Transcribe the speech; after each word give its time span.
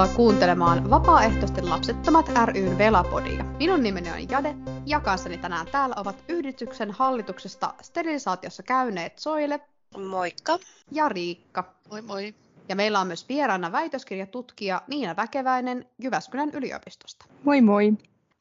Tervetuloa 0.00 0.26
kuuntelemaan 0.26 0.90
Vapaaehtoisten 0.90 1.70
lapsettomat 1.70 2.26
ryn 2.44 2.78
Velapodia. 2.78 3.44
Minun 3.44 3.82
nimeni 3.82 4.10
on 4.10 4.28
Jade 4.30 4.54
ja 4.86 5.00
kanssani 5.00 5.38
tänään 5.38 5.66
täällä 5.66 5.94
ovat 5.98 6.24
yhdistyksen 6.28 6.90
hallituksesta 6.90 7.74
sterilisaatiossa 7.82 8.62
käyneet 8.62 9.18
Soile. 9.18 9.60
Moikka. 10.08 10.58
Ja 10.92 11.08
Riikka. 11.08 11.74
Moi 11.90 12.02
moi. 12.02 12.34
Ja 12.68 12.76
meillä 12.76 13.00
on 13.00 13.06
myös 13.06 13.28
vieraana 13.28 13.72
väitöskirjatutkija 13.72 14.82
Niina 14.86 15.16
Väkeväinen 15.16 15.86
Jyväskylän 15.98 16.50
yliopistosta. 16.50 17.24
Moi 17.44 17.60
moi. 17.60 17.92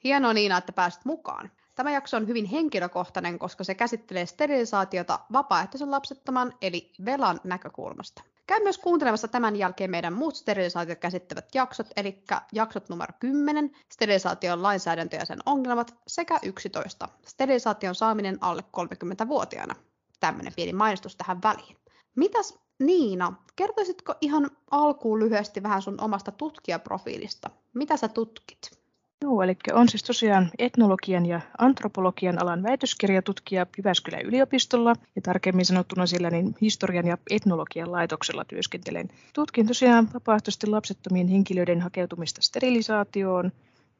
Hienoa 0.03 0.33
Niina, 0.33 0.57
että 0.57 0.71
pääsit 0.71 1.05
mukaan. 1.05 1.51
Tämä 1.79 1.91
jakso 1.91 2.17
on 2.17 2.27
hyvin 2.27 2.45
henkilökohtainen, 2.45 3.39
koska 3.39 3.63
se 3.63 3.75
käsittelee 3.75 4.25
sterilisaatiota 4.25 5.19
vapaaehtoisen 5.33 5.91
lapsettoman 5.91 6.53
eli 6.61 6.91
velan 7.05 7.39
näkökulmasta. 7.43 8.23
Käy 8.47 8.63
myös 8.63 8.77
kuuntelemassa 8.77 9.27
tämän 9.27 9.55
jälkeen 9.55 9.91
meidän 9.91 10.13
muut 10.13 10.35
sterilisaatiot 10.35 10.99
käsittävät 10.99 11.55
jaksot, 11.55 11.87
eli 11.95 12.23
jaksot 12.53 12.89
numero 12.89 13.13
10, 13.19 13.71
sterilisaation 13.91 14.63
lainsäädäntö 14.63 15.15
ja 15.15 15.25
sen 15.25 15.39
ongelmat, 15.45 15.95
sekä 16.07 16.39
11, 16.43 17.07
sterilisaation 17.25 17.95
saaminen 17.95 18.37
alle 18.41 18.63
30-vuotiaana. 18.77 19.75
Tämmöinen 20.19 20.53
pieni 20.55 20.73
mainostus 20.73 21.15
tähän 21.15 21.41
väliin. 21.41 21.77
Mitäs 22.15 22.59
Niina, 22.79 23.33
kertoisitko 23.55 24.15
ihan 24.21 24.49
alkuun 24.71 25.19
lyhyesti 25.19 25.63
vähän 25.63 25.81
sun 25.81 26.01
omasta 26.01 26.31
tutkijaprofiilista? 26.31 27.49
Mitä 27.73 27.97
sä 27.97 28.07
tutkit? 28.07 28.78
Joo, 29.21 29.41
eli 29.43 29.57
on 29.73 29.89
siis 29.89 30.03
tosiaan 30.03 30.51
etnologian 30.59 31.25
ja 31.25 31.41
antropologian 31.57 32.41
alan 32.43 32.63
väitöskirjatutkija 32.63 33.65
Jyväskylän 33.77 34.21
yliopistolla 34.21 34.95
ja 35.15 35.21
tarkemmin 35.21 35.65
sanottuna 35.65 36.05
sillä 36.05 36.29
niin 36.29 36.55
historian 36.61 37.07
ja 37.07 37.17
etnologian 37.29 37.91
laitoksella 37.91 38.45
työskentelen. 38.45 39.09
Tutkin 39.33 39.67
tosiaan 39.67 40.09
vapaaehtoisesti 40.13 40.67
lapsettomien 40.67 41.27
henkilöiden 41.27 41.81
hakeutumista 41.81 42.41
sterilisaatioon. 42.41 43.51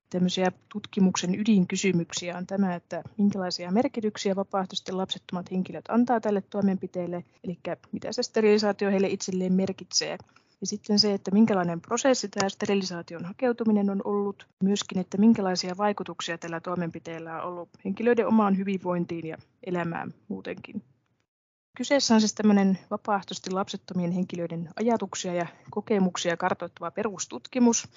Tämmöisiä 0.09 0.52
tutkimuksen 0.73 1.36
ydinkysymyksiä 1.36 2.38
on 2.38 2.48
tämä, 2.48 2.76
että 2.76 3.04
minkälaisia 3.17 3.72
merkityksiä 3.72 4.36
vapaaehtoisesti 4.36 4.92
lapsettomat 4.92 5.52
henkilöt 5.52 5.86
antaa 5.89 6.20
tälle 6.20 6.42
toimenpiteelle, 6.42 7.23
eli 7.44 7.59
mitä 7.92 8.11
se 8.11 8.23
sterilisaatio 8.23 8.92
heille 8.92 9.08
itselleen 9.08 9.54
merkitsee 9.54 10.17
ja 10.62 10.68
sitten 10.68 11.00
se, 11.00 11.14
että 11.14 11.32
minkälainen 11.32 11.82
prosessi 11.82 12.28
tämä 12.28 12.50
sterilisaation 12.50 13.26
hakeutuminen 13.26 13.90
on 13.90 14.02
ollut, 14.04 14.48
myöskin, 14.64 15.00
että 15.00 15.18
minkälaisia 15.18 15.78
vaikutuksia 15.78 16.38
tällä 16.38 16.60
toimenpiteellä 16.60 17.42
on 17.42 17.48
ollut 17.50 17.70
henkilöiden 17.86 18.28
omaan 18.28 18.58
hyvinvointiin 18.58 19.28
ja 19.28 19.38
elämään 19.64 20.14
muutenkin. 20.28 20.84
Kyseessä 21.78 22.14
on 22.14 22.22
siis 22.22 22.34
tämmöinen 22.34 22.80
vapaaehtoisesti 22.92 23.52
lapsettomien 23.52 24.12
henkilöiden 24.12 24.70
ajatuksia 24.76 25.34
ja 25.34 25.48
kokemuksia 25.70 26.38
kartoittava 26.38 26.92
perustutkimus, 26.92 27.88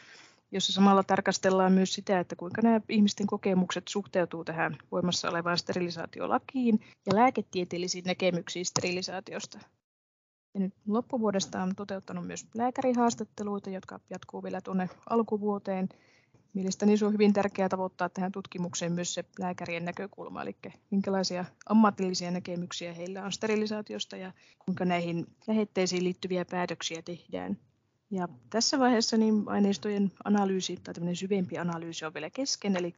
jossa 0.52 0.72
samalla 0.72 1.02
tarkastellaan 1.02 1.72
myös 1.72 1.94
sitä, 1.94 2.20
että 2.20 2.36
kuinka 2.36 2.62
nämä 2.62 2.80
ihmisten 2.88 3.26
kokemukset 3.26 3.88
suhteutuu 3.88 4.44
tähän 4.44 4.76
voimassa 4.92 5.30
olevaan 5.30 5.58
sterilisaatiolakiin 5.58 6.80
ja 7.06 7.14
lääketieteellisiin 7.14 8.04
näkemyksiin 8.04 8.66
sterilisaatiosta. 8.66 9.58
Ja 10.54 10.60
nyt 10.60 10.74
loppuvuodesta 10.86 11.62
on 11.62 11.74
toteuttanut 11.76 12.26
myös 12.26 12.46
lääkärihaastatteluita, 12.54 13.70
jotka 13.70 14.00
jatkuu 14.10 14.42
vielä 14.42 14.60
tuonne 14.60 14.88
alkuvuoteen. 15.10 15.88
Mielestäni 16.54 16.96
se 16.96 17.06
on 17.06 17.12
hyvin 17.12 17.32
tärkeää 17.32 17.68
tavoittaa 17.68 18.08
tähän 18.08 18.32
tutkimukseen 18.32 18.92
myös 18.92 19.14
se 19.14 19.24
lääkärien 19.38 19.84
näkökulma, 19.84 20.42
eli 20.42 20.56
minkälaisia 20.90 21.44
ammatillisia 21.66 22.30
näkemyksiä 22.30 22.92
heillä 22.92 23.24
on 23.24 23.32
sterilisaatiosta 23.32 24.16
ja 24.16 24.32
kuinka 24.58 24.84
näihin 24.84 25.26
lähetteisiin 25.46 26.04
liittyviä 26.04 26.44
päätöksiä 26.44 27.02
tehdään. 27.02 27.56
Ja 28.10 28.28
tässä 28.50 28.78
vaiheessa 28.78 29.16
niin 29.16 29.42
aineistojen 29.46 30.12
analyysi 30.24 30.76
tai 30.76 31.14
syvempi 31.14 31.58
analyysi 31.58 32.04
on 32.04 32.14
vielä 32.14 32.30
kesken, 32.30 32.76
eli 32.76 32.94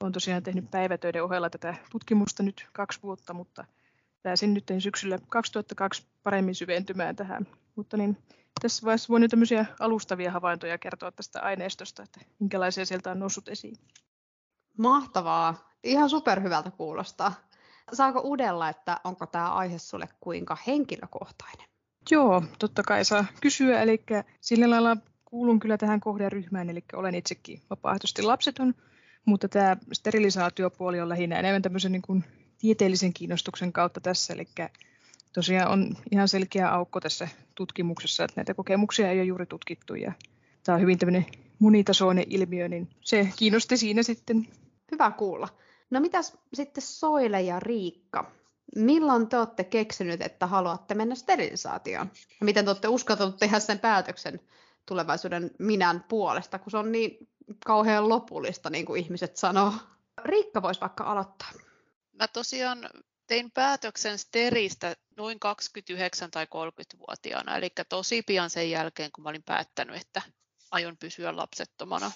olen 0.00 0.12
tosiaan 0.12 0.42
tehnyt 0.42 0.70
päivätöiden 0.70 1.24
ohella 1.24 1.50
tätä 1.50 1.74
tutkimusta 1.90 2.42
nyt 2.42 2.66
kaksi 2.72 3.02
vuotta, 3.02 3.34
mutta 3.34 3.64
pääsin 4.22 4.54
nyt 4.54 4.64
syksyllä 4.78 5.18
2002 5.28 6.06
paremmin 6.22 6.54
syventymään 6.54 7.16
tähän. 7.16 7.46
Mutta 7.76 7.96
niin, 7.96 8.18
tässä 8.62 8.84
vaiheessa 8.84 9.08
voin 9.08 9.30
tämmöisiä 9.30 9.66
alustavia 9.80 10.30
havaintoja 10.30 10.78
kertoa 10.78 11.12
tästä 11.12 11.40
aineistosta, 11.40 12.02
että 12.02 12.20
minkälaisia 12.38 12.86
sieltä 12.86 13.10
on 13.10 13.18
noussut 13.18 13.48
esiin. 13.48 13.76
Mahtavaa. 14.78 15.72
Ihan 15.84 16.10
superhyvältä 16.10 16.70
kuulostaa. 16.70 17.34
Saako 17.92 18.20
udella, 18.24 18.68
että 18.68 19.00
onko 19.04 19.26
tämä 19.26 19.52
aihe 19.52 19.78
sulle 19.78 20.08
kuinka 20.20 20.56
henkilökohtainen? 20.66 21.68
Joo, 22.10 22.42
totta 22.58 22.82
kai 22.82 23.04
saa 23.04 23.24
kysyä. 23.40 23.82
Eli 23.82 24.04
sillä 24.40 24.70
lailla 24.70 24.96
kuulun 25.24 25.60
kyllä 25.60 25.78
tähän 25.78 26.00
kohderyhmään, 26.00 26.70
eli 26.70 26.84
olen 26.92 27.14
itsekin 27.14 27.62
vapaaehtoisesti 27.70 28.22
lapseton, 28.22 28.74
mutta 29.24 29.48
tämä 29.48 29.76
sterilisaatiopuoli 29.92 31.00
on 31.00 31.08
lähinnä 31.08 31.38
enemmän 31.38 31.62
tämmöisen 31.62 31.92
niin 31.92 32.02
kuin 32.02 32.24
tieteellisen 32.58 33.12
kiinnostuksen 33.12 33.72
kautta 33.72 34.00
tässä, 34.00 34.32
eli 34.34 34.48
tosiaan 35.32 35.72
on 35.72 35.96
ihan 36.10 36.28
selkeä 36.28 36.74
aukko 36.74 37.00
tässä 37.00 37.28
tutkimuksessa, 37.54 38.24
että 38.24 38.34
näitä 38.36 38.54
kokemuksia 38.54 39.10
ei 39.10 39.18
ole 39.18 39.26
juuri 39.26 39.46
tutkittu 39.46 39.94
ja 39.94 40.12
tämä 40.64 40.76
on 40.76 40.82
hyvin 40.82 40.98
tämmöinen 40.98 41.26
monitasoinen 41.58 42.24
ilmiö, 42.28 42.68
niin 42.68 42.88
se 43.00 43.28
kiinnosti 43.36 43.76
siinä 43.76 44.02
sitten. 44.02 44.48
Hyvä 44.92 45.10
kuulla. 45.10 45.48
No 45.90 46.00
mitäs 46.00 46.38
sitten 46.54 46.82
Soile 46.82 47.42
ja 47.42 47.60
Riikka? 47.60 48.30
Milloin 48.76 49.28
te 49.28 49.38
olette 49.38 49.64
keksinyt, 49.64 50.22
että 50.22 50.46
haluatte 50.46 50.94
mennä 50.94 51.14
sterilisaatioon? 51.14 52.10
Ja 52.40 52.44
miten 52.44 52.64
te 52.64 52.70
olette 52.70 52.88
uskaltanut 52.88 53.36
tehdä 53.36 53.60
sen 53.60 53.78
päätöksen 53.78 54.40
tulevaisuuden 54.86 55.50
minän 55.58 56.04
puolesta, 56.08 56.58
kun 56.58 56.70
se 56.70 56.76
on 56.76 56.92
niin 56.92 57.28
kauhean 57.66 58.08
lopullista, 58.08 58.70
niin 58.70 58.86
kuin 58.86 59.02
ihmiset 59.04 59.36
sanoo? 59.36 59.72
Riikka 60.24 60.62
voisi 60.62 60.80
vaikka 60.80 61.04
aloittaa. 61.04 61.50
Mä 62.12 62.28
tosiaan 62.28 62.78
tein 63.32 63.50
päätöksen 63.50 64.18
Steristä 64.18 64.96
noin 65.16 65.40
29 65.40 66.30
tai 66.30 66.44
30-vuotiaana, 66.44 67.56
eli 67.56 67.70
tosi 67.88 68.22
pian 68.22 68.50
sen 68.50 68.70
jälkeen, 68.70 69.12
kun 69.12 69.24
mä 69.24 69.30
olin 69.30 69.42
päättänyt, 69.42 69.96
että 69.96 70.22
aion 70.70 70.96
pysyä 70.96 71.36
lapsettomana. 71.36 72.12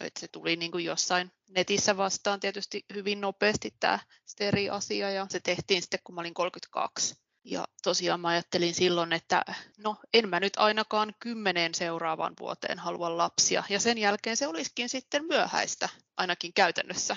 Et 0.00 0.16
se 0.16 0.28
tuli 0.28 0.56
niin 0.56 0.70
kuin 0.70 0.84
jossain 0.84 1.32
netissä 1.48 1.96
vastaan 1.96 2.40
tietysti 2.40 2.84
hyvin 2.94 3.20
nopeasti 3.20 3.74
tämä 3.80 3.98
Steri-asia 4.26 5.10
ja 5.10 5.26
se 5.30 5.40
tehtiin 5.40 5.82
sitten, 5.82 6.00
kun 6.04 6.14
mä 6.14 6.20
olin 6.20 6.34
32. 6.34 7.14
Ja 7.44 7.64
tosiaan 7.82 8.20
mä 8.20 8.28
ajattelin 8.28 8.74
silloin, 8.74 9.12
että 9.12 9.44
no 9.78 9.96
en 10.14 10.28
mä 10.28 10.40
nyt 10.40 10.56
ainakaan 10.56 11.14
kymmeneen 11.20 11.74
seuraavaan 11.74 12.34
vuoteen 12.40 12.78
halua 12.78 13.16
lapsia. 13.16 13.64
Ja 13.68 13.80
sen 13.80 13.98
jälkeen 13.98 14.36
se 14.36 14.46
olisikin 14.46 14.88
sitten 14.88 15.24
myöhäistä, 15.24 15.88
ainakin 16.16 16.52
käytännössä 16.52 17.16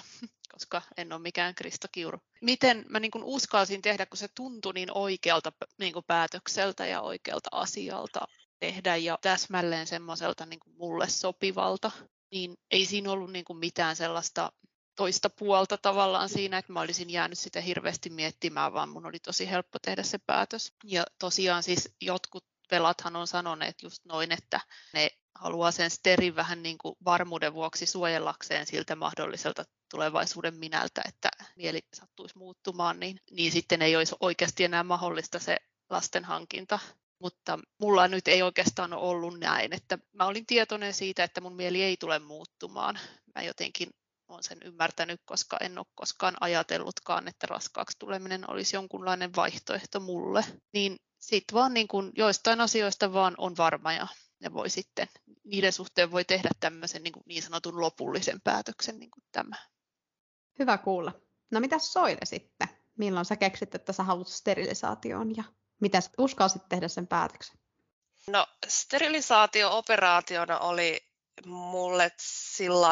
koska 0.59 0.81
en 0.97 1.13
ole 1.13 1.21
mikään 1.21 1.55
Krista 1.55 1.87
Kiuru. 1.87 2.19
Miten 2.41 2.85
mä 2.89 2.99
niin 2.99 3.11
uskalsin 3.23 3.81
tehdä, 3.81 4.05
kun 4.05 4.17
se 4.17 4.27
tuntui 4.35 4.73
niin 4.73 4.97
oikealta 4.97 5.51
niin 5.77 5.93
päätökseltä 6.07 6.85
ja 6.85 7.01
oikealta 7.01 7.49
asialta 7.51 8.19
tehdä 8.59 8.95
ja 8.95 9.17
täsmälleen 9.21 9.87
semmoiselta 9.87 10.45
niin 10.45 10.59
kuin 10.59 10.75
mulle 10.77 11.09
sopivalta, 11.09 11.91
niin 12.31 12.57
ei 12.71 12.85
siinä 12.85 13.11
ollut 13.11 13.31
niin 13.31 13.45
mitään 13.53 13.95
sellaista 13.95 14.51
toista 14.95 15.29
puolta 15.29 15.77
tavallaan 15.77 16.29
siinä, 16.29 16.57
että 16.57 16.73
mä 16.73 16.81
olisin 16.81 17.09
jäänyt 17.09 17.39
sitä 17.39 17.61
hirveästi 17.61 18.09
miettimään, 18.09 18.73
vaan 18.73 18.89
mun 18.89 19.05
oli 19.05 19.19
tosi 19.19 19.49
helppo 19.49 19.79
tehdä 19.79 20.03
se 20.03 20.17
päätös. 20.17 20.73
Ja 20.83 21.03
tosiaan 21.19 21.63
siis 21.63 21.95
jotkut 22.01 22.45
velathan 22.71 23.15
on 23.15 23.27
sanoneet 23.27 23.83
just 23.83 24.05
noin, 24.05 24.31
että 24.31 24.59
ne 24.93 25.09
haluaa 25.35 25.71
sen 25.71 25.89
sterin 25.89 26.35
vähän 26.35 26.63
niin 26.63 26.77
kuin 26.77 26.95
varmuuden 27.05 27.53
vuoksi 27.53 27.85
suojellakseen 27.85 28.67
siltä 28.67 28.95
mahdolliselta 28.95 29.65
tulevaisuuden 29.89 30.55
minältä, 30.55 31.01
että 31.07 31.29
mieli 31.55 31.79
sattuisi 31.93 32.37
muuttumaan, 32.37 32.99
niin, 32.99 33.19
niin 33.31 33.51
sitten 33.51 33.81
ei 33.81 33.95
olisi 33.95 34.15
oikeasti 34.19 34.63
enää 34.63 34.83
mahdollista 34.83 35.39
se 35.39 35.57
lasten 35.89 36.25
hankinta. 36.25 36.79
Mutta 37.19 37.59
mulla 37.79 38.07
nyt 38.07 38.27
ei 38.27 38.41
oikeastaan 38.41 38.93
ole 38.93 39.09
ollut 39.09 39.39
näin, 39.39 39.73
että 39.73 39.97
mä 40.13 40.25
olin 40.25 40.45
tietoinen 40.45 40.93
siitä, 40.93 41.23
että 41.23 41.41
mun 41.41 41.55
mieli 41.55 41.83
ei 41.83 41.97
tule 41.97 42.19
muuttumaan. 42.19 42.99
Mä 43.35 43.41
jotenkin 43.41 43.89
olen 44.27 44.43
sen 44.43 44.57
ymmärtänyt, 44.65 45.21
koska 45.25 45.57
en 45.61 45.77
ole 45.77 45.85
koskaan 45.95 46.35
ajatellutkaan, 46.41 47.27
että 47.27 47.47
raskaaksi 47.47 47.99
tuleminen 47.99 48.49
olisi 48.51 48.75
jonkunlainen 48.75 49.35
vaihtoehto 49.35 49.99
mulle. 49.99 50.45
Niin 50.73 50.97
sitten 51.19 51.53
vaan 51.53 51.73
niin 51.73 51.87
kun 51.87 52.11
joistain 52.15 52.61
asioista 52.61 53.13
vaan 53.13 53.35
on 53.37 53.57
varma 53.57 53.93
ja 53.93 54.07
ne 54.39 54.53
voi 54.53 54.69
sitten, 54.69 55.07
niiden 55.43 55.73
suhteen 55.73 56.11
voi 56.11 56.25
tehdä 56.25 56.49
tämmöisen 56.59 57.03
niin, 57.03 57.13
niin 57.25 57.43
sanotun 57.43 57.81
lopullisen 57.81 58.41
päätöksen 58.43 58.99
niin 58.99 59.11
kuin 59.11 59.23
tämä. 59.31 59.55
Hyvä 60.59 60.77
kuulla. 60.77 61.11
No 61.51 61.59
mitä 61.59 61.79
Soile 61.79 62.25
sitten? 62.25 62.67
Milloin 62.97 63.25
sä 63.25 63.35
keksit, 63.35 63.75
että 63.75 63.93
sä 63.93 64.03
haluat 64.03 64.27
sterilisaatioon 64.27 65.35
ja 65.37 65.43
mitä 65.81 65.99
uskalsit 66.17 66.61
tehdä 66.69 66.87
sen 66.87 67.07
päätöksen? 67.07 67.59
No 68.27 68.47
sterilisaatio 68.67 69.77
operaationa 69.77 70.59
oli 70.59 71.09
mulle 71.45 72.11
sillä 72.19 72.87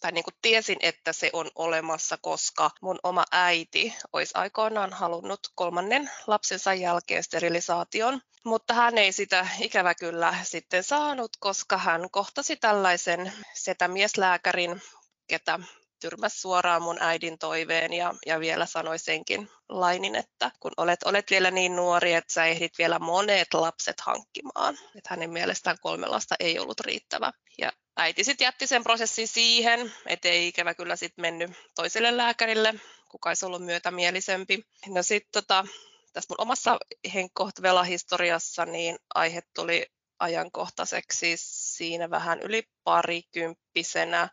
tai 0.00 0.12
niin 0.12 0.24
kuin 0.24 0.34
tiesin, 0.42 0.78
että 0.80 1.12
se 1.12 1.30
on 1.32 1.50
olemassa, 1.54 2.18
koska 2.22 2.70
mun 2.80 2.98
oma 3.02 3.24
äiti 3.32 3.94
olisi 4.12 4.32
aikoinaan 4.34 4.92
halunnut 4.92 5.40
kolmannen 5.54 6.10
lapsensa 6.26 6.74
jälkeen 6.74 7.22
sterilisaation, 7.22 8.20
mutta 8.44 8.74
hän 8.74 8.98
ei 8.98 9.12
sitä 9.12 9.48
ikävä 9.60 9.94
kyllä 9.94 10.34
sitten 10.42 10.84
saanut, 10.84 11.36
koska 11.40 11.78
hän 11.78 12.10
kohtasi 12.10 12.56
tällaisen 12.56 13.32
setämieslääkärin, 13.54 14.82
ketä 15.26 15.58
tyrmäsi 16.02 16.40
suoraan 16.40 16.82
mun 16.82 16.96
äidin 17.00 17.38
toiveen 17.38 17.92
ja, 17.92 18.14
ja 18.26 18.40
vielä 18.40 18.66
sanoi 18.66 18.98
senkin 18.98 19.50
lainin, 19.68 20.14
että 20.14 20.50
kun 20.60 20.72
olet, 20.76 21.02
olet 21.02 21.30
vielä 21.30 21.50
niin 21.50 21.76
nuori, 21.76 22.14
että 22.14 22.32
sä 22.32 22.46
ehdit 22.46 22.78
vielä 22.78 22.98
monet 22.98 23.54
lapset 23.54 24.00
hankkimaan. 24.00 24.74
Että 24.74 25.10
hänen 25.10 25.30
mielestään 25.30 25.76
kolme 25.80 26.06
lasta 26.06 26.34
ei 26.40 26.58
ollut 26.58 26.80
riittävä. 26.80 27.32
Ja 27.58 27.72
äiti 27.96 28.24
sitten 28.24 28.44
jätti 28.44 28.66
sen 28.66 28.82
prosessin 28.82 29.28
siihen, 29.28 29.92
ettei 30.06 30.48
ikävä 30.48 30.74
kyllä 30.74 30.96
sitten 30.96 31.22
mennyt 31.22 31.50
toiselle 31.74 32.16
lääkärille, 32.16 32.74
kuka 33.10 33.30
olisi 33.30 33.46
ollut 33.46 33.64
myötämielisempi. 33.64 34.66
No 34.86 35.02
sitten 35.02 35.42
tota, 35.42 35.64
tässä 36.12 36.28
mun 36.30 36.40
omassa 36.40 36.78
henkkohtavela-historiassa 37.14 38.64
niin 38.66 38.98
aihe 39.14 39.42
tuli 39.54 39.86
ajankohtaiseksi 40.18 41.34
siinä 41.36 42.10
vähän 42.10 42.40
yli 42.40 42.62
parikymppisenä 42.84 44.28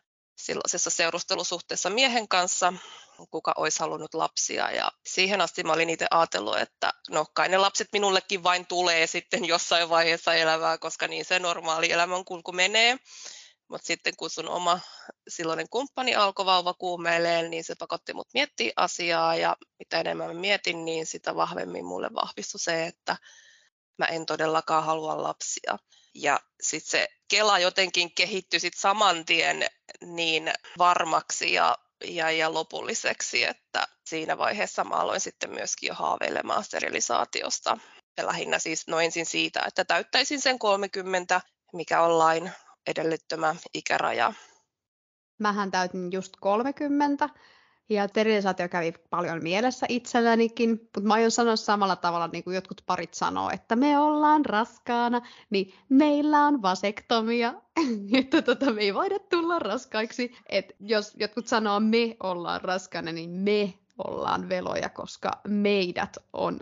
silloisessa 0.46 0.90
seurustelusuhteessa 0.90 1.90
miehen 1.90 2.28
kanssa, 2.28 2.72
kuka 3.30 3.54
olisi 3.56 3.80
halunnut 3.80 4.14
lapsia. 4.14 4.70
Ja 4.70 4.92
siihen 5.06 5.40
asti 5.40 5.62
mä 5.62 5.72
olin 5.72 5.90
itse 5.90 6.06
ajatellut, 6.10 6.58
että 6.58 6.92
no 7.10 7.26
kai 7.34 7.48
ne 7.48 7.58
lapset 7.58 7.88
minullekin 7.92 8.42
vain 8.42 8.66
tulee 8.66 9.06
sitten 9.06 9.44
jossain 9.44 9.88
vaiheessa 9.88 10.34
elämää, 10.34 10.78
koska 10.78 11.08
niin 11.08 11.24
se 11.24 11.38
normaali 11.38 11.92
elämänkulku 11.92 12.52
menee. 12.52 12.96
Mutta 13.68 13.86
sitten 13.86 14.16
kun 14.16 14.30
sun 14.30 14.48
oma 14.48 14.80
silloinen 15.28 15.66
kumppani 15.70 16.14
alkoi 16.14 16.46
vauva 16.46 16.74
kuumeileen, 16.74 17.50
niin 17.50 17.64
se 17.64 17.74
pakotti 17.78 18.14
mut 18.14 18.28
miettiä 18.34 18.72
asiaa 18.76 19.36
ja 19.36 19.56
mitä 19.78 20.00
enemmän 20.00 20.28
mä 20.28 20.40
mietin, 20.40 20.84
niin 20.84 21.06
sitä 21.06 21.36
vahvemmin 21.36 21.84
mulle 21.84 22.08
vahvistui 22.14 22.60
se, 22.60 22.86
että 22.86 23.16
mä 23.98 24.06
en 24.06 24.26
todellakaan 24.26 24.84
halua 24.84 25.22
lapsia. 25.22 25.78
Ja 26.14 26.40
sitten 26.62 26.90
se 26.90 27.08
Kela 27.28 27.58
jotenkin 27.58 28.14
kehittyi 28.14 28.60
sit 28.60 28.74
saman 28.76 29.24
tien 29.24 29.66
niin 30.00 30.52
varmaksi 30.78 31.52
ja, 31.52 31.78
ja, 32.04 32.30
ja 32.30 32.54
lopulliseksi, 32.54 33.44
että 33.44 33.88
siinä 34.06 34.38
vaiheessa 34.38 34.84
mä 34.84 34.94
aloin 34.94 35.20
sitten 35.20 35.50
myöskin 35.50 35.86
jo 35.86 35.94
haaveilemaan 35.94 36.64
sterilisaatiosta. 36.64 37.78
Ja 38.16 38.26
lähinnä 38.26 38.58
siis 38.58 38.86
no 38.86 39.00
ensin 39.00 39.26
siitä, 39.26 39.62
että 39.66 39.84
täyttäisin 39.84 40.40
sen 40.40 40.58
30, 40.58 41.40
mikä 41.72 42.02
on 42.02 42.18
lain 42.18 42.50
edellyttämä 42.86 43.56
ikäraja. 43.74 44.32
Mähän 45.38 45.70
täytin 45.70 46.12
just 46.12 46.32
30 46.40 47.28
ja 47.90 48.08
sterilisaatio 48.08 48.68
kävi 48.68 48.92
paljon 49.10 49.42
mielessä 49.42 49.86
itsellänikin, 49.88 50.70
mutta 50.70 51.00
mä 51.00 51.14
aion 51.14 51.30
sanoa 51.30 51.56
samalla 51.56 51.96
tavalla, 51.96 52.28
niin 52.32 52.44
kuin 52.44 52.54
jotkut 52.54 52.82
parit 52.86 53.14
sanoo, 53.14 53.50
että 53.50 53.76
me 53.76 53.98
ollaan 53.98 54.44
raskaana, 54.44 55.20
niin 55.50 55.74
meillä 55.88 56.46
on 56.46 56.62
vasektomia, 56.62 57.54
että 58.18 58.42
tota, 58.42 58.72
me 58.72 58.80
ei 58.80 58.94
voida 58.94 59.18
tulla 59.18 59.58
raskaiksi. 59.58 60.36
Et 60.48 60.76
jos 60.80 61.16
jotkut 61.18 61.46
sanoo, 61.46 61.80
me 61.80 62.16
ollaan 62.22 62.60
raskaana, 62.60 63.12
niin 63.12 63.30
me 63.30 63.74
ollaan 64.04 64.48
veloja, 64.48 64.88
koska 64.88 65.30
meidät 65.48 66.16
on 66.32 66.60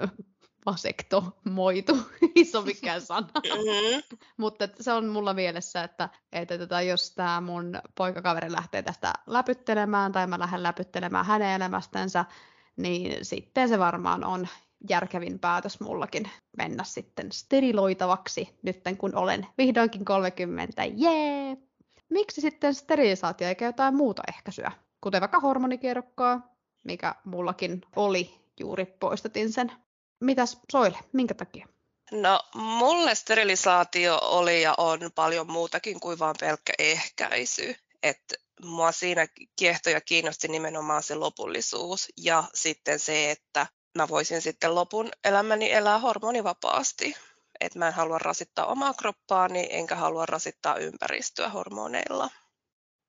vasektomoitu, 0.67 1.99
ei 2.37 2.45
se 2.45 2.59
ole 2.59 2.67
mikään 2.67 3.01
sana. 3.01 3.29
Mm-hmm. 3.37 4.19
Mutta 4.37 4.69
se 4.81 4.93
on 4.93 5.09
mulla 5.09 5.35
mielessä, 5.35 5.85
että, 5.85 6.09
että 6.33 6.59
tota, 6.59 6.83
jos 6.83 7.15
tämä 7.15 7.41
mun 7.41 7.81
poikakaveri 7.95 8.53
lähtee 8.53 8.83
tästä 8.83 9.13
läpyttelemään 9.27 10.13
tai 10.13 10.27
mä 10.27 10.39
lähden 10.39 10.63
läpyttelemään 10.63 11.27
hänen 11.27 11.51
elämästänsä, 11.51 12.25
niin 12.77 13.25
sitten 13.25 13.69
se 13.69 13.79
varmaan 13.79 14.25
on 14.25 14.49
järkevin 14.91 15.39
päätös 15.39 15.81
mullakin 15.81 16.31
mennä 16.57 16.85
sitten 16.85 17.33
steriloitavaksi, 17.33 18.59
nyt 18.63 18.81
kun 18.99 19.17
olen 19.17 19.47
vihdoinkin 19.59 20.05
30, 20.05 20.85
jee! 20.85 21.57
Miksi 22.09 22.41
sitten 22.41 22.75
sterilisaatio 22.75 23.49
eikä 23.49 23.65
jotain 23.65 23.97
muuta 23.97 24.23
ehkäisyä, 24.29 24.73
kuten 25.01 25.21
vaikka 25.21 25.41
hormonikierrokkaa, 25.41 26.55
mikä 26.85 27.15
mullakin 27.25 27.81
oli, 27.97 28.35
juuri 28.61 28.87
poistatin 28.87 29.53
sen 29.53 29.73
Mitäs 30.21 30.59
Soile, 30.73 30.99
minkä 31.13 31.35
takia? 31.35 31.67
No 32.13 32.41
mulle 32.55 33.15
sterilisaatio 33.15 34.19
oli 34.23 34.63
ja 34.63 34.75
on 34.79 34.99
paljon 35.15 35.51
muutakin 35.51 36.01
kuin 36.01 36.19
vain 36.19 36.37
pelkkä 36.41 36.73
ehkäisy. 36.79 37.75
että 38.03 38.35
mua 38.65 38.93
siinä 38.93 39.27
kiehto 39.57 39.91
ja 39.91 40.01
kiinnosti 40.01 40.49
nimenomaan 40.49 41.03
se 41.03 41.15
lopullisuus 41.15 42.09
ja 42.17 42.45
sitten 42.55 42.99
se, 42.99 43.31
että 43.31 43.67
mä 43.97 44.09
voisin 44.09 44.43
sitten 44.43 44.75
lopun 44.75 45.11
elämäni 45.25 45.73
elää 45.73 45.99
hormonivapaasti. 45.99 47.17
Että 47.61 47.79
mä 47.79 47.89
en 47.89 47.95
halua 47.95 48.19
rasittaa 48.19 48.67
omaa 48.67 48.95
kroppaani 48.95 49.69
enkä 49.71 49.97
halua 49.97 50.27
rasittaa 50.27 50.77
ympäristöä 50.77 51.49
hormoneilla. 51.49 52.31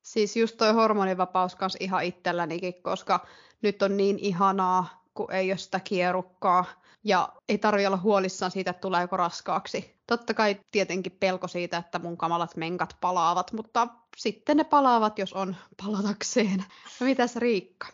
Siis 0.02 0.36
just 0.36 0.58
toi 0.58 0.74
hormonivapaus 0.74 1.56
kanssa 1.56 1.78
ihan 1.82 2.04
itsellänikin, 2.04 2.84
koska 2.84 3.28
nyt 3.62 3.82
on 3.82 3.98
niin 3.98 4.20
ihanaa, 4.20 4.99
kun 5.14 5.32
ei 5.32 5.52
ole 5.52 5.58
sitä 5.58 5.80
kierukkaa 5.80 6.66
ja 7.04 7.30
ei 7.50 7.58
tarvi 7.58 7.86
olla 7.86 7.98
huolissaan 7.98 8.52
siitä, 8.52 8.72
että 8.72 8.82
tuleeko 8.82 9.18
raskaaksi. 9.18 10.00
Totta 10.08 10.34
kai 10.34 10.60
tietenkin 10.72 11.18
pelko 11.20 11.48
siitä, 11.48 11.78
että 11.78 12.00
mun 12.00 12.18
kamalat 12.18 12.56
menkat 12.56 12.98
palaavat, 13.02 13.52
mutta 13.52 13.88
sitten 14.18 14.58
ne 14.58 14.64
palaavat, 14.64 15.20
jos 15.20 15.34
on 15.34 15.56
palatakseen. 15.84 16.66
No 17.00 17.06
mitäs 17.06 17.36
Riikka? 17.36 17.88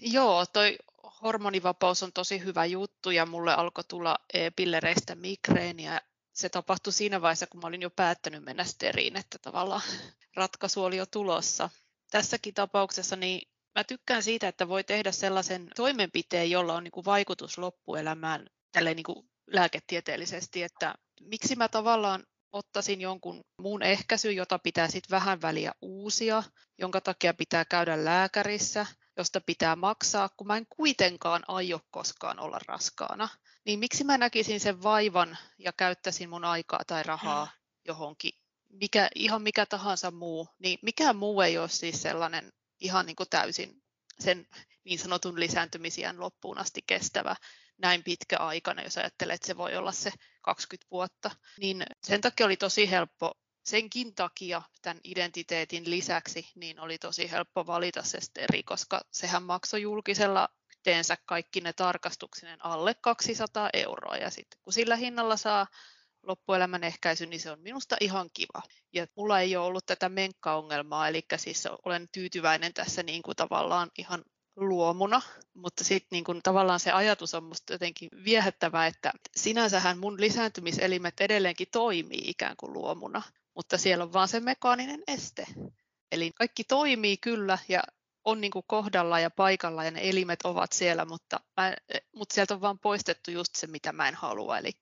Joo, 0.00 0.46
toi 0.46 0.78
hormonivapaus 1.22 2.02
on 2.02 2.12
tosi 2.12 2.44
hyvä 2.44 2.64
juttu 2.64 3.10
ja 3.10 3.26
mulle 3.26 3.54
alkoi 3.54 3.84
tulla 3.84 4.18
pillereistä 4.56 5.14
migreeniä. 5.14 6.00
Se 6.32 6.48
tapahtui 6.48 6.92
siinä 6.92 7.20
vaiheessa, 7.20 7.46
kun 7.46 7.60
mä 7.60 7.66
olin 7.66 7.82
jo 7.82 7.90
päättänyt 7.90 8.44
mennä 8.44 8.64
steriin, 8.64 9.16
että 9.16 9.38
tavallaan 9.38 9.82
ratkaisu 10.36 10.84
oli 10.84 10.96
jo 10.96 11.06
tulossa. 11.06 11.70
Tässäkin 12.10 12.54
tapauksessa 12.54 13.16
niin 13.16 13.48
mä 13.74 13.84
tykkään 13.84 14.22
siitä, 14.22 14.48
että 14.48 14.68
voi 14.68 14.84
tehdä 14.84 15.12
sellaisen 15.12 15.68
toimenpiteen, 15.76 16.50
jolla 16.50 16.74
on 16.74 16.84
niin 16.84 16.92
kuin 16.92 17.04
vaikutus 17.04 17.58
loppuelämään 17.58 18.46
tälleen 18.72 18.96
niin 18.96 19.04
kuin 19.04 19.30
lääketieteellisesti, 19.46 20.62
että 20.62 20.94
miksi 21.20 21.56
mä 21.56 21.68
tavallaan 21.68 22.24
ottaisin 22.52 23.00
jonkun 23.00 23.40
muun 23.60 23.82
ehkäisy, 23.82 24.32
jota 24.32 24.58
pitää 24.58 24.88
sitten 24.88 25.10
vähän 25.10 25.42
väliä 25.42 25.72
uusia, 25.82 26.42
jonka 26.78 27.00
takia 27.00 27.34
pitää 27.34 27.64
käydä 27.64 28.04
lääkärissä, 28.04 28.86
josta 29.16 29.40
pitää 29.40 29.76
maksaa, 29.76 30.28
kun 30.36 30.46
mä 30.46 30.56
en 30.56 30.66
kuitenkaan 30.76 31.42
aio 31.48 31.80
koskaan 31.90 32.38
olla 32.38 32.58
raskaana. 32.68 33.28
Niin 33.64 33.78
miksi 33.78 34.04
mä 34.04 34.18
näkisin 34.18 34.60
sen 34.60 34.82
vaivan 34.82 35.38
ja 35.58 35.72
käyttäisin 35.72 36.30
mun 36.30 36.44
aikaa 36.44 36.80
tai 36.86 37.02
rahaa 37.02 37.48
johonkin, 37.84 38.32
mikä, 38.68 39.08
ihan 39.14 39.42
mikä 39.42 39.66
tahansa 39.66 40.10
muu, 40.10 40.48
niin 40.58 40.78
mikään 40.82 41.16
muu 41.16 41.40
ei 41.40 41.58
ole 41.58 41.68
siis 41.68 42.02
sellainen 42.02 42.52
ihan 42.84 43.06
niin 43.06 43.16
kuin 43.16 43.28
täysin 43.30 43.82
sen 44.20 44.46
niin 44.84 44.98
sanotun 44.98 45.40
lisääntymisiän 45.40 46.20
loppuun 46.20 46.58
asti 46.58 46.80
kestävä 46.86 47.36
näin 47.78 48.04
pitkä 48.04 48.38
aikana, 48.38 48.82
jos 48.82 48.98
ajattelee, 48.98 49.34
että 49.34 49.46
se 49.46 49.56
voi 49.56 49.76
olla 49.76 49.92
se 49.92 50.12
20 50.42 50.86
vuotta. 50.90 51.30
Niin 51.60 51.82
sen 52.02 52.20
takia 52.20 52.46
oli 52.46 52.56
tosi 52.56 52.90
helppo, 52.90 53.32
senkin 53.64 54.14
takia 54.14 54.62
tämän 54.82 55.00
identiteetin 55.04 55.90
lisäksi, 55.90 56.50
niin 56.54 56.80
oli 56.80 56.98
tosi 56.98 57.30
helppo 57.30 57.66
valita 57.66 58.02
se 58.02 58.20
steri, 58.20 58.62
koska 58.62 59.00
sehän 59.10 59.42
maksoi 59.42 59.82
julkisella 59.82 60.48
yhteensä 60.70 61.16
kaikki 61.26 61.60
ne 61.60 61.72
tarkastuksinen 61.72 62.64
alle 62.64 62.94
200 62.94 63.70
euroa. 63.72 64.16
Ja 64.16 64.30
sitten 64.30 64.60
kun 64.62 64.72
sillä 64.72 64.96
hinnalla 64.96 65.36
saa 65.36 65.66
loppuelämän 66.26 66.84
ehkäisy, 66.84 67.26
niin 67.26 67.40
se 67.40 67.50
on 67.50 67.60
minusta 67.60 67.96
ihan 68.00 68.30
kiva. 68.32 68.62
Ja 68.92 69.06
mulla 69.16 69.40
ei 69.40 69.56
ole 69.56 69.66
ollut 69.66 69.86
tätä 69.86 70.08
menkkaongelmaa, 70.08 71.08
eli 71.08 71.24
siis 71.36 71.68
olen 71.84 72.08
tyytyväinen 72.12 72.74
tässä 72.74 73.02
niin 73.02 73.22
kuin 73.22 73.36
tavallaan 73.36 73.90
ihan 73.98 74.24
luomuna, 74.56 75.22
mutta 75.54 75.84
sitten 75.84 76.08
niin 76.10 76.24
kuin 76.24 76.40
tavallaan 76.42 76.80
se 76.80 76.92
ajatus 76.92 77.34
on 77.34 77.44
musta 77.44 77.72
jotenkin 77.72 78.08
viehättävä, 78.24 78.86
että 78.86 79.12
sinänsähän 79.36 79.98
mun 79.98 80.20
lisääntymiselimet 80.20 81.20
edelleenkin 81.20 81.68
toimii 81.72 82.22
ikään 82.26 82.56
kuin 82.56 82.72
luomuna, 82.72 83.22
mutta 83.54 83.78
siellä 83.78 84.04
on 84.04 84.12
vaan 84.12 84.28
se 84.28 84.40
mekaaninen 84.40 85.02
este. 85.08 85.46
Eli 86.12 86.30
kaikki 86.34 86.64
toimii 86.64 87.16
kyllä 87.16 87.58
ja 87.68 87.82
on 88.24 88.40
niin 88.40 88.50
kuin 88.50 88.64
kohdalla 88.66 89.20
ja 89.20 89.30
paikalla 89.30 89.84
ja 89.84 89.90
ne 89.90 90.08
elimet 90.08 90.38
ovat 90.44 90.72
siellä, 90.72 91.04
mutta, 91.04 91.40
mä, 91.56 91.74
mutta 92.16 92.34
sieltä 92.34 92.54
on 92.54 92.60
vaan 92.60 92.78
poistettu 92.78 93.30
just 93.30 93.54
se, 93.54 93.66
mitä 93.66 93.92
mä 93.92 94.08
en 94.08 94.14
halua, 94.14 94.58
eli, 94.58 94.72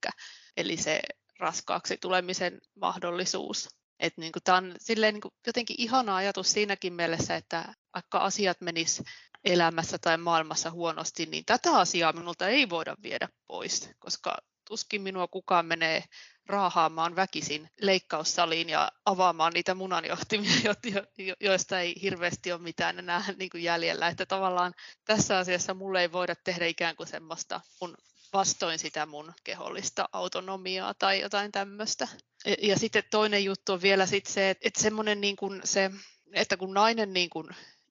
eli 0.57 0.77
se 0.77 1.01
raskaaksi 1.39 1.97
tulemisen 1.97 2.61
mahdollisuus. 2.75 3.69
Et 3.99 4.17
niin 4.17 4.31
kuin, 4.31 4.43
tämä 4.43 4.57
on 4.57 4.75
silleen, 4.79 5.13
niin 5.13 5.21
kuin, 5.21 5.33
jotenkin 5.47 5.75
ihana 5.79 6.15
ajatus 6.15 6.51
siinäkin 6.51 6.93
mielessä, 6.93 7.35
että 7.35 7.73
vaikka 7.93 8.17
asiat 8.17 8.61
menis 8.61 9.03
elämässä 9.43 9.97
tai 9.97 10.17
maailmassa 10.17 10.71
huonosti, 10.71 11.25
niin 11.25 11.45
tätä 11.45 11.77
asiaa 11.77 12.13
minulta 12.13 12.47
ei 12.47 12.69
voida 12.69 12.95
viedä 13.03 13.29
pois, 13.47 13.89
koska 13.99 14.37
tuskin 14.67 15.01
minua 15.01 15.27
kukaan 15.27 15.65
menee 15.65 16.03
raahaamaan 16.47 17.15
väkisin 17.15 17.69
leikkaussaliin 17.81 18.69
ja 18.69 18.91
avaamaan 19.05 19.53
niitä 19.53 19.75
munanjohtimia, 19.75 20.73
joista 21.39 21.79
ei 21.79 21.95
hirveästi 22.01 22.51
ole 22.51 22.61
mitään 22.61 22.99
enää 22.99 23.23
niin 23.39 23.49
kuin 23.49 23.63
jäljellä. 23.63 24.07
Että 24.07 24.25
tavallaan 24.25 24.73
tässä 25.05 25.37
asiassa 25.37 25.73
mulle 25.73 26.01
ei 26.01 26.11
voida 26.11 26.35
tehdä 26.43 26.65
ikään 26.65 26.95
kuin 26.95 27.07
semmoista 27.07 27.61
mun 27.81 27.97
vastoin 28.33 28.79
sitä 28.79 29.05
mun 29.05 29.33
kehollista 29.43 30.09
autonomiaa 30.11 30.93
tai 30.93 31.21
jotain 31.21 31.51
tämmöistä. 31.51 32.07
Ja, 32.61 32.79
sitten 32.79 33.03
toinen 33.11 33.43
juttu 33.43 33.73
on 33.73 33.81
vielä 33.81 34.05
sit 34.05 34.25
se, 34.25 34.49
että, 34.49 34.67
että 34.67 34.81
semmoinen 34.81 35.21
niin 35.21 35.35
kuin 35.35 35.61
se, 35.63 35.91
että 36.33 36.57
kun 36.57 36.73
nainen 36.73 37.13
niin 37.13 37.29
kuin 37.29 37.47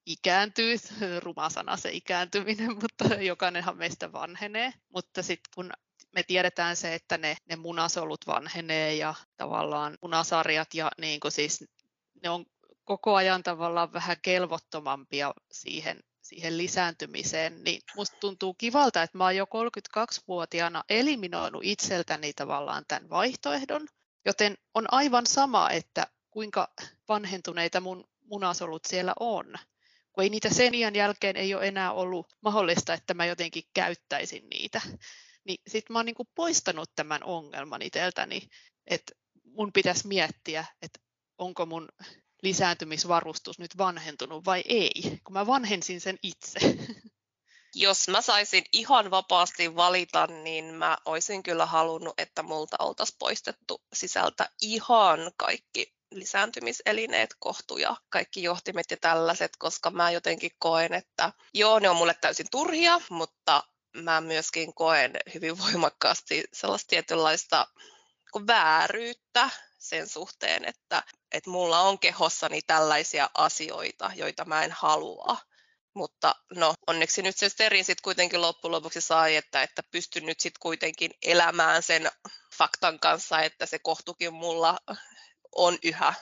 ikääntyy, 0.07 0.77
ruma 1.25 1.51
sana 1.51 1.77
se 1.77 1.91
ikääntyminen, 1.93 2.77
mutta 2.83 3.05
jokainenhan 3.05 3.77
meistä 3.77 4.13
vanhenee. 4.13 4.73
Mutta 4.89 5.23
sitten 5.23 5.53
kun 5.55 5.73
me 6.15 6.23
tiedetään 6.23 6.77
se, 6.77 6.95
että 6.95 7.19
ne, 7.19 7.37
ne 7.49 7.57
munasolut 7.57 8.27
vanhenee 8.27 8.95
ja 8.95 9.15
tavallaan 9.37 9.99
munasarjat 10.03 10.75
ja 10.75 10.91
niin 11.01 11.21
kuin 11.21 11.33
siis 11.33 11.65
ne 12.23 12.31
on 12.31 12.47
koko 12.93 13.15
ajan 13.15 13.43
tavallaan 13.43 13.93
vähän 13.93 14.17
kelvottomampia 14.23 15.35
siihen, 15.53 16.01
siihen 16.23 16.59
lisääntymiseen, 16.59 17.65
niin 17.65 17.83
musta 17.97 18.17
tuntuu 18.21 18.55
kivalta, 18.55 19.03
että 19.03 19.19
mä 19.19 19.25
oon 19.25 19.37
jo 19.37 19.45
32-vuotiaana 19.45 20.85
eliminoinut 20.89 21.65
itseltäni 21.65 22.33
tavallaan 22.33 22.85
tämän 22.89 23.11
vaihtoehdon, 23.11 23.89
joten 24.25 24.59
on 24.75 24.93
aivan 24.93 25.27
sama, 25.27 25.71
että 25.71 26.07
kuinka 26.31 26.69
vanhentuneita 27.09 27.81
mun 27.81 28.05
munasolut 28.25 28.85
siellä 28.85 29.15
on 29.21 29.47
kun 30.13 30.25
ei 30.25 30.31
niitä 30.31 30.51
sen 30.51 30.75
iän 30.75 30.95
jälkeen 30.95 31.37
ei 31.37 31.55
ole 31.55 31.69
enää 31.69 31.93
ollut 31.93 32.27
mahdollista, 32.41 32.95
että 32.95 33.15
mä 33.15 33.27
jotenkin 33.27 33.63
käyttäisin 33.75 34.49
niitä. 34.51 34.81
Niin 35.45 35.59
sitten 35.67 35.95
mä 35.95 35.99
oon 35.99 36.07
niin 36.07 36.17
poistanut 36.35 36.91
tämän 36.97 37.25
ongelman 37.25 37.83
itseltäni, 37.83 38.49
että 38.87 39.13
mun 39.45 39.73
pitäisi 39.73 40.07
miettiä, 40.07 40.65
että 40.83 40.99
onko 41.39 41.67
mun 41.67 41.89
lisääntymisvarustus 42.43 43.59
nyt 43.59 43.79
vanhentunut 43.79 44.45
vai 44.45 44.63
ei, 44.69 44.93
kun 45.25 45.33
mä 45.33 45.47
vanhensin 45.47 46.01
sen 46.01 46.19
itse. 46.23 46.61
Jos 47.75 48.09
mä 48.09 48.21
saisin 48.21 48.65
ihan 48.73 49.11
vapaasti 49.11 49.77
valita, 49.77 50.27
niin 50.27 50.65
mä 50.65 50.99
olisin 51.05 51.43
kyllä 51.43 51.67
halunnut, 51.67 52.21
että 52.21 52.43
multa 52.43 52.77
oltaisiin 52.79 53.17
poistettu 53.19 53.83
sisältä 53.95 54.51
ihan 54.63 55.33
kaikki 55.37 55.95
lisääntymiselineet, 56.11 57.37
kohtu 57.39 57.79
ja 57.79 57.97
kaikki 58.09 58.43
johtimet 58.43 58.91
ja 58.91 58.97
tällaiset, 58.97 59.51
koska 59.59 59.91
mä 59.91 60.11
jotenkin 60.11 60.51
koen, 60.59 60.95
että 60.95 61.33
joo, 61.55 61.79
ne 61.79 61.91
on 61.91 61.97
mulle 61.97 62.15
täysin 62.21 62.47
turhia, 62.51 63.01
mutta 63.11 63.63
mä 63.97 64.21
myöskin 64.21 64.75
koen 64.75 65.13
hyvin 65.35 65.59
voimakkaasti 65.59 66.45
sellaista 66.53 66.89
tietynlaista 66.89 67.67
vääryyttä 68.47 69.51
sen 69.83 70.09
suhteen, 70.09 70.65
että, 70.65 71.03
että 71.33 71.51
mulla 71.51 71.81
on 71.81 71.99
kehossani 71.99 72.61
tällaisia 72.67 73.31
asioita, 73.35 74.11
joita 74.15 74.45
mä 74.45 74.65
en 74.65 74.73
halua. 74.73 75.37
Mutta 75.95 76.35
no, 76.55 76.75
onneksi 76.87 77.23
nyt 77.23 77.37
se 77.37 77.49
sterin 77.49 77.85
sitten 77.85 78.03
kuitenkin 78.03 78.41
loppujen 78.41 78.73
lopuksi 78.73 79.01
sai, 79.01 79.37
että, 79.37 79.63
että 79.63 79.83
pystyn 79.91 80.27
nyt 80.27 80.41
sitten 80.41 80.61
kuitenkin 80.61 81.11
elämään 81.23 81.83
sen 81.83 82.11
faktan 82.59 82.99
kanssa, 83.01 83.41
että 83.41 83.67
se 83.67 83.79
kohtukin 83.79 84.35
mulla 84.35 84.79
on 85.57 85.79
yhä. 85.83 86.15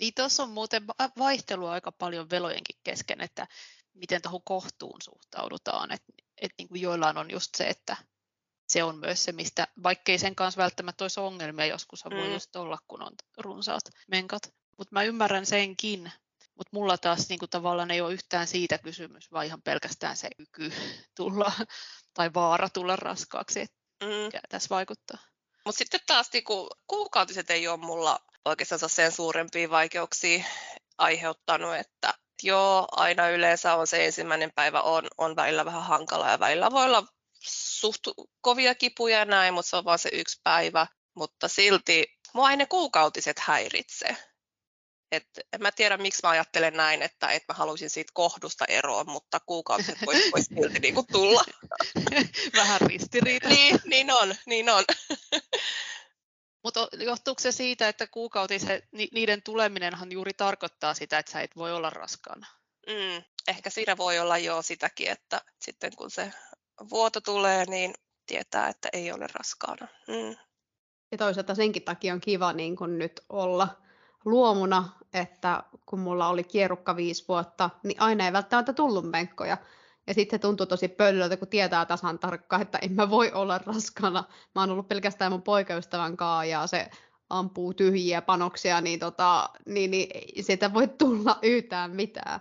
Niin 0.00 0.14
tuossa 0.14 0.42
on 0.42 0.50
muuten 0.50 0.86
vaihtelua 1.18 1.72
aika 1.72 1.92
paljon 1.92 2.30
velojenkin 2.30 2.76
kesken, 2.84 3.20
että 3.20 3.46
miten 3.94 4.22
tuohon 4.22 4.42
kohtuun 4.44 5.02
suhtaudutaan. 5.02 5.92
Et, 5.92 6.02
et 6.40 6.52
niin 6.58 6.68
kuin 6.68 6.80
joillain 6.80 7.18
on 7.18 7.30
just 7.30 7.54
se, 7.54 7.68
että 7.68 7.96
se 8.70 8.84
on 8.84 8.98
myös 8.98 9.24
se, 9.24 9.32
mistä 9.32 9.66
vaikkei 9.82 10.18
sen 10.18 10.34
kanssa 10.34 10.62
välttämättä 10.62 11.04
olisi 11.04 11.20
ongelmia, 11.20 11.66
joskus 11.66 12.04
voi 12.04 12.26
mm. 12.26 12.32
just 12.32 12.56
olla, 12.56 12.78
kun 12.88 13.02
on 13.02 13.12
runsaat 13.38 13.82
menkat. 14.08 14.42
Mutta 14.78 14.94
mä 14.94 15.02
ymmärrän 15.02 15.46
senkin, 15.46 16.12
mutta 16.54 16.70
mulla 16.72 16.98
taas 16.98 17.28
niin 17.28 17.38
kuin 17.38 17.50
tavallaan 17.50 17.90
ei 17.90 18.00
ole 18.00 18.12
yhtään 18.12 18.46
siitä 18.46 18.78
kysymys, 18.78 19.32
vaan 19.32 19.46
ihan 19.46 19.62
pelkästään 19.62 20.16
se 20.16 20.28
kyky 20.36 20.72
tulla 21.16 21.52
tai 22.14 22.34
vaara 22.34 22.68
tulla 22.68 22.96
raskaaksi, 22.96 23.60
että 23.60 23.76
mm. 24.02 24.40
tässä 24.48 24.68
vaikuttaa. 24.70 25.18
Mutta 25.64 25.78
sitten 25.78 26.00
taas 26.06 26.32
niin 26.32 26.44
kuin, 26.44 26.68
kuukautiset 26.86 27.50
ei 27.50 27.68
ole 27.68 27.76
mulla 27.76 28.20
oikeastaan 28.44 28.90
sen 28.90 29.12
suurempia 29.12 29.70
vaikeuksia 29.70 30.44
aiheuttanut, 30.98 31.76
että 31.76 32.14
joo, 32.42 32.88
aina 32.92 33.28
yleensä 33.28 33.74
on 33.74 33.86
se 33.86 34.06
ensimmäinen 34.06 34.50
päivä 34.54 34.80
on, 34.80 35.08
on 35.18 35.36
välillä 35.36 35.64
vähän 35.64 35.82
hankala 35.82 36.30
ja 36.30 36.40
välillä 36.40 36.70
voi 36.70 36.84
olla 36.84 37.04
suht 37.48 38.00
kovia 38.40 38.74
kipuja 38.74 39.18
ja 39.18 39.24
näin, 39.24 39.54
mutta 39.54 39.70
se 39.70 39.76
on 39.76 39.84
vain 39.84 39.98
se 39.98 40.10
yksi 40.12 40.40
päivä. 40.44 40.86
Mutta 41.14 41.48
silti 41.48 42.18
mua 42.34 42.50
ei 42.50 42.56
ne 42.56 42.66
kuukautiset 42.66 43.38
häiritse. 43.38 44.16
Et 45.12 45.26
en 45.52 45.62
mä 45.62 45.72
tiedä, 45.72 45.96
miksi 45.96 46.20
mä 46.22 46.28
ajattelen 46.30 46.74
näin, 46.74 47.02
että, 47.02 47.30
että 47.30 47.52
mä 47.52 47.56
haluaisin 47.56 47.90
siitä 47.90 48.10
kohdusta 48.14 48.64
eroon, 48.68 49.10
mutta 49.10 49.40
kuukautiset 49.46 49.98
voisi 50.06 50.30
vois 50.32 50.44
silti 50.44 50.80
niinku 50.82 51.06
tulla. 51.12 51.44
Vähän 52.56 52.80
ristiriita. 52.80 53.48
niin, 53.48 53.80
niin 53.84 54.10
on, 54.10 54.34
niin 54.46 54.70
on. 54.70 54.84
Mutta 56.64 56.88
johtuuko 56.92 57.40
se 57.40 57.52
siitä, 57.52 57.88
että 57.88 58.06
kuukautiset, 58.06 58.84
niiden 59.12 59.42
tuleminenhan 59.42 60.12
juuri 60.12 60.32
tarkoittaa 60.34 60.94
sitä, 60.94 61.18
että 61.18 61.32
sä 61.32 61.40
et 61.40 61.56
voi 61.56 61.72
olla 61.72 61.90
raskaana? 61.90 62.46
Mm, 62.86 63.24
ehkä 63.48 63.70
siinä 63.70 63.96
voi 63.96 64.18
olla 64.18 64.38
jo 64.38 64.62
sitäkin, 64.62 65.08
että 65.08 65.40
sitten 65.60 65.96
kun 65.96 66.10
se 66.10 66.32
vuoto 66.90 67.20
tulee, 67.20 67.64
niin 67.64 67.94
tietää, 68.26 68.68
että 68.68 68.88
ei 68.92 69.12
ole 69.12 69.26
raskaana. 69.34 69.88
Mm. 70.08 70.36
Ja 71.12 71.18
toisaalta 71.18 71.54
senkin 71.54 71.82
takia 71.82 72.14
on 72.14 72.20
kiva 72.20 72.52
niin 72.52 72.76
kun 72.76 72.98
nyt 72.98 73.20
olla 73.28 73.68
luomuna, 74.24 74.88
että 75.12 75.62
kun 75.86 76.00
mulla 76.00 76.28
oli 76.28 76.44
kierukka 76.44 76.96
viisi 76.96 77.24
vuotta, 77.28 77.70
niin 77.82 78.00
aina 78.00 78.26
ei 78.26 78.32
välttämättä 78.32 78.72
tullut 78.72 79.10
menkkoja. 79.10 79.56
Ja 80.06 80.14
sitten 80.14 80.38
se 80.38 80.40
tuntuu 80.40 80.66
tosi 80.66 80.88
pöllöltä, 80.88 81.36
kun 81.36 81.48
tietää 81.48 81.86
tasan 81.86 82.18
tarkkaan, 82.18 82.62
että 82.62 82.78
en 82.82 82.92
mä 82.92 83.10
voi 83.10 83.32
olla 83.32 83.58
raskana. 83.58 84.24
Mä 84.54 84.62
oon 84.62 84.70
ollut 84.70 84.88
pelkästään 84.88 85.32
mun 85.32 85.42
poikaystävän 85.42 86.16
kanssa 86.16 86.44
ja 86.44 86.66
se 86.66 86.90
ampuu 87.30 87.74
tyhjiä 87.74 88.22
panoksia, 88.22 88.80
niin, 88.80 88.98
tota, 88.98 89.50
niin, 89.66 89.90
niin 89.90 90.44
siitä 90.44 90.74
voi 90.74 90.88
tulla 90.88 91.38
yhtään 91.42 91.90
mitään. 91.90 92.40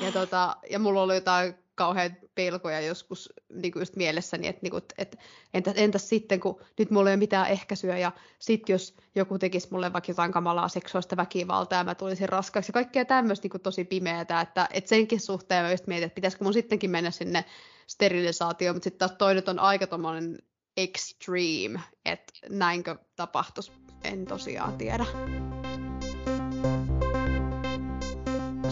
Ja, 0.00 0.12
tota, 0.12 0.56
ja 0.70 0.78
mulla 0.78 1.02
oli 1.02 1.14
jotain 1.14 1.54
kauhean 1.78 2.16
pelkoja 2.34 2.80
joskus 2.80 3.32
niin 3.52 3.72
kuin 3.72 3.80
just 3.80 3.96
mielessäni, 3.96 4.46
että, 4.46 4.60
niin 4.62 4.70
kuin, 4.70 4.82
että 4.98 5.16
entäs, 5.54 5.74
entäs 5.76 6.08
sitten, 6.08 6.40
kun 6.40 6.60
nyt 6.78 6.90
mulla 6.90 7.10
ei 7.10 7.14
ole 7.14 7.18
mitään 7.18 7.48
ehkäisyä, 7.48 7.98
ja 7.98 8.12
sitten 8.38 8.74
jos 8.74 8.96
joku 9.14 9.38
tekisi 9.38 9.68
mulle 9.70 9.92
vaikka 9.92 10.10
jotain 10.10 10.32
kamalaa 10.32 10.68
seksuaalista 10.68 11.16
väkivaltaa, 11.16 11.78
ja 11.78 11.84
mä 11.84 11.94
tulisin 11.94 12.28
raskaaksi, 12.28 12.70
ja 12.70 12.72
kaikkea 12.72 13.04
tämmöistä 13.04 13.48
niin 13.52 13.62
tosi 13.62 13.84
pimeätä, 13.84 14.40
että, 14.40 14.68
että 14.72 14.88
senkin 14.88 15.20
suhteen 15.20 15.64
mä 15.64 15.70
just 15.70 15.86
mietin, 15.86 16.06
että 16.06 16.14
pitäisikö 16.14 16.44
mun 16.44 16.52
sittenkin 16.52 16.90
mennä 16.90 17.10
sinne 17.10 17.44
sterilisaatioon, 17.86 18.76
mutta 18.76 18.84
sitten 18.84 18.98
taas 18.98 19.18
toinen 19.18 19.44
on 19.46 19.58
aika 19.58 19.86
tommonen 19.86 20.38
extreme, 20.76 21.80
että 22.04 22.32
näinkö 22.48 22.96
tapahtuisi, 23.16 23.72
en 24.04 24.24
tosiaan 24.24 24.78
tiedä. 24.78 25.06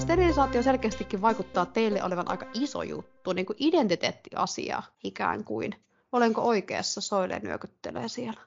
Sterilisaatio 0.06 0.62
selkeästikin 0.62 1.22
vaikuttaa 1.22 1.66
teille 1.66 2.02
olevan 2.02 2.30
aika 2.30 2.46
iso 2.54 2.82
juttu, 2.82 3.32
niin 3.32 3.46
kuin 3.46 3.56
identiteettiasia 3.60 4.82
ikään 5.04 5.44
kuin. 5.44 5.84
Olenko 6.12 6.42
oikeassa? 6.42 7.00
Soile 7.00 7.38
nyökyttelee 7.38 8.08
siellä. 8.08 8.40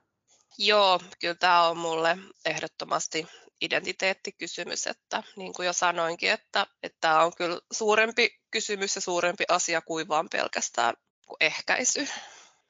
Joo, 0.58 1.00
kyllä 1.20 1.36
tämä 1.36 1.68
on 1.68 1.78
mulle 1.78 2.18
ehdottomasti 2.46 3.28
identiteettikysymys, 3.62 4.88
että 4.88 5.24
niin 5.36 5.54
kuin 5.54 5.66
jo 5.66 5.74
sanoinkin, 5.74 6.32
että, 6.32 6.68
että 6.84 6.98
tämä 7.02 7.24
on 7.24 7.32
kyllä 7.38 7.60
suurempi 7.72 8.40
kysymys 8.52 8.96
ja 8.96 9.02
suurempi 9.02 9.44
asia 9.50 9.82
kuin 9.82 10.08
vain 10.08 10.30
pelkästään 10.30 10.94
ehkäisy. 11.40 12.08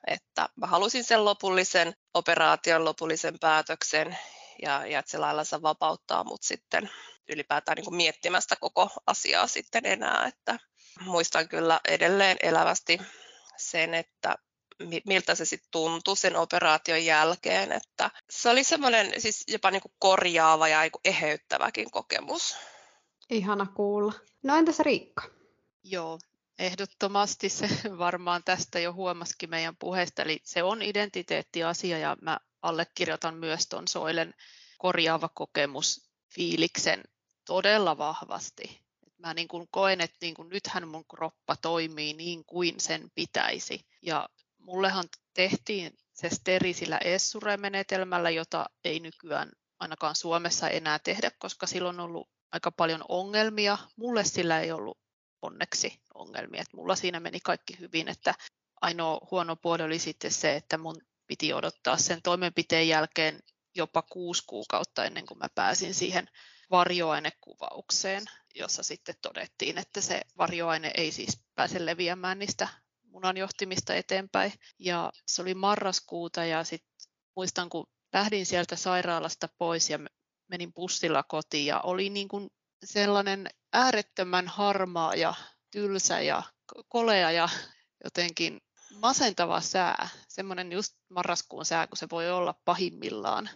Että 0.08 0.50
mä 0.56 0.68
halusin 0.68 1.04
sen 1.04 1.26
lopullisen 1.26 1.94
operaation, 2.14 2.86
lopullisen 2.86 3.40
päätöksen 3.40 4.18
ja, 4.62 4.86
ja 4.86 5.00
että 5.00 5.12
se 5.12 5.18
lailla 5.18 5.44
vapauttaa 5.62 6.24
mut 6.24 6.44
sitten 6.44 6.90
ylipäätään 7.30 7.76
niin 7.76 7.86
kuin 7.86 7.96
miettimästä 7.96 8.56
koko 8.56 8.90
asiaa 9.08 9.48
sitten 9.48 9.86
enää. 9.86 10.26
Että 10.26 10.60
muistan 11.06 11.50
kyllä 11.50 11.80
edelleen 11.88 12.38
elävästi 12.44 13.02
sen, 13.58 13.94
että 13.94 14.36
miltä 15.06 15.36
se 15.36 15.46
sitten 15.46 15.72
tuntui 15.72 16.18
sen 16.18 16.36
operaation 16.36 17.06
jälkeen, 17.06 17.72
että 17.72 18.12
se 18.30 18.50
oli 18.50 18.64
semmoinen 18.64 19.22
siis 19.22 19.44
jopa 19.48 19.72
niin 19.72 19.82
kuin 19.82 19.94
korjaava 20.00 20.68
ja 20.68 20.82
niin 20.82 20.92
eheyttäväkin 21.06 21.92
kokemus. 21.92 22.56
Ihana 23.30 23.66
kuulla. 23.76 24.14
No 24.44 24.56
entäs 24.56 24.80
Riikka? 24.80 25.24
Joo, 25.84 26.20
ehdottomasti 26.60 27.50
se 27.50 27.70
varmaan 27.98 28.44
tästä 28.44 28.80
jo 28.80 28.94
huomasikin 28.94 29.50
meidän 29.50 29.76
puheesta, 29.78 30.22
eli 30.22 30.40
se 30.44 30.64
on 30.64 30.82
identiteettiasia 30.82 31.98
ja 31.98 32.18
mä 32.22 32.40
allekirjoitan 32.62 33.36
myös 33.36 33.68
tuon 33.68 33.88
Soilen 33.88 34.34
korjaava 34.78 35.30
kokemus 35.30 36.10
fiiliksen 36.36 37.04
todella 37.50 37.98
vahvasti. 37.98 38.82
Mä 39.18 39.34
niin 39.34 39.48
kuin 39.48 39.68
koen, 39.72 40.02
että 40.02 40.18
niin 40.22 40.34
kuin 40.34 40.50
nythän 40.50 40.88
mun 40.88 41.06
kroppa 41.06 41.56
toimii 41.56 42.14
niin 42.14 42.46
kuin 42.46 42.80
sen 42.80 43.12
pitäisi. 43.16 43.86
Ja 44.02 44.30
mullehan 44.58 45.06
tehtiin 45.34 45.98
se 46.14 46.30
sterisillä 46.30 46.98
Essure-menetelmällä, 46.98 48.30
jota 48.30 48.66
ei 48.84 49.00
nykyään 49.00 49.52
ainakaan 49.80 50.16
Suomessa 50.16 50.70
enää 50.70 51.00
tehdä, 51.00 51.32
koska 51.40 51.68
silloin 51.68 52.00
on 52.00 52.06
ollut 52.06 52.30
aika 52.52 52.72
paljon 52.72 53.06
ongelmia. 53.08 53.78
Mulle 53.96 54.24
sillä 54.24 54.60
ei 54.60 54.72
ollut 54.72 54.98
onneksi 55.42 56.02
ongelmia, 56.14 56.62
että 56.62 56.78
mulla 56.78 56.96
siinä 56.96 57.20
meni 57.20 57.40
kaikki 57.40 57.80
hyvin, 57.80 58.08
että 58.08 58.36
ainoa 58.82 59.28
huono 59.32 59.56
puoli 59.56 59.84
oli 59.84 60.00
sitten 60.00 60.32
se, 60.32 60.56
että 60.56 60.78
mun 60.78 60.96
piti 61.28 61.54
odottaa 61.54 61.98
sen 61.98 62.22
toimenpiteen 62.22 62.88
jälkeen 62.88 63.40
jopa 63.76 64.02
kuusi 64.02 64.44
kuukautta 64.48 65.06
ennen 65.06 65.26
kuin 65.26 65.38
mä 65.38 65.48
pääsin 65.56 65.94
siihen 65.94 66.30
varjoainekuvaukseen, 66.72 68.24
jossa 68.56 68.84
sitten 68.84 69.16
todettiin, 69.22 69.78
että 69.78 70.02
se 70.02 70.22
varjoaine 70.38 70.92
ei 70.98 71.12
siis 71.12 71.44
pääse 71.56 71.86
leviämään 71.86 72.40
niistä 72.40 72.68
munanjohtimista 73.04 73.96
eteenpäin. 73.96 74.54
Ja 74.80 75.12
se 75.28 75.42
oli 75.42 75.54
marraskuuta 75.54 76.46
ja 76.46 76.64
sitten 76.64 76.92
muistan, 77.36 77.70
kun 77.70 77.88
lähdin 78.14 78.46
sieltä 78.46 78.76
sairaalasta 78.76 79.50
pois 79.58 79.90
ja 79.90 80.00
menin 80.48 80.74
bussilla 80.74 81.24
kotiin 81.24 81.66
ja 81.66 81.80
oli 81.82 82.10
niin 82.10 82.28
kuin 82.28 82.50
sellainen 82.86 83.50
äärettömän 83.74 84.48
harmaa 84.48 85.16
ja 85.16 85.34
tylsä 85.72 86.22
ja 86.22 86.44
kolea 86.88 87.32
ja 87.32 87.50
jotenkin 88.04 88.62
masentava 88.96 89.62
sää, 89.62 90.10
semmoinen 90.28 90.72
just 90.72 90.96
marraskuun 91.10 91.66
sää, 91.66 91.88
kun 91.88 91.98
se 91.98 92.08
voi 92.12 92.32
olla 92.32 92.56
pahimmillaan. 92.66 93.50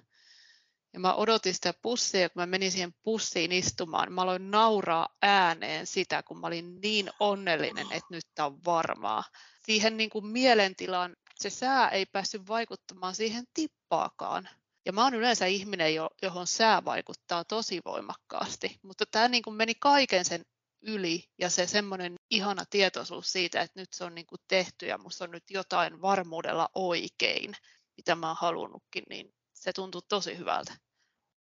Ja 0.93 1.00
mä 1.00 1.13
odotin 1.13 1.53
sitä 1.53 1.73
pussia, 1.81 2.29
kun 2.29 2.41
mä 2.41 2.45
menin 2.45 2.71
siihen 2.71 2.93
pussiin 3.03 3.51
istumaan, 3.51 4.13
mä 4.13 4.21
aloin 4.21 4.51
nauraa 4.51 5.09
ääneen 5.21 5.88
sitä, 5.88 6.23
kun 6.23 6.39
mä 6.39 6.47
olin 6.47 6.81
niin 6.81 7.09
onnellinen, 7.19 7.88
että 7.91 8.07
nyt 8.09 8.25
tämä 8.35 8.45
on 8.45 8.59
varmaa. 8.65 9.23
Siihen 9.65 9.97
niin 9.97 10.09
kuin 10.09 10.25
mielentilaan 10.25 11.15
se 11.35 11.50
sää 11.50 11.89
ei 11.89 12.05
päässyt 12.05 12.47
vaikuttamaan 12.47 13.15
siihen 13.15 13.43
tippaakaan. 13.53 14.50
Ja 14.85 14.93
mä 14.93 15.03
oon 15.03 15.13
yleensä 15.13 15.45
ihminen, 15.45 15.95
johon 16.21 16.47
sää 16.47 16.85
vaikuttaa 16.85 17.45
tosi 17.45 17.81
voimakkaasti, 17.85 18.79
mutta 18.81 19.05
tämä 19.12 19.27
niin 19.27 19.43
kuin 19.43 19.55
meni 19.55 19.75
kaiken 19.79 20.25
sen 20.25 20.41
yli 20.81 21.23
ja 21.38 21.50
se 21.50 21.67
semmoinen 21.67 22.15
ihana 22.29 22.65
tietoisuus 22.69 23.31
siitä, 23.31 23.62
että 23.62 23.79
nyt 23.79 23.93
se 23.93 24.03
on 24.03 24.15
niin 24.15 24.25
kuin 24.25 24.39
tehty 24.47 24.85
ja 24.85 24.97
musta 24.97 25.23
on 25.23 25.31
nyt 25.31 25.43
jotain 25.50 26.01
varmuudella 26.01 26.69
oikein, 26.75 27.53
mitä 27.97 28.15
mä 28.15 28.27
oon 28.27 28.38
halunnutkin, 28.39 29.03
niin 29.09 29.33
se 29.63 29.74
tuntuu 29.74 30.01
tosi 30.01 30.38
hyvältä. 30.38 30.74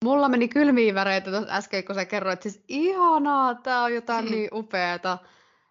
Mulla 0.05 0.29
meni 0.29 0.49
kylmiä 0.49 0.95
väreitä 0.95 1.31
tuossa 1.31 1.53
äsken, 1.53 1.85
kun 1.85 1.95
sä 1.95 2.05
kerroit, 2.05 2.43
siis 2.43 2.65
ihanaa, 2.69 3.55
tää 3.55 3.83
on 3.83 3.95
jotain 3.95 4.25
mm. 4.25 4.31
niin 4.31 4.49
upeata. 4.53 5.19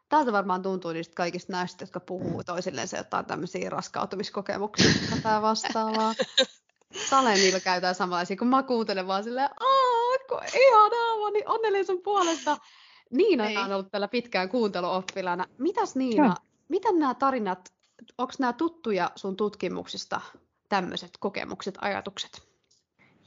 Tältä 0.09 0.31
varmaan 0.31 0.61
tuntuu 0.61 0.91
niistä 0.91 1.15
kaikista 1.15 1.51
näistä, 1.53 1.83
jotka 1.83 1.99
puhuu 1.99 2.43
toisilleen 2.43 2.87
se 2.87 2.97
jotain 2.97 3.25
tämmöisiä 3.25 3.69
raskautumiskokemuksia 3.69 4.91
tai 5.23 5.41
vastaavaa. 5.41 6.13
Sale 7.09 7.33
niillä 7.33 7.59
käytetään 7.59 7.95
samanlaisia, 7.95 8.37
kun 8.37 8.47
mä 8.47 8.63
kuuntelen 8.63 9.07
vaan 9.07 9.23
silleen, 9.23 9.49
aah, 9.59 10.19
kun 10.29 10.61
ihanaa, 10.61 11.25
mä 11.25 11.31
niin 11.31 11.49
onnellinen 11.49 11.85
sun 11.85 12.01
puolesta. 12.01 12.57
Niina 13.11 13.47
Ei. 13.47 13.57
on 13.57 13.73
ollut 13.73 13.91
tällä 13.91 14.07
pitkään 14.07 14.49
kuunteluoppilana. 14.49 15.45
Mitäs 15.57 15.95
Niina, 15.95 16.25
Joo. 16.25 16.35
miten 16.67 16.99
nämä 16.99 17.13
tarinat, 17.13 17.73
onko 18.17 18.33
nämä 18.39 18.53
tuttuja 18.53 19.11
sun 19.15 19.35
tutkimuksista, 19.35 20.21
tämmöiset 20.69 21.11
kokemukset, 21.19 21.77
ajatukset? 21.81 22.55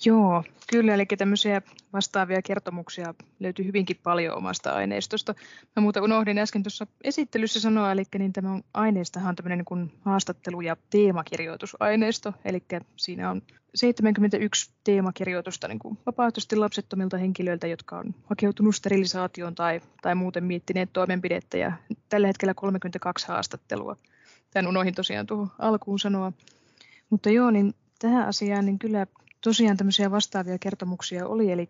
Joo, 0.04 0.44
kyllä, 0.70 0.94
eli 0.94 1.06
tämmöisiä 1.06 1.62
vastaavia 1.92 2.42
kertomuksia 2.42 3.14
löytyy 3.40 3.64
hyvinkin 3.64 4.00
paljon 4.02 4.36
omasta 4.36 4.72
aineistosta. 4.72 5.34
Mä 5.76 5.80
muuta 5.80 6.02
unohdin 6.02 6.38
äsken 6.38 6.62
tuossa 6.62 6.86
esittelyssä 7.04 7.60
sanoa, 7.60 7.92
eli 7.92 8.02
niin 8.18 8.32
tämä 8.32 8.60
aineistahan 8.74 9.28
on 9.28 9.36
tämmöinen 9.36 9.64
niin 9.70 9.92
haastattelu- 10.00 10.60
ja 10.60 10.76
teemakirjoitusaineisto, 10.90 12.32
eli 12.44 12.62
siinä 12.96 13.30
on 13.30 13.42
71 13.74 14.70
teemakirjoitusta 14.84 15.68
niin 15.68 15.78
kuin 15.78 15.98
vapaaehtoisesti 16.06 16.56
lapsettomilta 16.56 17.16
henkilöiltä, 17.16 17.66
jotka 17.66 17.98
on 17.98 18.14
hakeutunut 18.24 18.76
sterilisaatioon 18.76 19.54
tai, 19.54 19.80
tai 20.02 20.14
muuten 20.14 20.44
miettineet 20.44 20.92
toimenpidettä, 20.92 21.58
ja 21.58 21.72
tällä 22.08 22.26
hetkellä 22.26 22.54
32 22.54 23.28
haastattelua. 23.28 23.96
Tämän 24.50 24.68
unohdin 24.68 24.94
tosiaan 24.94 25.26
tuohon 25.26 25.50
alkuun 25.58 25.98
sanoa. 25.98 26.32
Mutta 27.10 27.30
joo, 27.30 27.50
niin 27.50 27.74
tähän 27.98 28.28
asiaan 28.28 28.66
niin 28.66 28.78
kyllä 28.78 29.06
tosiaan 29.40 29.76
tämmöisiä 29.76 30.10
vastaavia 30.10 30.58
kertomuksia 30.58 31.26
oli, 31.26 31.52
eli 31.52 31.68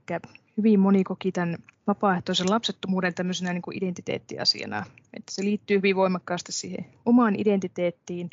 hyvin 0.57 0.81
moni 0.81 1.05
koki 1.05 1.33
tämän 1.33 1.59
vapaaehtoisen 1.87 2.51
lapsettomuuden 2.51 3.15
tämmöisenä 3.15 3.53
niin 3.53 3.63
kuin 3.63 3.77
identiteettiasiana. 3.77 4.87
Että 5.15 5.33
se 5.33 5.45
liittyy 5.45 5.77
hyvin 5.77 5.97
voimakkaasti 5.97 6.53
siihen 6.53 6.87
omaan 7.07 7.35
identiteettiin. 7.39 8.31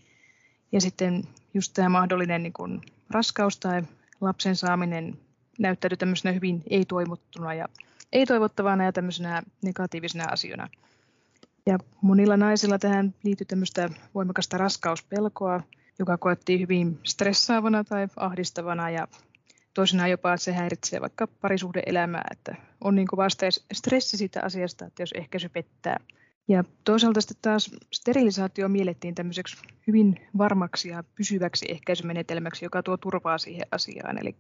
Ja 0.72 0.82
sitten 0.82 1.24
just 1.54 1.74
tämä 1.74 1.90
mahdollinen 1.90 2.44
niin 2.44 2.54
kuin 2.54 2.82
raskaus 3.10 3.58
tai 3.58 3.84
lapsen 4.22 4.56
saaminen 4.56 5.18
näyttäytyi 5.60 5.98
tämmöisenä 5.98 6.34
hyvin 6.34 6.64
ei-toivottuna 6.70 7.54
ja 7.54 7.70
ei-toivottavana 8.14 8.86
ja 8.86 8.92
tämmöisenä 8.92 9.44
negatiivisena 9.62 10.26
asiana. 10.32 10.70
Ja 11.66 11.78
monilla 12.02 12.38
naisilla 12.38 12.80
tähän 12.80 13.16
liittyy 13.24 13.46
tämmöistä 13.46 13.90
voimakasta 14.16 14.58
raskauspelkoa, 14.58 15.62
joka 16.00 16.18
koettiin 16.18 16.60
hyvin 16.60 17.00
stressaavana 17.04 17.84
tai 17.84 18.08
ahdistavana 18.16 18.90
ja 18.90 19.08
toisinaan 19.74 20.12
jopa, 20.12 20.34
että 20.34 20.44
se 20.44 20.54
häiritsee 20.54 21.02
vaikka 21.02 21.28
parisuhdeelämää, 21.28 22.24
että 22.32 22.56
on 22.82 22.96
niin 22.96 23.08
vasta 23.18 23.46
stressi 23.74 24.18
siitä 24.18 24.42
asiasta, 24.44 24.86
että 24.86 25.04
jos 25.04 25.12
ehkäisy 25.12 25.50
pettää. 25.50 26.00
Ja 26.48 26.64
toisaalta 26.84 27.22
sitten 27.22 27.38
taas 27.42 27.72
sterilisaatio 27.94 28.70
miellettiin 28.70 29.16
tämmöiseksi 29.16 29.58
hyvin 29.88 30.28
varmaksi 30.38 30.90
ja 30.90 31.04
pysyväksi 31.16 31.66
ehkäisymenetelmäksi, 31.70 32.66
joka 32.66 32.84
tuo 32.84 32.98
turvaa 32.98 33.38
siihen 33.38 33.68
asiaan. 33.72 34.18
Eli 34.18 34.36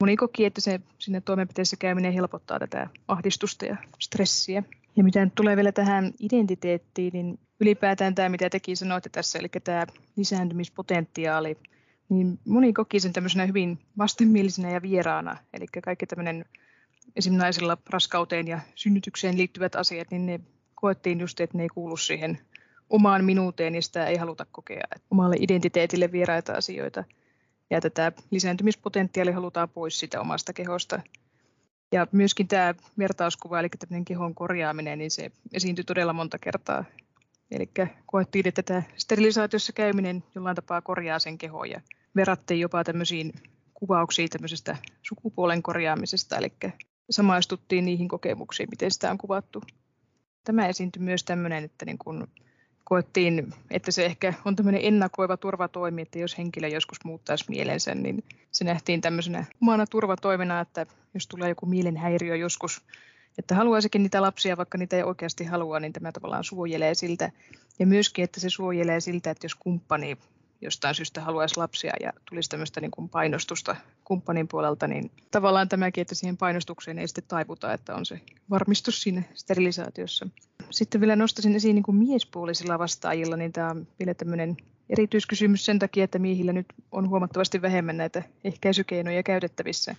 moni 0.00 0.16
koki, 0.16 0.44
että 0.44 0.60
se 0.60 0.80
sinne 0.98 1.20
toimenpiteessä 1.20 1.76
käyminen 1.76 2.12
helpottaa 2.12 2.58
tätä 2.58 2.88
ahdistusta 3.08 3.66
ja 3.66 3.76
stressiä. 3.98 4.62
Ja 4.96 5.04
mitä 5.04 5.24
nyt 5.24 5.34
tulee 5.34 5.56
vielä 5.56 5.72
tähän 5.72 6.12
identiteettiin, 6.20 7.12
niin 7.12 7.38
ylipäätään 7.62 8.14
tämä, 8.14 8.28
mitä 8.28 8.50
tekin 8.50 8.76
sanoitte 8.76 9.08
tässä, 9.08 9.38
eli 9.38 9.48
tämä 9.64 9.86
lisääntymispotentiaali, 10.16 11.58
niin 12.08 12.38
moni 12.48 12.72
koki 12.72 13.00
sen 13.00 13.12
tämmöisenä 13.12 13.46
hyvin 13.46 13.78
vastenmielisenä 13.98 14.70
ja 14.70 14.82
vieraana. 14.82 15.36
Eli 15.52 15.66
kaikki 15.84 16.06
tämmöinen 16.06 16.44
esimerkiksi 17.16 17.44
naisilla 17.44 17.76
raskauteen 17.90 18.48
ja 18.48 18.60
synnytykseen 18.74 19.38
liittyvät 19.38 19.74
asiat, 19.74 20.10
niin 20.10 20.26
ne 20.26 20.40
koettiin 20.74 21.20
just, 21.20 21.40
että 21.40 21.56
ne 21.56 21.62
ei 21.62 21.68
kuulu 21.68 21.96
siihen 21.96 22.38
omaan 22.90 23.24
minuuteen, 23.24 23.72
niin 23.72 23.82
sitä 23.82 24.06
ei 24.06 24.16
haluta 24.16 24.46
kokea. 24.52 24.84
Että 24.96 25.06
omalle 25.10 25.36
identiteetille 25.38 26.12
vieraita 26.12 26.52
asioita. 26.52 27.04
Ja 27.70 27.80
tätä 27.80 28.12
lisääntymispotentiaali 28.30 29.32
halutaan 29.32 29.68
pois 29.68 30.00
sitä 30.00 30.20
omasta 30.20 30.52
kehosta. 30.52 31.00
Ja 31.92 32.06
myöskin 32.12 32.48
tämä 32.48 32.74
vertauskuva, 32.98 33.60
eli 33.60 33.68
tämmöinen 33.68 34.04
kehon 34.04 34.34
korjaaminen, 34.34 34.98
niin 34.98 35.10
se 35.10 35.30
esiintyi 35.52 35.84
todella 35.84 36.12
monta 36.12 36.38
kertaa. 36.38 36.84
Eli 37.52 37.70
koettiin, 38.06 38.48
että 38.48 38.62
tämä 38.62 38.82
sterilisaatiossa 38.96 39.72
käyminen 39.72 40.24
jollain 40.34 40.56
tapaa 40.56 40.80
korjaa 40.80 41.18
sen 41.18 41.38
kehoa 41.38 41.66
ja 41.66 41.80
verrattiin 42.16 42.60
jopa 42.60 42.84
tämmöisiin 42.84 43.32
kuvauksiin 43.74 44.28
tämmöisestä 44.28 44.76
sukupuolen 45.02 45.62
korjaamisesta, 45.62 46.36
eli 46.36 46.52
samaistuttiin 47.10 47.84
niihin 47.84 48.08
kokemuksiin, 48.08 48.68
miten 48.70 48.90
sitä 48.90 49.10
on 49.10 49.18
kuvattu. 49.18 49.62
Tämä 50.44 50.68
esiintyi 50.68 51.02
myös 51.02 51.24
tämmöinen, 51.24 51.64
että 51.64 51.84
niin 51.84 51.98
kun 51.98 52.28
koettiin, 52.84 53.54
että 53.70 53.90
se 53.90 54.06
ehkä 54.06 54.34
on 54.44 54.56
tämmöinen 54.56 54.80
ennakoiva 54.84 55.36
turvatoimi, 55.36 56.02
että 56.02 56.18
jos 56.18 56.38
henkilö 56.38 56.68
joskus 56.68 56.98
muuttaisi 57.04 57.44
mielensä, 57.48 57.94
niin 57.94 58.24
se 58.50 58.64
nähtiin 58.64 59.00
tämmöisenä 59.00 59.44
omana 59.62 59.86
turvatoimena, 59.86 60.60
että 60.60 60.86
jos 61.14 61.26
tulee 61.26 61.48
joku 61.48 61.66
mielenhäiriö 61.66 62.36
joskus, 62.36 62.82
että 63.38 63.54
haluaisikin 63.54 64.02
niitä 64.02 64.22
lapsia, 64.22 64.56
vaikka 64.56 64.78
niitä 64.78 64.96
ei 64.96 65.02
oikeasti 65.02 65.44
halua, 65.44 65.80
niin 65.80 65.92
tämä 65.92 66.12
tavallaan 66.12 66.44
suojelee 66.44 66.94
siltä. 66.94 67.30
Ja 67.78 67.86
myöskin, 67.86 68.24
että 68.24 68.40
se 68.40 68.50
suojelee 68.50 69.00
siltä, 69.00 69.30
että 69.30 69.44
jos 69.44 69.54
kumppani 69.54 70.18
jostain 70.60 70.94
syystä 70.94 71.20
haluaisi 71.20 71.56
lapsia 71.56 71.92
ja 72.00 72.12
tulisi 72.28 72.50
tämmöistä 72.50 72.80
niin 72.80 72.90
kuin 72.90 73.08
painostusta 73.08 73.76
kumppanin 74.04 74.48
puolelta, 74.48 74.88
niin 74.88 75.10
tavallaan 75.30 75.68
tämäkin, 75.68 76.02
että 76.02 76.14
siihen 76.14 76.36
painostukseen 76.36 76.98
ei 76.98 77.08
sitten 77.08 77.24
taivuta, 77.28 77.72
että 77.72 77.94
on 77.94 78.06
se 78.06 78.20
varmistus 78.50 79.02
siinä 79.02 79.22
sterilisaatiossa. 79.34 80.26
Sitten 80.70 81.00
vielä 81.00 81.16
nostaisin 81.16 81.56
esiin 81.56 81.74
niin 81.74 81.82
kuin 81.82 81.96
miespuolisilla 81.96 82.78
vastaajilla, 82.78 83.36
niin 83.36 83.52
tämä 83.52 83.70
on 83.70 83.86
vielä 83.98 84.14
tämmöinen 84.14 84.56
erityiskysymys 84.90 85.64
sen 85.64 85.78
takia, 85.78 86.04
että 86.04 86.18
miehillä 86.18 86.52
nyt 86.52 86.66
on 86.92 87.08
huomattavasti 87.08 87.62
vähemmän 87.62 87.96
näitä 87.96 88.22
ehkäisykeinoja 88.44 89.22
käytettävissä. 89.22 89.96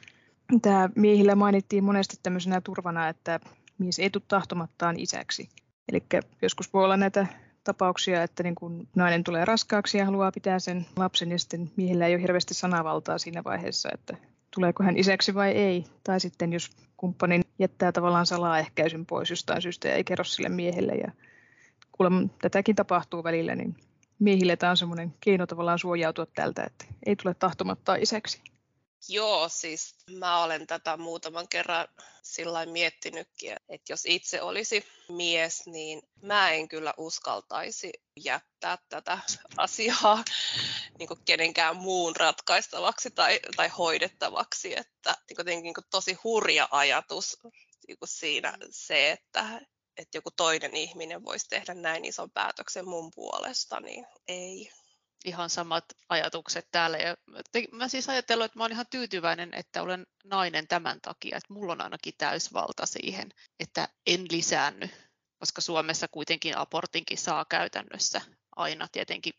Tämä 0.62 0.90
miehillä 0.96 1.36
mainittiin 1.36 1.84
monesti 1.84 2.18
tämmöisenä 2.24 2.62
turvana, 2.62 3.08
että 3.08 3.40
mies 3.78 4.00
ei 4.00 4.10
tule 4.10 4.24
tahtomattaan 4.28 5.00
isäksi. 5.00 5.50
Eli 5.92 6.04
joskus 6.42 6.74
voi 6.74 6.84
olla 6.84 6.98
näitä 6.98 7.28
tapauksia, 7.64 8.24
että 8.24 8.44
niin 8.44 8.56
kun 8.56 8.88
nainen 8.96 9.24
tulee 9.24 9.46
raskaaksi 9.46 9.98
ja 9.98 10.06
haluaa 10.06 10.32
pitää 10.32 10.60
sen 10.60 10.86
lapsen, 10.98 11.32
ja 11.32 11.40
sitten 11.40 11.72
miehellä 11.76 12.08
ei 12.08 12.16
ole 12.16 12.22
hirveästi 12.22 12.54
sanavaltaa 12.54 13.18
siinä 13.18 13.44
vaiheessa, 13.44 13.90
että 13.94 14.18
tuleeko 14.56 14.84
hän 14.84 14.98
isäksi 14.98 15.34
vai 15.34 15.52
ei. 15.52 15.86
Tai 16.04 16.20
sitten 16.20 16.54
jos 16.54 16.72
kumppanin 16.98 17.42
jättää 17.60 17.92
tavallaan 17.92 18.26
salaehkäisyn 18.26 19.06
pois 19.06 19.30
jostain 19.30 19.62
syystä 19.62 19.88
ja 19.88 19.96
ei 19.96 20.04
kerro 20.04 20.24
sille 20.24 20.50
miehelle. 20.50 20.94
Ja 20.94 21.12
kuulemma 21.92 22.28
tätäkin 22.42 22.76
tapahtuu 22.76 23.24
välillä, 23.24 23.56
niin 23.56 23.76
miehille 24.20 24.56
tämä 24.56 24.70
on 24.70 24.78
semmoinen 24.78 25.14
keino 25.20 25.48
tavallaan 25.48 25.80
suojautua 25.80 26.26
tältä, 26.26 26.64
että 26.64 26.86
ei 27.06 27.16
tule 27.16 27.34
tahtomatta 27.34 27.96
isäksi. 27.96 28.53
Joo, 29.10 29.50
siis 29.50 29.96
mä 30.12 30.44
olen 30.44 30.68
tätä 30.68 30.98
muutaman 30.98 31.48
kerran 31.48 31.88
sillä 32.24 32.66
miettinytkin, 32.66 33.56
että 33.70 33.94
jos 33.94 34.06
itse 34.06 34.42
olisi 34.42 34.86
mies, 35.10 35.66
niin 35.66 36.02
mä 36.22 36.52
en 36.52 36.68
kyllä 36.68 36.94
uskaltaisi 36.98 37.92
jättää 38.24 38.78
tätä 38.90 39.20
asiaa 39.58 40.24
niin 41.00 41.10
kenenkään 41.26 41.76
muun 41.76 42.16
ratkaistavaksi 42.16 43.12
tai, 43.12 43.40
tai 43.56 43.68
hoidettavaksi. 43.68 44.78
Että 44.80 45.16
niin 45.46 45.74
kuin 45.74 45.86
tosi 45.92 46.14
hurja 46.24 46.68
ajatus 46.72 47.38
niin 47.88 48.00
kuin 48.00 48.10
siinä 48.10 48.58
se, 48.72 49.12
että, 49.12 49.62
että 49.98 50.18
joku 50.18 50.32
toinen 50.32 50.76
ihminen 50.76 51.24
voisi 51.26 51.50
tehdä 51.50 51.74
näin 51.74 52.06
ison 52.06 52.32
päätöksen 52.32 52.88
mun 52.88 53.12
puolesta, 53.16 53.80
niin 53.80 54.06
ei 54.28 54.72
ihan 55.24 55.50
samat 55.50 55.86
ajatukset 56.10 56.68
täällä. 56.72 56.98
Ja 56.98 57.16
mä 57.72 57.88
siis 57.88 58.10
ajattelin, 58.10 58.46
että 58.46 58.60
mä 58.60 58.64
olen 58.64 58.72
ihan 58.72 58.86
tyytyväinen, 58.90 59.54
että 59.54 59.82
olen 59.82 60.08
nainen 60.24 60.68
tämän 60.68 61.02
takia, 61.02 61.38
että 61.38 61.54
mulla 61.54 61.74
on 61.74 61.82
ainakin 61.82 62.14
täysvalta 62.18 62.86
siihen, 62.86 63.30
että 63.60 63.88
en 64.06 64.26
lisäänny, 64.32 64.90
koska 65.40 65.62
Suomessa 65.62 66.08
kuitenkin 66.08 66.58
abortinkin 66.58 67.18
saa 67.18 67.46
käytännössä 67.46 68.22
aina 68.56 68.88
tietenkin 68.92 69.34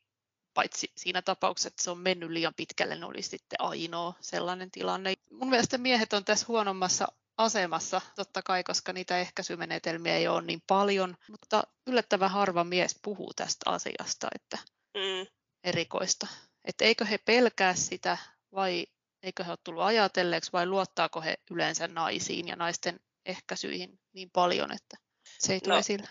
paitsi 0.55 0.93
siinä 0.97 1.23
tapauksessa, 1.23 1.69
että 1.69 1.83
se 1.83 1.91
on 1.91 1.99
mennyt 1.99 2.31
liian 2.31 2.55
pitkälle, 2.55 2.97
ne 2.97 3.07
olisi 3.07 3.29
sitten 3.29 3.61
ainoa 3.61 4.15
sellainen 4.21 4.71
tilanne. 4.71 5.15
Mun 5.31 5.51
mielestä 5.51 5.79
miehet 5.79 6.13
on 6.13 6.25
tässä 6.25 6.47
huonommassa 6.49 7.07
asemassa, 7.39 8.01
totta 8.17 8.43
kai, 8.43 8.65
koska 8.65 8.93
niitä 8.93 9.19
ehkäisymenetelmiä 9.19 10.17
ei 10.17 10.29
ole 10.29 10.43
niin 10.43 10.63
paljon, 10.67 11.17
mutta 11.31 11.63
yllättävän 11.87 12.31
harva 12.31 12.65
mies 12.65 12.99
puhuu 13.03 13.33
tästä 13.35 13.71
asiasta, 13.71 14.29
että 14.35 14.59
mm 14.95 15.27
erikoista. 15.65 16.27
Että 16.65 16.85
eikö 16.85 17.05
he 17.05 17.19
pelkää 17.19 17.75
sitä 17.75 18.19
vai 18.53 18.87
eikö 19.23 19.45
he 19.45 19.51
ole 19.51 19.59
tullut 19.65 19.83
ajatelleeksi 19.83 20.53
vai 20.53 20.67
luottaako 20.67 21.21
he 21.21 21.35
yleensä 21.51 21.89
naisiin 21.89 22.49
ja 22.49 22.57
naisten 22.57 23.01
ehkäisyihin 23.27 24.01
niin 24.13 24.31
paljon, 24.31 24.73
että 24.73 24.97
se 25.39 25.53
ei 25.53 25.61
tule 25.61 25.75
no, 25.75 25.79
esille? 25.79 26.09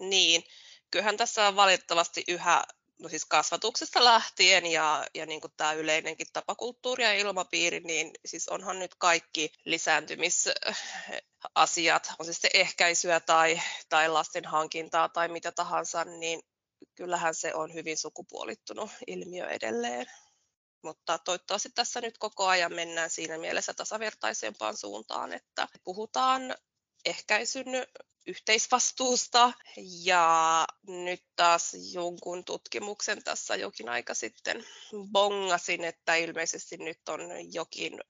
Niin, 0.00 0.44
kyllähän 0.90 1.16
tässä 1.16 1.48
on 1.48 1.56
valitettavasti 1.56 2.24
yhä 2.28 2.64
no 2.98 3.08
siis 3.08 3.24
kasvatuksesta 3.24 4.04
lähtien 4.04 4.66
ja, 4.66 5.06
ja 5.14 5.26
niin 5.26 5.40
kuin 5.40 5.52
tämä 5.56 5.72
yleinenkin 5.72 6.26
tapakulttuuri 6.32 7.04
ja 7.04 7.12
ilmapiiri, 7.12 7.80
niin 7.80 8.10
siis 8.26 8.48
onhan 8.48 8.78
nyt 8.78 8.94
kaikki 8.94 9.52
lisääntymisasiat, 9.64 12.12
on 12.18 12.26
se 12.26 12.32
sitten 12.32 12.50
ehkäisyä 12.54 13.20
tai, 13.20 13.60
tai 13.88 14.08
lasten 14.08 14.44
hankintaa 14.44 15.08
tai 15.08 15.28
mitä 15.28 15.52
tahansa, 15.52 16.04
niin 16.04 16.40
kyllähän 16.98 17.34
se 17.34 17.54
on 17.54 17.74
hyvin 17.74 17.96
sukupuolittunut 17.96 18.90
ilmiö 19.06 19.48
edelleen. 19.48 20.06
Mutta 20.82 21.18
toivottavasti 21.18 21.70
tässä 21.74 22.00
nyt 22.00 22.18
koko 22.18 22.46
ajan 22.46 22.74
mennään 22.74 23.10
siinä 23.10 23.38
mielessä 23.38 23.74
tasavertaisempaan 23.74 24.76
suuntaan, 24.76 25.32
että 25.32 25.68
puhutaan 25.84 26.54
ehkäisyn 27.04 27.66
yhteisvastuusta 28.26 29.52
ja 30.04 30.66
nyt 30.86 31.24
taas 31.36 31.76
jonkun 31.92 32.44
tutkimuksen 32.44 33.24
tässä 33.24 33.56
jokin 33.56 33.88
aika 33.88 34.14
sitten 34.14 34.64
bongasin, 35.12 35.84
että 35.84 36.14
ilmeisesti 36.14 36.76
nyt 36.76 37.08
on 37.08 37.20
jokin 37.54 38.00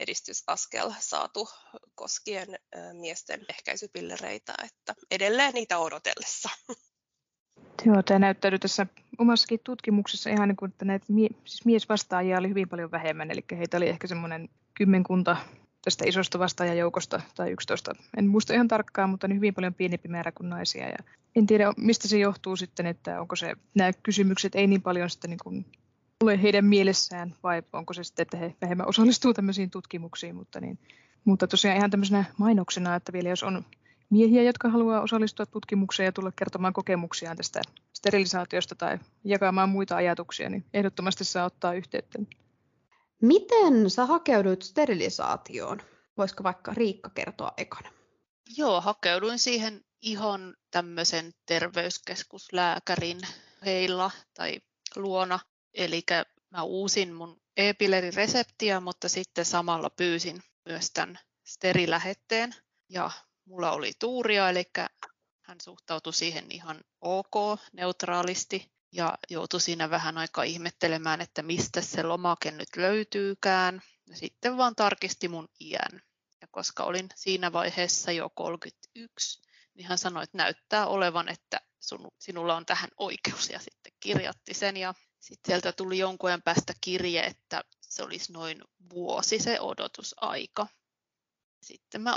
edistysaskel 0.00 0.92
saatu 1.00 1.48
koskien 1.94 2.58
miesten 2.92 3.46
ehkäisypillereitä, 3.48 4.54
että 4.64 4.94
edelleen 5.10 5.54
niitä 5.54 5.78
odotellessa. 5.78 6.48
Joo, 7.84 8.02
tämä 8.02 8.18
näyttäytyy 8.18 8.58
tässä 8.58 8.86
omassakin 9.18 9.60
tutkimuksessa 9.64 10.30
ihan 10.30 10.48
niin 10.48 10.56
kuin, 10.56 10.70
että 10.70 10.84
näitä 10.84 11.06
mie- 11.08 11.28
siis 11.44 11.64
miesvastaajia 11.64 12.38
oli 12.38 12.48
hyvin 12.48 12.68
paljon 12.68 12.90
vähemmän, 12.90 13.30
eli 13.30 13.44
heitä 13.58 13.76
oli 13.76 13.88
ehkä 13.88 14.06
semmoinen 14.06 14.48
kymmenkunta 14.74 15.36
tästä 15.84 16.04
isosta 16.06 16.38
vastaajajoukosta 16.38 17.20
tai 17.34 17.50
11. 17.50 17.94
En 18.16 18.26
muista 18.26 18.54
ihan 18.54 18.68
tarkkaan, 18.68 19.10
mutta 19.10 19.28
niin 19.28 19.36
hyvin 19.36 19.54
paljon 19.54 19.74
pienempi 19.74 20.08
määrä 20.08 20.32
kuin 20.32 20.50
naisia. 20.50 20.88
Ja 20.88 20.96
en 21.36 21.46
tiedä, 21.46 21.72
mistä 21.76 22.08
se 22.08 22.18
johtuu 22.18 22.56
sitten, 22.56 22.86
että 22.86 23.20
onko 23.20 23.36
se, 23.36 23.54
nämä 23.74 23.92
kysymykset 24.02 24.54
ei 24.54 24.66
niin 24.66 24.82
paljon 24.82 25.10
sitten 25.10 25.30
niin 25.30 25.40
kuin 25.42 25.66
ole 26.20 26.42
heidän 26.42 26.64
mielessään, 26.64 27.34
vai 27.42 27.62
onko 27.72 27.92
se 27.92 28.04
sitten, 28.04 28.22
että 28.22 28.36
he 28.36 28.54
vähemmän 28.60 28.88
osallistuu 28.88 29.34
tämmöisiin 29.34 29.70
tutkimuksiin, 29.70 30.36
mutta, 30.36 30.60
niin, 30.60 30.78
mutta 31.24 31.46
tosiaan 31.46 31.76
ihan 31.76 31.90
tämmöisenä 31.90 32.24
mainoksena, 32.38 32.94
että 32.94 33.12
vielä 33.12 33.28
jos 33.28 33.42
on 33.42 33.64
miehiä, 34.10 34.42
jotka 34.42 34.68
haluaa 34.68 35.00
osallistua 35.00 35.46
tutkimukseen 35.46 36.04
ja 36.04 36.12
tulla 36.12 36.32
kertomaan 36.32 36.72
kokemuksiaan 36.72 37.36
tästä 37.36 37.60
sterilisaatiosta 37.92 38.74
tai 38.74 38.98
jakamaan 39.24 39.68
muita 39.68 39.96
ajatuksia, 39.96 40.48
niin 40.48 40.64
ehdottomasti 40.74 41.24
saa 41.24 41.44
ottaa 41.44 41.74
yhteyttä. 41.74 42.18
Miten 43.22 43.90
sä 43.90 44.06
hakeudut 44.06 44.62
sterilisaatioon? 44.62 45.82
Voisiko 46.16 46.44
vaikka 46.44 46.74
Riikka 46.74 47.10
kertoa 47.10 47.52
ekana? 47.56 47.90
Joo, 48.56 48.80
hakeuduin 48.80 49.38
siihen 49.38 49.84
ihan 50.02 50.56
tämmöisen 50.70 51.32
terveyskeskuslääkärin 51.46 53.20
heillä 53.64 54.10
tai 54.34 54.60
luona. 54.96 55.38
Eli 55.74 56.02
mä 56.50 56.62
uusin 56.62 57.14
mun 57.14 57.40
e-pillerireseptiä, 57.56 58.80
mutta 58.80 59.08
sitten 59.08 59.44
samalla 59.44 59.90
pyysin 59.90 60.42
myös 60.68 60.90
tämän 60.90 61.18
sterilähetteen. 61.44 62.54
Ja 62.88 63.10
mulla 63.48 63.72
oli 63.72 63.92
tuuria, 63.98 64.50
eli 64.50 64.64
hän 65.42 65.60
suhtautui 65.60 66.12
siihen 66.12 66.46
ihan 66.50 66.80
ok, 67.00 67.60
neutraalisti 67.72 68.72
ja 68.92 69.18
joutui 69.30 69.60
siinä 69.60 69.90
vähän 69.90 70.18
aikaa 70.18 70.44
ihmettelemään, 70.44 71.20
että 71.20 71.42
mistä 71.42 71.80
se 71.80 72.02
lomake 72.02 72.50
nyt 72.50 72.76
löytyykään. 72.76 73.82
Ja 74.06 74.16
sitten 74.16 74.56
vaan 74.56 74.74
tarkisti 74.74 75.28
mun 75.28 75.48
iän. 75.60 76.02
Ja 76.40 76.48
koska 76.50 76.84
olin 76.84 77.08
siinä 77.14 77.52
vaiheessa 77.52 78.12
jo 78.12 78.30
31, 78.34 79.42
niin 79.74 79.88
hän 79.88 79.98
sanoi, 79.98 80.22
että 80.22 80.38
näyttää 80.38 80.86
olevan, 80.86 81.28
että 81.28 81.60
sun, 81.80 82.08
sinulla 82.18 82.56
on 82.56 82.66
tähän 82.66 82.90
oikeus. 82.96 83.50
Ja 83.50 83.58
sitten 83.58 83.92
kirjoitti 84.00 84.54
sen 84.54 84.76
ja 84.76 84.94
sitten 85.20 85.52
sieltä 85.52 85.72
tuli 85.72 85.98
jonkun 85.98 86.28
ajan 86.28 86.42
päästä 86.42 86.72
kirje, 86.80 87.22
että 87.22 87.64
se 87.80 88.02
olisi 88.02 88.32
noin 88.32 88.62
vuosi 88.90 89.38
se 89.38 89.60
odotusaika 89.60 90.66
sitten 91.62 92.00
mä 92.00 92.16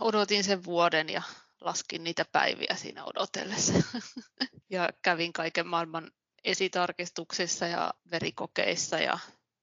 odotin 0.00 0.44
sen 0.44 0.64
vuoden 0.64 1.08
ja 1.08 1.22
laskin 1.60 2.04
niitä 2.04 2.24
päiviä 2.32 2.74
siinä 2.76 3.04
odotellessa. 3.04 3.72
ja 4.70 4.88
kävin 5.02 5.32
kaiken 5.32 5.66
maailman 5.66 6.10
esitarkistuksissa 6.44 7.66
ja 7.66 7.94
verikokeissa 8.10 8.98
ja 8.98 9.18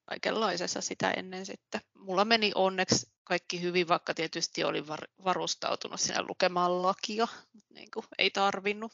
kaikenlaisessa 0.06 0.82
sitä 0.82 1.12
ennen 1.12 1.46
sitten. 1.46 1.82
Mulla 1.94 2.26
meni 2.26 2.52
onneksi 2.56 3.12
kaikki 3.24 3.62
hyvin, 3.62 3.88
vaikka 3.88 4.14
tietysti 4.14 4.64
olin 4.64 4.88
varustautunut 5.24 6.00
sinne 6.00 6.22
lukemaan 6.22 6.82
lakia, 6.82 7.28
mutta 7.54 7.74
niin 7.74 7.90
kuin 7.94 8.06
ei 8.18 8.30
tarvinnut. 8.30 8.92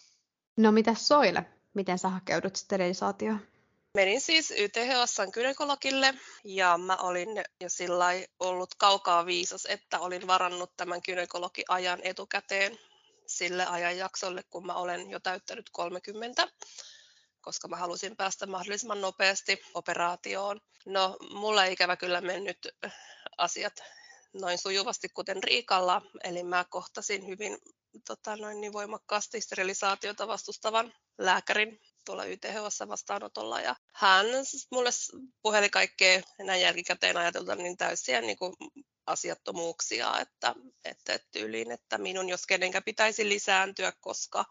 No 0.58 0.72
mitä 0.72 0.94
Soile? 0.94 1.46
Miten 1.74 2.00
sä 2.00 2.10
hakeudut 2.10 2.56
sterilisaatioon? 2.56 3.51
Menin 3.96 4.22
siis 4.22 4.52
YTHSn 4.52 5.30
gynekologille 5.34 6.14
ja 6.44 6.78
mä 6.78 6.96
olin 6.96 7.30
jo 7.62 7.70
sillä 7.70 8.06
ollut 8.40 8.76
kaukaa 8.76 9.26
viisas, 9.26 9.66
että 9.66 10.00
olin 10.00 10.28
varannut 10.28 10.72
tämän 10.78 11.02
gynekologiajan 11.06 12.00
etukäteen 12.04 12.80
sille 13.28 13.66
ajanjaksolle, 13.66 14.44
kun 14.44 14.66
mä 14.66 14.74
olen 14.74 15.10
jo 15.10 15.20
täyttänyt 15.20 15.70
30 15.70 16.48
koska 17.42 17.68
mä 17.68 17.76
halusin 17.76 18.16
päästä 18.16 18.46
mahdollisimman 18.46 19.02
nopeasti 19.02 19.62
operaatioon. 19.74 20.62
No, 20.86 21.18
mulla 21.34 21.66
ei 21.66 21.74
ikävä 21.74 21.98
kyllä 21.98 22.22
mennyt 22.22 22.68
asiat 23.38 23.74
noin 24.34 24.58
sujuvasti 24.58 25.10
kuten 25.10 25.44
Riikalla, 25.44 26.02
eli 26.24 26.44
mä 26.44 26.66
kohtasin 26.70 27.28
hyvin 27.28 27.58
tota, 28.08 28.36
noin 28.36 28.62
niin 28.62 28.74
voimakkaasti 28.74 29.42
sterilisaatiota 29.42 30.28
vastustavan 30.28 30.94
lääkärin 31.18 31.80
tuolla 32.06 32.26
YTHS 32.26 32.80
vastaanotolla 32.88 33.62
ja 33.62 33.76
hän 33.94 34.26
mulle 34.72 34.90
puheli 35.42 35.70
kaikkea 35.70 36.22
näin 36.40 36.62
jälkikäteen 36.62 37.18
ajatelta 37.18 37.56
niin 37.56 37.78
täysiä 37.78 38.22
niin 38.22 38.38
kuin 38.38 38.54
asiattomuuksia, 39.06 40.20
että, 40.20 40.56
että, 40.86 41.20
tyyliin, 41.32 41.72
että 41.72 41.98
minun 41.98 42.30
jos 42.30 42.46
kenenkään 42.48 42.84
pitäisi 42.84 43.30
lisääntyä, 43.30 43.94
koska 44.00 44.46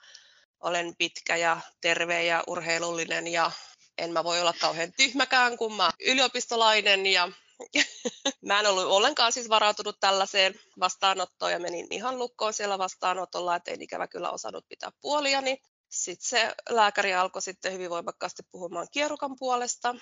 olen 0.61 0.95
pitkä 0.99 1.37
ja 1.37 1.61
terve 1.81 2.25
ja 2.25 2.45
urheilullinen 2.47 3.27
ja 3.27 3.51
en 3.99 4.13
mä 4.13 4.25
voi 4.25 4.41
olla 4.41 4.55
kauhean 4.61 4.93
tyhmäkään, 4.93 5.57
kun 5.57 5.75
mä 5.77 5.91
yliopistolainen 6.01 7.07
ja 7.07 7.33
mä 8.47 8.61
en 8.61 8.67
ollut 8.67 8.85
ollenkaan 8.85 9.33
siis 9.33 9.49
varautunut 9.49 10.01
tällaiseen 10.01 10.55
vastaanottoon 10.81 11.53
ja 11.53 11.59
menin 11.59 11.87
ihan 11.91 12.19
lukkoon 12.19 12.53
siellä 12.53 12.79
vastaanotolla, 12.79 13.57
että 13.57 13.71
en 13.71 13.83
ikävä 13.83 14.07
kyllä 14.09 14.31
osannut 14.31 14.69
pitää 14.69 14.93
puoliani. 15.01 15.63
Sitten 15.91 16.29
se 16.29 16.55
lääkäri 16.69 17.15
alkoi 17.15 17.43
sitten 17.43 17.73
hyvin 17.73 17.91
voimakkaasti 17.91 18.43
puhumaan 18.51 18.89
kierukan 18.93 19.37
puolesta. 19.39 19.95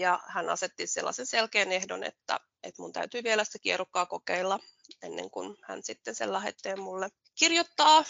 Ja 0.00 0.20
hän 0.28 0.48
asetti 0.48 0.86
sellaisen 0.86 1.26
selkeän 1.26 1.72
ehdon, 1.72 2.04
että, 2.04 2.40
että 2.62 2.82
mun 2.82 2.92
täytyy 2.92 3.24
vielä 3.24 3.44
sitä 3.44 3.58
kierukkaa 3.58 4.06
kokeilla 4.06 4.60
ennen 5.02 5.30
kuin 5.30 5.56
hän 5.62 5.82
sitten 5.82 6.14
sen 6.14 6.32
lähetteen 6.32 6.80
mulle 6.80 7.08
kirjoittaa. 7.38 8.04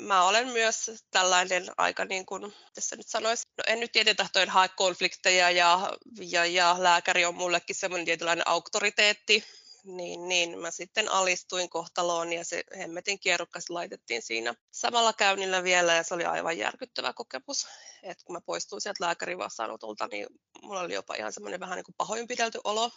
mä 0.00 0.24
olen 0.24 0.48
myös 0.48 0.90
tällainen 1.10 1.66
aika 1.76 2.04
niin 2.04 2.26
kuin, 2.26 2.54
tässä 2.74 2.96
nyt 2.96 3.08
sanoisi, 3.08 3.42
no 3.58 3.64
en 3.66 3.80
nyt 3.80 3.92
tietetahtoin 3.92 4.50
hae 4.50 4.68
konflikteja 4.68 5.50
ja, 5.50 5.92
ja, 6.20 6.46
ja 6.46 6.76
lääkäri 6.78 7.24
on 7.24 7.34
mullekin 7.34 7.76
semmoinen 7.76 8.04
tietynlainen 8.04 8.48
auktoriteetti, 8.48 9.44
niin, 9.86 10.28
niin 10.28 10.58
mä 10.58 10.70
sitten 10.70 11.08
alistuin 11.08 11.70
kohtaloon 11.70 12.32
ja 12.32 12.44
se 12.44 12.64
hemmetin 12.78 13.20
kierrukkas 13.20 13.70
laitettiin 13.70 14.22
siinä 14.22 14.54
samalla 14.70 15.12
käynnillä 15.12 15.62
vielä 15.62 15.94
ja 15.94 16.02
se 16.02 16.14
oli 16.14 16.24
aivan 16.24 16.58
järkyttävä 16.58 17.12
kokemus. 17.12 17.66
Et 18.02 18.22
kun 18.24 18.36
mä 18.36 18.40
poistuin 18.40 18.80
sieltä 18.80 19.04
lääkärin 19.04 19.38
vastaanotolta, 19.38 20.06
niin 20.06 20.26
mulla 20.62 20.80
oli 20.80 20.94
jopa 20.94 21.14
ihan 21.14 21.32
semmoinen 21.32 21.60
vähän 21.60 21.76
niin 21.76 21.84
kuin 21.84 21.94
pahoinpidelty 21.98 22.60
olo. 22.64 22.90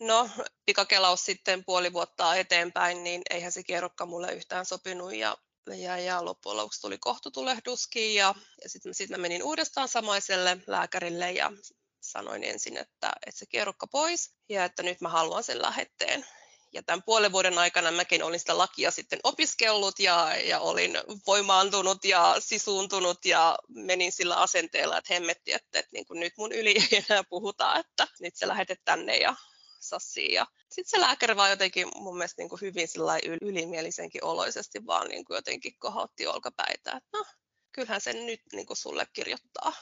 No, 0.00 0.30
pikakelaus 0.66 1.24
sitten 1.24 1.64
puoli 1.64 1.92
vuotta 1.92 2.36
eteenpäin, 2.36 3.04
niin 3.04 3.22
eihän 3.30 3.52
se 3.52 3.62
kierrokka 3.62 4.06
mulle 4.06 4.32
yhtään 4.32 4.66
sopinut 4.66 5.14
ja 5.14 5.36
ja, 5.74 5.98
ja 5.98 6.24
loppujen 6.24 6.56
lopuksi 6.56 6.80
tuli 6.80 6.98
kohtutulehduskin 6.98 8.14
ja, 8.14 8.34
ja 8.62 8.68
sitten 8.68 8.94
sit 8.94 9.10
menin 9.10 9.42
uudestaan 9.42 9.88
samaiselle 9.88 10.58
lääkärille 10.66 11.32
ja 11.32 11.52
sanoin 12.00 12.44
ensin, 12.44 12.76
että, 12.76 13.12
että 13.26 13.38
se 13.38 13.46
kierrokka 13.46 13.86
pois 13.86 14.34
ja 14.48 14.64
että 14.64 14.82
nyt 14.82 15.00
mä 15.00 15.08
haluan 15.08 15.44
sen 15.44 15.62
lähetteen. 15.62 16.26
Ja 16.72 16.82
tämän 16.82 17.02
puolen 17.02 17.32
vuoden 17.32 17.58
aikana 17.58 17.90
mäkin 17.90 18.22
olin 18.22 18.40
sitä 18.40 18.58
lakia 18.58 18.90
sitten 18.90 19.20
opiskellut 19.24 19.98
ja, 19.98 20.36
ja 20.36 20.60
olin 20.60 20.98
voimaantunut 21.26 22.04
ja 22.04 22.36
sisuuntunut 22.38 23.24
ja 23.24 23.58
menin 23.68 24.12
sillä 24.12 24.36
asenteella, 24.36 24.98
että 24.98 25.14
hemmetti, 25.14 25.52
että, 25.52 25.78
että 25.78 25.90
niin 25.92 26.06
kuin 26.06 26.20
nyt 26.20 26.32
mun 26.38 26.52
yli 26.52 26.70
ei 26.70 27.04
enää 27.08 27.24
puhuta, 27.28 27.76
että 27.76 28.08
nyt 28.20 28.36
se 28.36 28.48
lähetet 28.48 28.80
tänne 28.84 29.16
ja 29.16 29.36
sassiin. 29.80 30.32
Ja 30.32 30.46
sitten 30.70 30.90
se 30.90 31.00
lääkäri 31.00 31.36
vaan 31.36 31.50
jotenkin 31.50 31.88
mun 31.94 32.16
mielestä 32.16 32.42
niin 32.42 32.48
kuin 32.48 32.60
hyvin 32.60 32.88
ylimielisenkin 33.40 34.24
oloisesti 34.24 34.86
vaan 34.86 35.08
niin 35.08 35.24
kuin 35.24 35.34
jotenkin 35.34 35.78
kohotti 35.78 36.26
olkapäitä, 36.26 36.92
että 36.92 37.08
no, 37.12 37.24
kyllähän 37.72 38.00
sen 38.00 38.26
nyt 38.26 38.40
niin 38.52 38.66
kuin 38.66 38.76
sulle 38.76 39.06
kirjoittaa. 39.12 39.72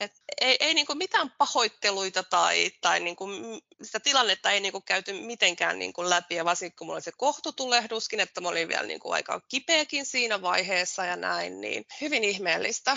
Et 0.00 0.12
ei 0.40 0.56
ei 0.60 0.74
niin 0.74 0.86
kuin 0.86 0.98
mitään 0.98 1.30
pahoitteluita 1.38 2.22
tai, 2.22 2.70
tai 2.80 3.00
niin 3.00 3.16
kuin 3.16 3.60
sitä 3.82 4.00
tilannetta 4.00 4.50
ei 4.50 4.60
niin 4.60 4.72
kuin 4.72 4.84
käyty 4.84 5.12
mitenkään 5.12 5.78
niin 5.78 5.92
kuin 5.92 6.10
läpi, 6.10 6.34
ja 6.34 6.44
varsinkin 6.44 6.76
kun 6.76 6.86
mulla 6.86 6.96
oli 6.96 7.02
se 7.02 7.12
kohtutulehduskin, 7.16 8.20
että 8.20 8.40
mä 8.40 8.48
olin 8.48 8.68
vielä 8.68 8.86
niin 8.86 9.00
kuin 9.00 9.14
aika 9.14 9.40
kipeäkin 9.48 10.06
siinä 10.06 10.42
vaiheessa 10.42 11.04
ja 11.04 11.16
näin, 11.16 11.60
niin 11.60 11.84
hyvin 12.00 12.24
ihmeellistä. 12.24 12.96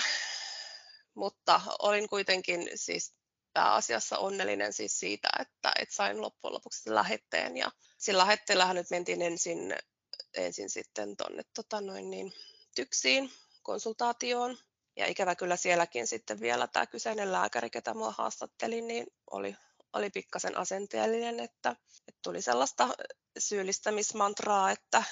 Mutta 1.14 1.62
olin 1.80 2.10
kuitenkin 2.10 2.70
siis 2.76 3.14
pääasiassa 3.54 4.18
onnellinen 4.18 4.74
siis 4.74 5.00
siitä, 5.00 5.30
että, 5.40 5.74
että 5.80 5.96
sain 5.96 6.22
loppujen 6.22 6.54
lopuksi 6.54 6.94
lähetteen. 6.94 7.58
Ja 7.58 7.72
sillä 7.98 8.22
lähetteellähän 8.22 8.76
nyt 8.76 8.90
mentiin 8.90 9.22
ensin, 9.22 9.76
ensin 10.34 10.70
sitten 10.70 11.18
tuonne 11.18 11.44
tota 11.54 11.82
noin 11.82 12.10
niin, 12.10 12.34
tyksiin 12.76 13.32
konsultaatioon. 13.64 14.58
Ja 14.98 15.06
ikävä 15.08 15.36
kyllä 15.36 15.56
sielläkin 15.56 16.08
sitten 16.08 16.40
vielä 16.40 16.68
tämä 16.68 16.86
kyseinen 16.86 17.32
lääkäri, 17.32 17.70
ketä 17.70 17.94
mua 17.94 18.12
haastatteli, 18.18 18.82
niin 18.82 19.08
oli, 19.32 19.56
oli 19.94 20.10
pikkasen 20.10 20.58
asenteellinen, 20.58 21.40
että, 21.40 21.76
että 22.08 22.20
tuli 22.24 22.42
sellaista 22.42 22.90
syyllistämismantraa, 23.40 24.72
että, 24.72 25.04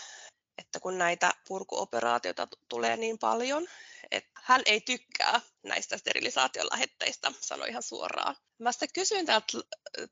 että 0.58 0.80
kun 0.80 0.98
näitä 0.98 1.34
purkuoperaatioita 1.48 2.48
tulee 2.70 2.98
niin 2.98 3.20
paljon, 3.20 3.68
että 4.12 4.32
hän 4.44 4.62
ei 4.66 4.82
tykkää 4.82 5.42
näistä 5.64 5.98
sterilisaation 5.98 6.68
lähetteistä, 6.72 7.32
sanoi 7.42 7.70
ihan 7.70 7.84
suoraan. 7.84 8.36
Mä 8.60 8.72
sitten 8.72 8.90
kysyin 8.94 9.26
täältä 9.26 9.58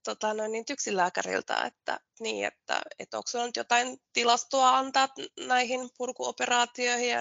tota, 0.04 0.34
noin, 0.34 0.52
niin 0.52 0.66
tyksilääkäriltä, 0.66 1.62
että, 1.66 2.00
niin, 2.20 2.48
että, 2.48 2.82
että 3.00 3.18
onko 3.18 3.28
sinulla 3.28 3.48
nyt 3.48 3.56
jotain 3.56 4.02
tilastoa 4.14 4.78
antaa 4.78 5.10
näihin 5.40 5.90
purkuoperaatioihin, 5.98 7.10
ja 7.10 7.20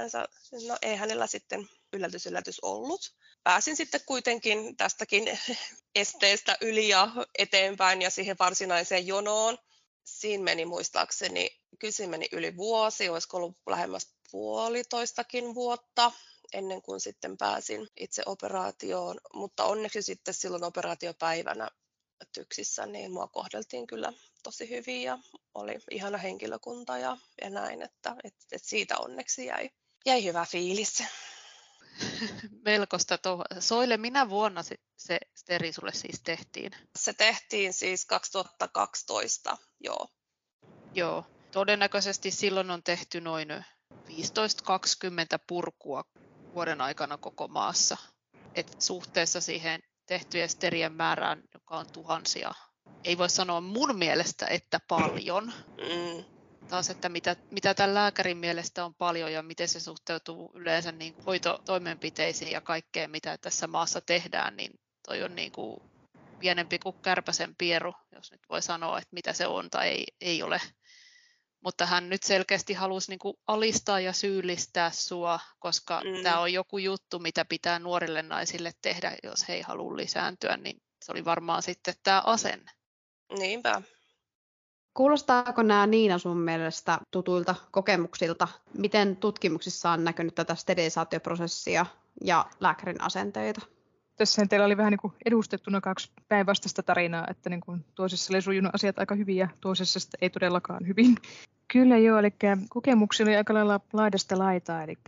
no 0.68 0.78
ei 0.82 0.96
hänellä 0.96 1.26
sitten 1.26 1.68
yllätys 1.92 2.26
yllätys 2.26 2.60
ollut. 2.60 3.14
Pääsin 3.44 3.76
sitten 3.76 4.00
kuitenkin 4.06 4.76
tästäkin 4.76 5.38
esteestä 5.94 6.56
yli 6.60 6.88
ja 6.88 7.08
eteenpäin 7.38 8.02
ja 8.02 8.10
siihen 8.10 8.36
varsinaiseen 8.38 9.06
jonoon. 9.06 9.58
Siinä 10.04 10.44
meni 10.44 10.64
muistaakseni, 10.64 11.60
kysy 11.78 12.06
meni 12.06 12.28
yli 12.32 12.56
vuosi, 12.56 13.08
olisiko 13.08 13.36
ollut 13.36 13.56
lähemmäs 13.66 14.14
puolitoistakin 14.30 15.54
vuotta 15.54 16.12
ennen 16.52 16.82
kuin 16.82 17.00
sitten 17.00 17.36
pääsin 17.36 17.88
itse 17.96 18.22
operaatioon, 18.26 19.20
mutta 19.34 19.64
onneksi 19.64 20.02
sitten 20.02 20.34
silloin 20.34 20.64
operaatiopäivänä 20.64 21.68
tyksissä, 22.32 22.86
niin 22.86 23.12
mua 23.12 23.28
kohdeltiin 23.28 23.86
kyllä 23.86 24.12
tosi 24.42 24.70
hyvin 24.70 25.02
ja 25.02 25.18
oli 25.54 25.78
ihana 25.90 26.18
henkilökunta 26.18 26.98
ja, 26.98 27.16
ja 27.42 27.50
näin, 27.50 27.82
että, 27.82 28.16
että, 28.24 28.46
että 28.52 28.68
siitä 28.68 28.98
onneksi 28.98 29.46
jäi, 29.46 29.70
jäi 30.06 30.24
hyvä 30.24 30.46
fiilis. 30.50 31.02
Melkoista 32.64 33.18
tuohon. 33.18 33.44
Soile, 33.58 33.96
minä 33.96 34.28
vuonna 34.28 34.62
se, 34.62 34.76
se 34.96 35.18
steri 35.34 35.72
sulle 35.72 35.92
siis 35.92 36.20
tehtiin? 36.22 36.72
Se 36.98 37.12
tehtiin 37.12 37.72
siis 37.72 38.06
2012, 38.06 39.56
joo. 39.80 40.08
Joo, 40.94 41.24
todennäköisesti 41.52 42.30
silloin 42.30 42.70
on 42.70 42.82
tehty 42.82 43.20
noin 43.20 43.48
15-20 44.08 44.14
purkua 45.46 46.04
vuoden 46.54 46.80
aikana 46.80 47.18
koko 47.18 47.48
maassa. 47.48 47.96
Et 48.54 48.76
suhteessa 48.78 49.40
siihen 49.40 49.82
tehtyjen 50.06 50.48
sterien 50.48 50.92
määrään, 50.92 51.42
joka 51.54 51.76
on 51.76 51.86
tuhansia, 51.92 52.52
ei 53.04 53.18
voi 53.18 53.30
sanoa 53.30 53.60
mun 53.60 53.98
mielestä, 53.98 54.46
että 54.46 54.80
paljon. 54.88 55.52
Mm. 55.76 56.24
Taas, 56.72 56.90
että 56.90 57.08
mitä, 57.08 57.36
mitä 57.50 57.74
tämän 57.74 57.94
lääkärin 57.94 58.36
mielestä 58.36 58.84
on 58.84 58.94
paljon 58.94 59.32
ja 59.32 59.42
miten 59.42 59.68
se 59.68 59.80
suhteutuu 59.80 60.50
yleensä 60.54 60.92
niin 60.92 61.14
hoitotoimenpiteisiin 61.26 62.50
ja 62.50 62.60
kaikkeen, 62.60 63.10
mitä 63.10 63.38
tässä 63.38 63.66
maassa 63.66 64.00
tehdään, 64.00 64.56
niin 64.56 64.70
toi 65.06 65.22
on 65.22 65.34
niin 65.34 65.52
kuin 65.52 65.82
pienempi 66.38 66.78
kuin 66.78 66.96
kärpäsen 67.02 67.54
pieru, 67.58 67.94
jos 68.12 68.30
nyt 68.30 68.40
voi 68.50 68.62
sanoa, 68.62 68.98
että 68.98 69.14
mitä 69.14 69.32
se 69.32 69.46
on 69.46 69.70
tai 69.70 69.88
ei, 69.88 70.04
ei 70.20 70.42
ole 70.42 70.60
mutta 71.64 71.86
hän 71.86 72.08
nyt 72.08 72.22
selkeästi 72.22 72.74
halusi 72.74 73.10
niin 73.10 73.18
kuin 73.18 73.36
alistaa 73.46 74.00
ja 74.00 74.12
syyllistää 74.12 74.90
sua, 74.90 75.40
koska 75.58 76.00
mm. 76.04 76.22
tämä 76.22 76.40
on 76.40 76.52
joku 76.52 76.78
juttu, 76.78 77.18
mitä 77.18 77.44
pitää 77.44 77.78
nuorille 77.78 78.22
naisille 78.22 78.72
tehdä, 78.82 79.16
jos 79.22 79.48
he 79.48 79.54
ei 79.54 79.62
halua 79.62 79.96
lisääntyä, 79.96 80.56
niin 80.56 80.76
se 81.04 81.12
oli 81.12 81.24
varmaan 81.24 81.62
sitten 81.62 81.94
tämä 82.02 82.22
asenne. 82.26 82.70
Niinpä. 83.38 83.82
Kuulostaako 84.94 85.62
nämä 85.62 85.86
Niina 85.86 86.18
sun 86.18 86.38
mielestä 86.38 86.98
tutuilta 87.10 87.54
kokemuksilta? 87.70 88.48
Miten 88.78 89.16
tutkimuksissa 89.16 89.90
on 89.90 90.04
näkynyt 90.04 90.34
tätä 90.34 90.54
sterilisaatioprosessia 90.54 91.86
ja 92.24 92.46
lääkärin 92.60 93.00
asenteita? 93.00 93.60
Tässä 94.16 94.46
teillä 94.46 94.66
oli 94.66 94.76
vähän 94.76 94.90
niin 94.90 95.00
kuin 95.00 95.12
edustettuna 95.24 95.80
kaksi 95.80 96.10
päinvastaista 96.28 96.82
tarinaa, 96.82 97.26
että 97.30 97.50
niin 97.50 97.60
kuin 97.60 97.84
toisessa 97.94 98.34
oli 98.34 98.42
sujunut 98.42 98.74
asiat 98.74 98.98
aika 98.98 99.14
hyvin 99.14 99.36
ja 99.36 99.48
toisessa 99.60 100.00
ei 100.20 100.30
todellakaan 100.30 100.86
hyvin. 100.86 101.16
Kyllä 101.72 101.98
joo, 101.98 102.18
eli 102.18 102.34
kokemuksia 102.68 103.24
oli 103.26 103.36
aika 103.36 103.54
lailla 103.54 103.80
laidasta 103.92 104.38
laitaa, 104.38 104.82
eli 104.82 104.98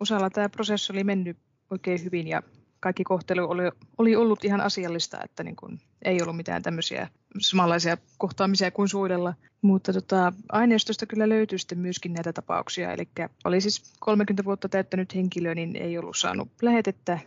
osalla 0.00 0.30
tämä 0.30 0.48
prosessi 0.48 0.92
oli 0.92 1.04
mennyt 1.04 1.36
oikein 1.70 2.04
hyvin 2.04 2.28
ja 2.28 2.42
kaikki 2.84 3.04
kohtelu 3.04 3.50
oli, 3.50 3.62
oli 3.98 4.16
ollut 4.16 4.44
ihan 4.44 4.60
asiallista, 4.60 5.18
että 5.24 5.44
niin 5.44 5.56
kuin 5.56 5.80
ei 6.02 6.22
ollut 6.22 6.36
mitään 6.36 6.62
tämmöisiä 6.62 7.08
samanlaisia 7.40 7.96
kohtaamisia 8.18 8.70
kuin 8.70 8.88
suudella. 8.88 9.34
Mutta 9.62 9.92
tota, 9.92 10.32
aineistosta 10.52 11.06
kyllä 11.06 11.28
löytyy 11.28 11.58
sitten 11.58 11.78
myöskin 11.78 12.12
näitä 12.12 12.32
tapauksia. 12.32 12.92
Eli 12.92 13.08
oli 13.44 13.60
siis 13.60 13.94
30 14.00 14.44
vuotta 14.44 14.68
täyttänyt 14.68 15.14
henkilö, 15.14 15.54
niin 15.54 15.76
ei 15.76 15.98
ollut 15.98 16.16
saanut 16.16 16.48
lähetettä 16.62 17.18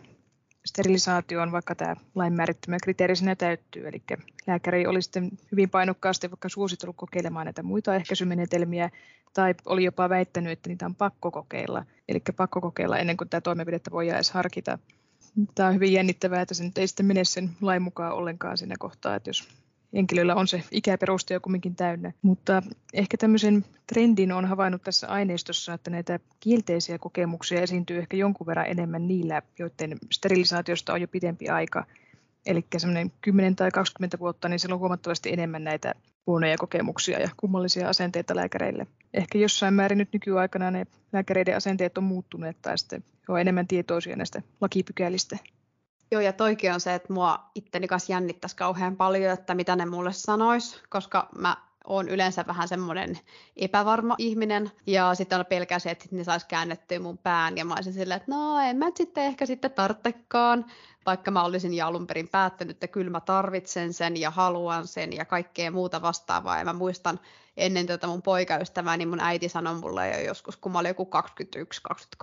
sterilisaatioon, 0.66 1.52
vaikka 1.52 1.74
tämä 1.74 1.96
lain 2.14 2.32
määrittämä 2.32 2.76
kriteeri 2.82 3.16
sinä 3.16 3.36
täyttyy. 3.36 3.88
Eli 3.88 4.02
lääkäri 4.46 4.86
oli 4.86 5.02
sitten 5.02 5.30
hyvin 5.52 5.70
painokkaasti 5.70 6.30
vaikka 6.30 6.48
suositellut 6.48 6.96
kokeilemaan 6.96 7.46
näitä 7.46 7.62
muita 7.62 7.94
ehkäisymenetelmiä, 7.94 8.90
tai 9.34 9.54
oli 9.66 9.84
jopa 9.84 10.08
väittänyt, 10.08 10.52
että 10.52 10.68
niitä 10.68 10.86
on 10.86 10.94
pakko 10.94 11.30
kokeilla. 11.30 11.84
Eli 12.08 12.20
pakko 12.36 12.60
kokeilla 12.60 12.98
ennen 12.98 13.16
kuin 13.16 13.28
tämä 13.28 13.40
toimenpidettä 13.40 13.90
voi 13.90 14.08
edes 14.08 14.30
harkita. 14.30 14.78
Tämä 15.54 15.68
on 15.68 15.74
hyvin 15.74 15.92
jännittävää, 15.92 16.40
että 16.40 16.54
se 16.54 16.64
nyt 16.64 16.78
ei 16.78 16.88
sitten 16.88 17.06
mene 17.06 17.24
sen 17.24 17.50
lain 17.60 17.82
mukaan 17.82 18.12
ollenkaan 18.12 18.58
siinä 18.58 18.74
kohtaa, 18.78 19.14
että 19.14 19.30
jos 19.30 19.48
henkilöllä 19.92 20.34
on 20.34 20.48
se 20.48 20.62
ikäperuste 20.70 21.34
jo 21.34 21.40
kumminkin 21.40 21.76
täynnä. 21.76 22.12
Mutta 22.22 22.62
ehkä 22.92 23.16
tämmöisen 23.16 23.64
trendin 23.86 24.32
on 24.32 24.44
havainnut 24.44 24.82
tässä 24.82 25.08
aineistossa, 25.08 25.74
että 25.74 25.90
näitä 25.90 26.20
kielteisiä 26.40 26.98
kokemuksia 26.98 27.60
esiintyy 27.60 27.98
ehkä 27.98 28.16
jonkun 28.16 28.46
verran 28.46 28.66
enemmän 28.66 29.08
niillä, 29.08 29.42
joiden 29.58 29.98
sterilisaatiosta 30.12 30.92
on 30.92 31.00
jo 31.00 31.08
pidempi 31.08 31.48
aika. 31.48 31.86
Eli 32.46 32.64
semmoinen 32.76 33.12
10 33.20 33.56
tai 33.56 33.70
20 33.70 34.18
vuotta, 34.18 34.48
niin 34.48 34.58
siellä 34.58 34.74
on 34.74 34.80
huomattavasti 34.80 35.32
enemmän 35.32 35.64
näitä 35.64 35.94
huonoja 36.28 36.58
kokemuksia 36.58 37.20
ja 37.20 37.28
kummallisia 37.36 37.88
asenteita 37.88 38.36
lääkäreille. 38.36 38.86
Ehkä 39.14 39.38
jossain 39.38 39.74
määrin 39.74 39.98
nyt 39.98 40.12
nykyaikana 40.12 40.70
ne 40.70 40.86
lääkäreiden 41.12 41.56
asenteet 41.56 41.98
on 41.98 42.04
muuttuneet 42.04 42.56
tai 42.62 42.78
sitten 42.78 43.04
on 43.28 43.40
enemmän 43.40 43.66
tietoisia 43.66 44.16
näistä 44.16 44.42
lakipykälistä. 44.60 45.36
Joo, 46.10 46.20
ja 46.20 46.32
toikin 46.32 46.72
on 46.72 46.80
se, 46.80 46.94
että 46.94 47.12
mua 47.12 47.50
itteni 47.54 47.88
kanssa 47.88 48.12
jännittäisi 48.12 48.56
kauhean 48.56 48.96
paljon, 48.96 49.32
että 49.32 49.54
mitä 49.54 49.76
ne 49.76 49.86
mulle 49.86 50.12
sanois, 50.12 50.82
koska 50.88 51.28
mä 51.38 51.56
on 51.84 52.08
yleensä 52.08 52.44
vähän 52.46 52.68
semmoinen 52.68 53.18
epävarma 53.56 54.14
ihminen, 54.18 54.70
ja 54.86 55.14
sitten 55.14 55.38
on 55.38 55.46
pelkää 55.46 55.78
se, 55.78 55.90
että 55.90 56.06
ne 56.10 56.24
saisi 56.24 56.46
käännettyä 56.48 56.98
mun 56.98 57.18
pään, 57.18 57.56
ja 57.56 57.64
mä 57.64 57.74
olisin 57.74 57.92
silleen, 57.92 58.16
että 58.16 58.32
no 58.32 58.60
en 58.60 58.76
mä 58.76 58.86
sitten 58.96 59.24
ehkä 59.24 59.46
sitten 59.46 59.70
tarttekaan, 59.70 60.64
vaikka 61.08 61.30
mä 61.30 61.44
olisin 61.44 61.74
jo 61.74 61.86
alun 61.86 62.06
perin 62.06 62.28
päättänyt, 62.28 62.76
että 62.76 62.88
kyllä 62.88 63.10
mä 63.10 63.20
tarvitsen 63.20 63.92
sen 63.92 64.16
ja 64.16 64.30
haluan 64.30 64.86
sen 64.86 65.12
ja 65.12 65.24
kaikkea 65.24 65.70
muuta 65.70 66.02
vastaavaa. 66.02 66.58
Ja 66.58 66.64
mä 66.64 66.72
muistan 66.72 67.20
ennen 67.58 67.86
tätä 67.86 68.06
mun 68.06 68.22
poikaystävää, 68.22 68.96
niin 68.96 69.08
mun 69.08 69.20
äiti 69.20 69.48
sanoi 69.48 69.74
mulle 69.74 70.10
jo 70.10 70.20
joskus, 70.20 70.56
kun 70.56 70.72
mä 70.72 70.78
olin 70.78 70.88
joku 70.88 71.10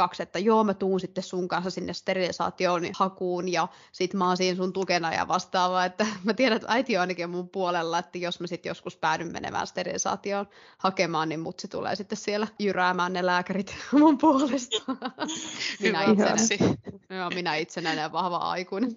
21-22, 0.01 0.05
että 0.19 0.39
joo, 0.39 0.63
mä 0.63 0.73
tuun 0.73 0.99
sitten 0.99 1.23
sun 1.23 1.47
kanssa 1.47 1.69
sinne 1.69 1.93
sterilisaation 1.93 2.83
hakuun 2.95 3.51
ja 3.51 3.67
sit 3.91 4.13
mä 4.13 4.27
oon 4.27 4.37
siinä 4.37 4.55
sun 4.55 4.73
tukena 4.73 5.13
ja 5.13 5.27
vastaavaa. 5.27 5.85
Että 5.85 6.07
mä 6.23 6.33
tiedän, 6.33 6.55
että 6.55 6.71
äiti 6.71 6.97
on 6.97 7.01
ainakin 7.01 7.29
mun 7.29 7.49
puolella, 7.49 7.99
että 7.99 8.17
jos 8.17 8.39
mä 8.39 8.47
sitten 8.47 8.69
joskus 8.69 8.97
päädyn 8.97 9.31
menemään 9.31 9.67
sterilisaatioon 9.67 10.47
hakemaan, 10.77 11.29
niin 11.29 11.39
mutsi 11.39 11.67
tulee 11.67 11.95
sitten 11.95 12.17
siellä 12.17 12.47
jyräämään 12.59 13.13
ne 13.13 13.25
lääkärit 13.25 13.75
mun 13.91 14.17
puolesta. 14.17 14.77
minä, 15.81 16.03
itsenäinen, 16.03 16.77
joo, 17.09 17.29
minä 17.29 17.55
itsenäinen 17.55 18.01
ja 18.01 18.11
vahva 18.11 18.37
aikuinen. 18.37 18.95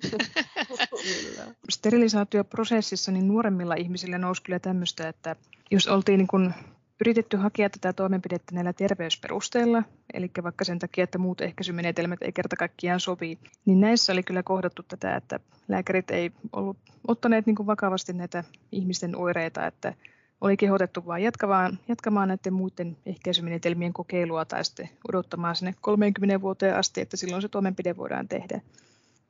Sterilisaatioprosessissa 1.70 3.12
niin 3.12 3.28
nuoremmilla 3.28 3.74
ihmisillä 3.74 4.18
nousi 4.18 4.42
kyllä 4.42 4.58
tämmöistä, 4.58 5.08
että 5.08 5.36
jos 5.70 5.88
oltiin 5.88 6.18
niin 6.18 6.28
kuin 6.28 6.54
yritetty 7.00 7.36
hakea 7.36 7.70
tätä 7.70 7.92
toimenpidettä 7.92 8.54
näillä 8.54 8.72
terveysperusteilla, 8.72 9.82
eli 10.14 10.30
vaikka 10.42 10.64
sen 10.64 10.78
takia, 10.78 11.04
että 11.04 11.18
muut 11.18 11.40
ehkäisymenetelmät 11.40 12.22
ei 12.22 12.32
kerta 12.32 12.56
kaikkiaan 12.56 13.00
sovi, 13.00 13.38
niin 13.64 13.80
näissä 13.80 14.12
oli 14.12 14.22
kyllä 14.22 14.42
kohdattu 14.42 14.82
tätä, 14.82 15.16
että 15.16 15.40
lääkärit 15.68 16.10
ei 16.10 16.32
ollut 16.52 16.76
ottaneet 17.08 17.46
niin 17.46 17.56
kuin 17.56 17.66
vakavasti 17.66 18.12
näitä 18.12 18.44
ihmisten 18.72 19.16
oireita, 19.16 19.66
että 19.66 19.94
oli 20.40 20.56
kehotettu 20.56 21.06
vain 21.06 21.24
jatkamaan, 21.24 21.78
jatkamaan 21.88 22.28
näiden 22.28 22.52
muiden 22.52 22.96
ehkäisymenetelmien 23.06 23.92
kokeilua 23.92 24.44
tai 24.44 24.64
sitten 24.64 24.88
odottamaan 25.08 25.56
sinne 25.56 25.74
30 25.80 26.40
vuoteen 26.40 26.76
asti, 26.76 27.00
että 27.00 27.16
silloin 27.16 27.42
se 27.42 27.48
toimenpide 27.48 27.96
voidaan 27.96 28.28
tehdä. 28.28 28.60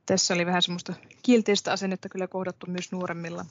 Tässä 0.06 0.34
oli 0.34 0.46
vähän 0.46 0.62
semmoista 0.62 0.94
kielteistä 1.22 1.72
asennetta 1.72 2.08
kyllä 2.08 2.26
kohdattu 2.26 2.66
myös 2.66 2.92
nuoremmilla. 2.92 3.44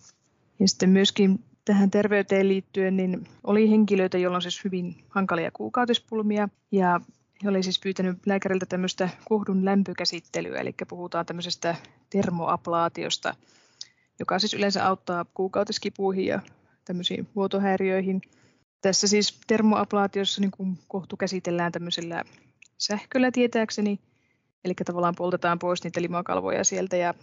Ja 0.60 0.68
sitten 0.68 0.90
myöskin 0.90 1.44
tähän 1.68 1.92
terveyteen 1.92 2.48
liittyen 2.48 2.98
niin 2.98 3.28
oli 3.44 3.70
henkilöitä, 3.70 4.18
joilla 4.18 4.36
on 4.36 4.42
siis 4.42 4.64
hyvin 4.64 4.96
hankalia 5.10 5.52
kuukautispulmia. 5.52 6.50
Ja 6.72 7.02
he 7.44 7.50
oli 7.50 7.64
siis 7.64 7.80
pyytänyt 7.80 8.18
lääkäriltä 8.26 8.66
tämmöistä 8.66 9.10
kohdun 9.26 9.66
lämpökäsittelyä, 9.66 10.60
eli 10.60 10.76
puhutaan 10.88 11.26
tämmöisestä 11.26 11.76
termoaplaatiosta, 12.10 13.36
joka 14.20 14.40
siis 14.40 14.54
yleensä 14.54 14.88
auttaa 14.88 15.26
kuukautiskipuihin 15.34 16.26
ja 16.26 16.42
tämmöisiin 16.86 17.28
vuotohäiriöihin. 17.36 18.22
Tässä 18.82 19.08
siis 19.08 19.40
termoaplaatiossa 19.48 20.42
niin 20.42 20.52
kuin 20.52 20.78
kohtu 20.88 21.18
käsitellään 21.18 21.72
tämmöisellä 21.72 22.24
sähköllä 22.78 23.32
tietääkseni, 23.32 24.00
eli 24.66 24.74
tavallaan 24.86 25.16
poltetaan 25.16 25.60
pois 25.60 25.84
niitä 25.84 26.02
limakalvoja 26.02 26.64
sieltä 26.64 26.98
ja 26.98 27.14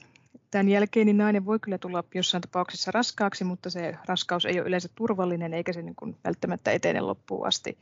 Tämän 0.51 0.69
jälkeen 0.69 1.07
niin 1.07 1.17
nainen 1.17 1.47
voi 1.47 1.59
kyllä 1.59 1.79
tulla 1.79 2.05
jossain 2.15 2.41
tapauksessa 2.41 2.91
raskaaksi, 2.91 3.45
mutta 3.45 3.71
se 3.71 3.97
raskaus 4.09 4.47
ei 4.47 4.61
ole 4.61 4.69
yleensä 4.69 4.89
turvallinen 4.95 5.55
eikä 5.55 5.73
se 5.73 5.83
niin 5.83 5.95
kuin 5.95 6.17
välttämättä 6.25 6.71
etene 6.71 7.01
loppuun 7.01 7.47
asti. 7.47 7.79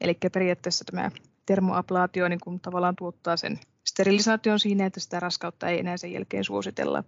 Eli 0.00 0.18
periaatteessa 0.32 0.84
tämä 0.84 1.10
termoablaatio 1.46 2.28
niin 2.28 2.40
kuin 2.40 2.60
tavallaan 2.60 2.96
tuottaa 2.96 3.36
sen 3.36 3.60
sterilisaation 3.84 4.60
siinä, 4.60 4.86
että 4.86 5.00
sitä 5.00 5.20
raskautta 5.20 5.68
ei 5.68 5.80
enää 5.80 5.96
sen 5.96 6.12
jälkeen 6.12 6.44
suositella. 6.44 7.04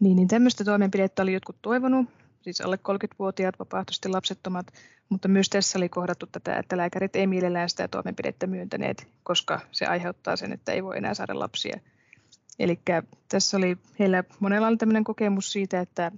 Niin, 0.00 0.16
niin 0.16 0.28
tämmöistä 0.28 0.64
toimenpidettä 0.64 1.22
oli 1.22 1.32
jotkut 1.32 1.56
toivonut, 1.62 2.06
siis 2.42 2.60
alle 2.60 2.78
30-vuotiaat 2.88 3.58
vapaaehtoisesti 3.58 4.08
lapsettomat, 4.08 4.66
mutta 5.08 5.28
myös 5.28 5.48
tässä 5.48 5.78
oli 5.78 5.88
kohdattu 5.88 6.26
tätä, 6.26 6.56
että 6.56 6.76
lääkärit 6.76 7.16
ei 7.16 7.26
mielellään 7.26 7.68
sitä 7.70 7.88
toimenpidettä 7.88 8.46
myöntäneet, 8.46 9.08
koska 9.22 9.60
se 9.72 9.86
aiheuttaa 9.86 10.36
sen, 10.36 10.52
että 10.52 10.72
ei 10.72 10.84
voi 10.84 10.98
enää 10.98 11.14
saada 11.14 11.38
lapsia. 11.38 11.80
Eli 12.62 12.80
tässä 13.28 13.56
oli 13.56 13.76
heillä 13.98 14.24
monella 14.40 14.66
oli 14.66 14.76
tämmöinen 14.76 15.04
kokemus 15.04 15.52
siitä, 15.52 15.80
että 15.80 16.12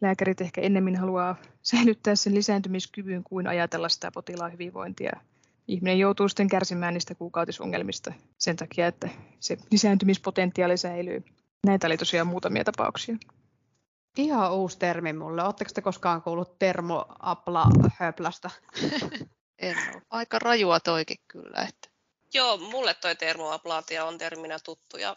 lääkärit 0.00 0.40
ehkä 0.40 0.60
ennemmin 0.60 0.96
haluaa 0.96 1.36
säilyttää 1.62 2.14
sen 2.14 2.34
lisääntymiskyvyn 2.34 3.24
kuin 3.24 3.46
ajatella 3.46 3.88
sitä 3.88 4.10
potilaan 4.14 4.52
hyvinvointia. 4.52 5.20
Ihminen 5.68 5.98
joutuu 5.98 6.28
sitten 6.28 6.48
kärsimään 6.48 6.94
niistä 6.94 7.14
kuukautisongelmista 7.14 8.12
sen 8.38 8.56
takia, 8.56 8.86
että 8.86 9.08
se 9.40 9.56
lisääntymispotentiaali 9.70 10.76
säilyy. 10.76 11.24
Näitä 11.66 11.86
oli 11.86 11.96
tosiaan 11.96 12.26
muutamia 12.26 12.64
tapauksia. 12.64 13.16
Ihan 14.16 14.52
uusi 14.52 14.78
termi 14.78 15.12
mulle. 15.12 15.44
Oletteko 15.44 15.70
te 15.74 15.82
koskaan 15.82 16.22
kuullut 16.22 16.58
termoapla 16.58 17.66
höplasta? 17.98 18.50
en 19.58 19.76
ole. 19.94 20.02
Aika 20.10 20.38
rajua 20.38 20.80
toikin 20.80 21.16
kyllä. 21.28 21.62
Että. 21.68 21.88
Joo, 22.34 22.56
mulle 22.56 22.94
toi 22.94 23.16
termoaplaatia 23.16 24.04
on 24.04 24.18
terminä 24.18 24.58
tuttu 24.64 24.96
ja 24.96 25.14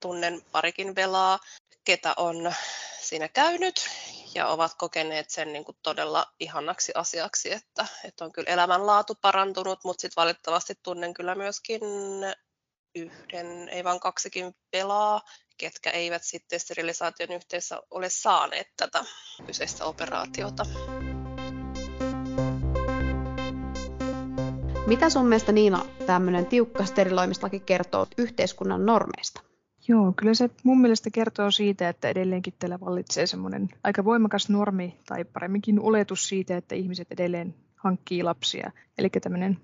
tunnen 0.00 0.42
parikin 0.52 0.94
velaa, 0.94 1.38
ketä 1.84 2.14
on 2.16 2.54
siinä 3.00 3.28
käynyt 3.28 3.90
ja 4.34 4.48
ovat 4.48 4.74
kokeneet 4.74 5.30
sen 5.30 5.52
niin 5.52 5.64
kuin 5.64 5.78
todella 5.82 6.26
ihannaksi 6.40 6.92
asiaksi, 6.94 7.52
että, 7.52 7.86
että 8.04 8.24
on 8.24 8.32
kyllä 8.32 8.52
elämänlaatu 8.52 9.14
parantunut, 9.14 9.84
mutta 9.84 10.00
sitten 10.00 10.22
valitettavasti 10.22 10.74
tunnen 10.82 11.14
kyllä 11.14 11.34
myöskin 11.34 11.80
yhden, 12.94 13.68
ei 13.68 13.84
vaan 13.84 14.00
kaksikin 14.00 14.54
pelaa, 14.70 15.20
ketkä 15.58 15.90
eivät 15.90 16.22
sitten 16.24 16.60
sterilisaation 16.60 17.32
yhteydessä 17.32 17.80
ole 17.90 18.10
saaneet 18.10 18.68
tätä 18.76 19.04
kyseistä 19.46 19.84
operaatiota. 19.84 20.66
Mitä 24.86 25.10
sun 25.10 25.26
mielestä 25.26 25.52
Niina 25.52 25.86
tämmöinen 26.06 26.46
tiukka 26.46 26.84
steriloimislaki 26.84 27.60
kertoo 27.60 28.06
yhteiskunnan 28.18 28.86
normeista? 28.86 29.53
Joo, 29.88 30.12
kyllä 30.16 30.34
se 30.34 30.50
mun 30.62 30.80
mielestä 30.80 31.10
kertoo 31.10 31.50
siitä, 31.50 31.88
että 31.88 32.08
edelleenkin 32.08 32.54
täällä 32.58 32.80
vallitsee 32.80 33.26
semmoinen 33.26 33.68
aika 33.82 34.04
voimakas 34.04 34.48
normi 34.48 34.98
tai 35.06 35.24
paremminkin 35.24 35.80
oletus 35.80 36.28
siitä, 36.28 36.56
että 36.56 36.74
ihmiset 36.74 37.12
edelleen 37.12 37.54
hankkii 37.76 38.22
lapsia. 38.22 38.70
Eli 38.98 39.08
tämmöinen 39.10 39.58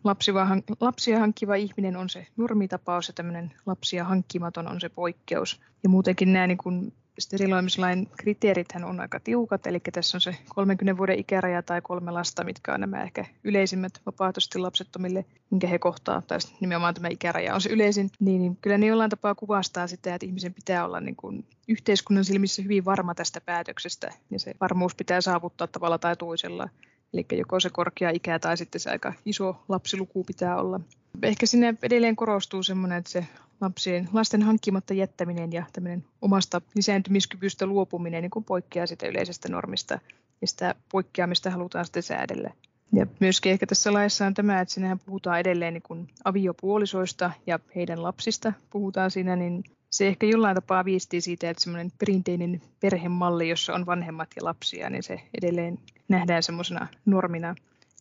lapsia 0.81 1.19
hankkiva 1.19 1.55
ihminen 1.55 1.97
on 1.97 2.09
se 2.09 2.27
normitapaus 2.37 3.09
ja 3.09 3.15
tämmöinen 3.15 3.53
lapsia 3.67 4.05
hankkimaton 4.05 4.69
on 4.69 4.81
se 4.81 4.89
poikkeus. 4.89 5.61
Ja 5.83 5.89
muutenkin 5.89 6.33
nämä 6.33 6.47
niin 6.47 6.59
kuin 6.59 6.93
steriloimislain 7.21 8.09
kriteerithän 8.17 8.85
on 8.85 9.01
aika 9.01 9.21
tiukat, 9.21 9.67
eli 9.67 9.81
tässä 9.93 10.17
on 10.17 10.21
se 10.21 10.37
30 10.49 10.99
vuoden 10.99 11.19
ikäraja 11.19 11.63
tai 11.63 11.81
kolme 11.83 12.11
lasta, 12.11 12.45
mitkä 12.45 12.75
on 12.75 12.81
nämä 12.81 13.03
ehkä 13.03 13.25
yleisimmät 13.45 14.01
vapaaehtoisesti 14.07 14.59
lapsettomille, 14.59 15.25
minkä 15.51 15.67
he 15.67 15.79
kohtaa, 15.79 16.23
tai 16.23 16.39
nimenomaan 16.61 16.95
tämä 16.95 17.09
ikäraja 17.09 17.55
on 17.55 17.61
se 17.61 17.71
yleisin, 17.71 18.11
niin, 18.21 18.43
niin 18.43 18.57
kyllä 18.57 18.79
ne 18.79 18.87
jollain 18.87 19.11
tapaa 19.11 19.35
kuvastaa 19.35 19.87
sitä, 19.87 20.15
että 20.15 20.27
ihmisen 20.27 20.55
pitää 20.55 20.85
olla 20.85 21.01
niin 21.01 21.17
kuin 21.17 21.45
yhteiskunnan 21.69 22.25
silmissä 22.25 22.63
hyvin 22.63 22.85
varma 22.85 23.15
tästä 23.15 23.41
päätöksestä, 23.41 24.11
ja 24.31 24.39
se 24.39 24.55
varmuus 24.61 24.95
pitää 24.95 25.21
saavuttaa 25.21 25.67
tavalla 25.67 25.99
tai 25.99 26.17
toisella. 26.17 26.69
Eli 27.13 27.27
joko 27.33 27.61
se 27.61 27.71
korkea 27.71 28.11
ikä 28.11 28.39
tai 28.39 28.57
sitten 28.57 28.81
se 28.81 28.91
aika 28.91 29.13
iso 29.25 29.57
lapsiluku 29.69 30.25
pitää 30.25 30.57
olla. 30.57 30.81
Ehkä 31.23 31.47
sinne 31.47 31.75
edelleen 31.83 32.17
korostuu 32.17 32.63
semmoinen, 32.63 32.99
että 32.99 33.11
se 33.11 33.27
lapsien, 33.61 34.09
lasten 34.13 34.43
hankkimatta 34.43 34.95
jättäminen 34.95 35.53
ja 35.53 35.65
tämmöinen 35.73 36.05
omasta 36.23 36.61
lisääntymiskyvystä 36.75 37.67
luopuminen 37.67 38.23
niin 38.23 38.45
poikkeaa 38.45 38.87
sitä 38.87 39.07
yleisestä 39.07 39.49
normista 39.49 39.99
ja 40.41 40.47
sitä 40.47 40.75
poikkeamista 40.93 41.51
halutaan 41.51 41.85
sitten 41.85 42.03
säädellä. 42.03 42.51
Ja 42.93 43.07
myöskin 43.21 43.53
ehkä 43.53 43.67
tässä 43.67 43.93
laissa 43.93 44.27
on 44.27 44.35
tämä, 44.35 44.61
että 44.61 44.75
sinähän 44.75 44.99
puhutaan 44.99 45.41
edelleen 45.41 45.75
niin 45.75 45.83
kuin 45.83 46.09
aviopuolisoista 46.25 47.31
ja 47.47 47.59
heidän 47.77 48.03
lapsista 48.03 48.53
puhutaan 48.71 49.11
siinä, 49.11 49.37
niin 49.37 49.65
se 49.91 50.07
ehkä 50.07 50.27
jollain 50.27 50.55
tapaa 50.55 50.85
viestii 50.85 51.21
siitä, 51.21 51.51
että 51.51 51.63
semmoinen 51.63 51.93
perinteinen 51.99 52.61
perhemalli, 52.81 53.49
jossa 53.49 53.75
on 53.75 53.87
vanhemmat 53.87 54.29
ja 54.37 54.45
lapsia, 54.45 54.91
niin 54.91 55.03
se 55.03 55.21
edelleen 55.43 55.79
nähdään 56.09 56.43
semmoisena 56.43 56.87
normina. 57.07 57.55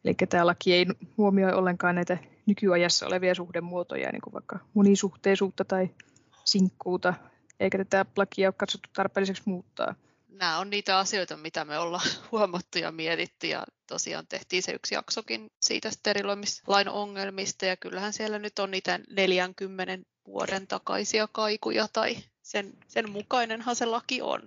Eli 0.06 0.16
tämä 0.30 0.46
laki 0.46 0.74
ei 0.74 0.86
huomioi 1.18 1.54
ollenkaan 1.54 1.96
näitä 1.96 2.18
nykyajassa 2.50 3.08
olevia 3.08 3.36
suhdemuotoja, 3.36 4.12
niin 4.12 4.22
kuin 4.22 4.34
vaikka 4.34 4.60
monisuhteisuutta 4.74 5.66
tai 5.66 5.90
sinkkuuta, 6.46 7.14
eikä 7.60 7.78
tätä 7.78 8.06
lakia 8.18 8.48
ole 8.48 8.54
katsottu 8.58 8.90
tarpeelliseksi 8.94 9.44
muuttaa. 9.46 9.96
Nämä 10.28 10.60
on 10.60 10.70
niitä 10.70 10.98
asioita, 10.98 11.38
mitä 11.38 11.66
me 11.66 11.78
ollaan 11.78 12.10
huomattu 12.32 12.78
ja 12.78 12.92
mietitty 12.92 13.48
ja 13.48 13.64
tosiaan 13.88 14.28
tehtiin 14.28 14.64
se 14.64 14.72
yksi 14.72 14.96
jaksokin 14.96 15.52
siitä 15.62 15.92
steriloimislain 15.92 16.90
ongelmista 16.90 17.66
ja 17.66 17.78
kyllähän 17.78 18.14
siellä 18.14 18.40
nyt 18.40 18.60
on 18.60 18.72
niitä 18.72 19.00
40 19.10 19.98
vuoden 20.28 20.68
takaisia 20.68 21.28
kaikuja 21.32 21.88
tai 21.94 22.18
sen, 22.42 22.74
sen 22.88 23.10
mukainenhan 23.10 23.76
se 23.76 23.86
laki 23.86 24.22
on, 24.22 24.42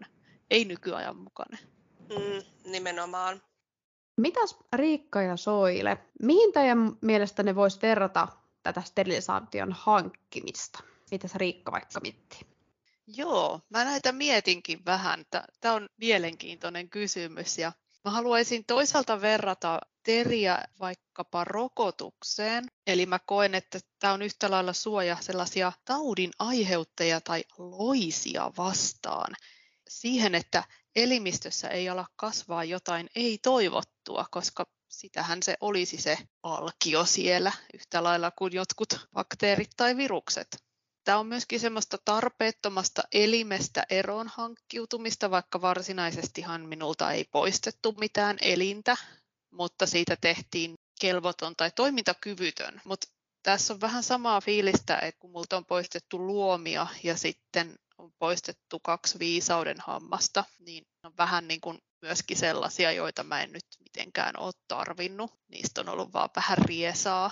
ei 0.51 0.65
nykyajan 0.65 1.17
mukainen. 1.17 1.61
Mm, 2.09 2.71
nimenomaan. 2.71 3.43
Mitäs 4.23 4.57
Riikka 4.73 5.23
ja 5.23 5.37
Soile, 5.37 5.99
mihin 6.23 6.53
teidän 6.53 6.93
mielestä 7.01 7.43
ne 7.43 7.55
voisi 7.55 7.79
verrata 7.83 8.29
tätä 8.63 8.81
sterilisaation 8.81 9.73
hankkimista? 9.73 10.79
Mitäs 11.11 11.35
Riikka 11.35 11.73
vaikka 11.73 12.01
miettii? 12.01 12.41
Joo, 13.07 13.61
mä 13.71 13.85
näitä 13.85 14.13
mietinkin 14.13 14.85
vähän. 14.85 15.25
Tämä 15.61 15.75
on 15.75 15.89
mielenkiintoinen 15.97 16.89
kysymys 16.89 17.59
ja 17.59 17.73
mä 18.05 18.11
haluaisin 18.11 18.65
toisaalta 18.65 19.21
verrata 19.21 19.81
teriä 20.03 20.65
vaikkapa 20.81 21.45
rokotukseen. 21.45 22.65
Eli 22.87 23.07
mä 23.07 23.19
koen, 23.19 23.55
että 23.55 23.81
tämä 23.99 24.13
on 24.13 24.23
yhtä 24.23 24.51
lailla 24.51 24.73
suoja 24.73 25.17
sellaisia 25.21 25.73
taudin 25.85 26.31
aiheuttajia 26.39 27.21
tai 27.21 27.45
loisia 27.59 28.53
vastaan. 28.57 29.35
Siihen, 30.01 30.35
että 30.35 30.65
elimistössä 30.97 31.69
ei 31.69 31.89
ala 31.89 32.07
kasvaa 32.17 32.65
jotain 32.65 33.11
ei-toivottua, 33.15 34.27
koska 34.31 34.67
sitähän 34.89 35.43
se 35.43 35.57
olisi 35.61 35.97
se 35.97 36.19
alkio 36.43 37.05
siellä 37.05 37.53
yhtä 37.75 38.03
lailla 38.03 38.31
kuin 38.31 38.53
jotkut 38.53 39.09
bakteerit 39.13 39.71
tai 39.77 39.97
virukset. 39.97 40.57
Tämä 41.05 41.19
on 41.19 41.27
myöskin 41.27 41.61
semmoista 41.61 41.99
tarpeettomasta 42.05 43.03
elimestä 43.13 43.83
eroon 43.91 44.29
hankkiutumista, 44.29 45.31
vaikka 45.31 45.61
varsinaisestihan 45.61 46.69
minulta 46.69 47.13
ei 47.13 47.25
poistettu 47.25 47.93
mitään 47.93 48.37
elintä, 48.41 48.97
mutta 49.51 49.87
siitä 49.87 50.17
tehtiin 50.21 50.75
kelvoton 51.01 51.57
tai 51.57 51.71
toimintakyvytön. 51.77 52.81
Mutta 52.85 53.07
tässä 53.43 53.75
on 53.75 53.81
vähän 53.81 54.03
samaa 54.03 54.41
fiilistä, 54.41 54.99
että 54.99 55.19
kun 55.19 55.31
multa 55.31 55.57
on 55.57 55.67
poistettu 55.67 56.27
luomia 56.27 56.87
ja 57.03 57.17
sitten 57.17 57.75
on 57.99 58.13
poistettu 58.19 58.81
kaksi 58.81 59.19
viisauden 59.19 59.77
hammasta, 59.81 60.45
niin 60.59 60.87
on 61.05 61.13
vähän 61.19 61.49
niin 61.49 61.61
kuin 61.61 61.79
myöskin 62.03 62.37
sellaisia, 62.37 62.93
joita 62.93 63.25
mä 63.25 63.43
en 63.43 63.53
nyt 63.53 63.67
mitenkään 63.79 64.39
ole 64.39 64.53
tarvinnut. 64.69 65.33
Niistä 65.49 65.81
on 65.81 65.89
ollut 65.89 66.13
vaan 66.13 66.31
vähän 66.37 66.59
riesaa. 66.59 67.31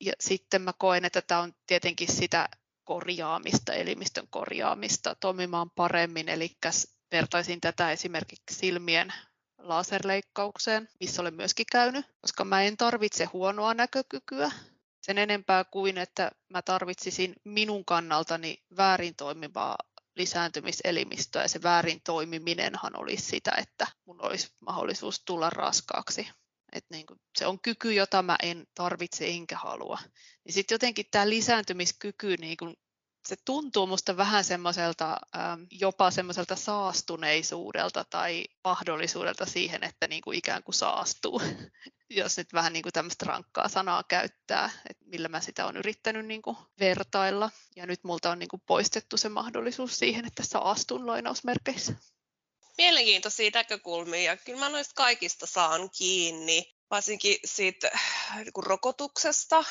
Ja 0.00 0.12
sitten 0.20 0.62
mä 0.62 0.72
koen, 0.78 1.04
että 1.04 1.22
tämä 1.22 1.40
on 1.40 1.52
tietenkin 1.66 2.12
sitä 2.12 2.48
korjaamista, 2.84 3.72
elimistön 3.72 4.26
korjaamista 4.30 5.14
toimimaan 5.14 5.70
paremmin. 5.70 6.28
Eli 6.28 6.56
vertaisin 7.12 7.60
tätä 7.60 7.92
esimerkiksi 7.92 8.54
silmien 8.54 9.12
laserleikkaukseen, 9.58 10.88
missä 11.00 11.22
olen 11.22 11.34
myöskin 11.34 11.66
käynyt, 11.72 12.06
koska 12.20 12.44
mä 12.44 12.62
en 12.62 12.76
tarvitse 12.76 13.24
huonoa 13.24 13.74
näkökykyä 13.74 14.50
sen 15.02 15.18
enempää 15.18 15.64
kuin, 15.64 15.98
että 15.98 16.30
mä 16.48 16.62
tarvitsisin 16.62 17.34
minun 17.44 17.84
kannaltani 17.84 18.62
väärin 18.76 19.14
toimivaa 19.14 19.76
lisääntymiselimistöä 20.20 21.42
ja 21.42 21.48
se 21.48 21.62
väärin 21.62 22.00
toimiminenhan 22.04 23.00
olisi 23.00 23.24
sitä, 23.24 23.52
että 23.58 23.86
mun 24.04 24.24
olisi 24.24 24.48
mahdollisuus 24.60 25.22
tulla 25.24 25.50
raskaaksi. 25.50 26.28
Et 26.72 26.84
niin 26.90 27.06
kuin, 27.06 27.20
se 27.38 27.46
on 27.46 27.60
kyky, 27.60 27.92
jota 27.92 28.22
mä 28.22 28.36
en 28.42 28.66
tarvitse 28.74 29.28
enkä 29.28 29.58
halua. 29.58 29.98
Niin 30.44 30.52
sitten 30.52 30.74
jotenkin 30.74 31.06
tämä 31.10 31.28
lisääntymiskyky 31.28 32.36
niin 32.36 32.56
kuin 32.56 32.74
se 33.28 33.36
tuntuu 33.44 33.86
musta 33.86 34.16
vähän 34.16 34.44
semmoiselta 34.44 35.16
ähm, 35.36 35.62
jopa 35.70 36.10
semmoiselta 36.10 36.56
saastuneisuudelta 36.56 38.04
tai 38.10 38.44
mahdollisuudelta 38.64 39.46
siihen, 39.46 39.84
että 39.84 40.08
niin 40.08 40.22
kuin 40.22 40.38
ikään 40.38 40.62
kuin 40.62 40.74
saastuu, 40.74 41.42
jos 42.10 42.36
nyt 42.36 42.52
vähän 42.52 42.72
niin 42.72 42.82
kuin 42.82 42.92
tämmöistä 42.92 43.26
rankkaa 43.26 43.68
sanaa 43.68 44.02
käyttää, 44.08 44.70
että 44.90 45.04
millä 45.06 45.28
mä 45.28 45.40
sitä 45.40 45.66
on 45.66 45.76
yrittänyt 45.76 46.26
niin 46.26 46.42
kuin 46.42 46.56
vertailla. 46.80 47.50
Ja 47.76 47.86
nyt 47.86 48.04
multa 48.04 48.30
on 48.30 48.38
niin 48.38 48.48
kuin 48.48 48.62
poistettu 48.66 49.16
se 49.16 49.28
mahdollisuus 49.28 49.98
siihen, 49.98 50.26
että 50.26 50.42
saastun 50.42 51.06
lainausmerkeissä. 51.06 51.92
Mielenkiintoisia 52.78 53.50
näkökulmia 53.54 54.22
ja 54.22 54.36
kyllä 54.36 54.58
mä 54.58 54.68
noista 54.68 54.94
kaikista 54.94 55.46
saan 55.46 55.90
kiinni 55.90 56.74
varsinkin 56.90 57.36
siitä 57.44 57.90
äh, 57.94 58.36
niin 58.36 58.64
rokotuksesta 58.64 59.64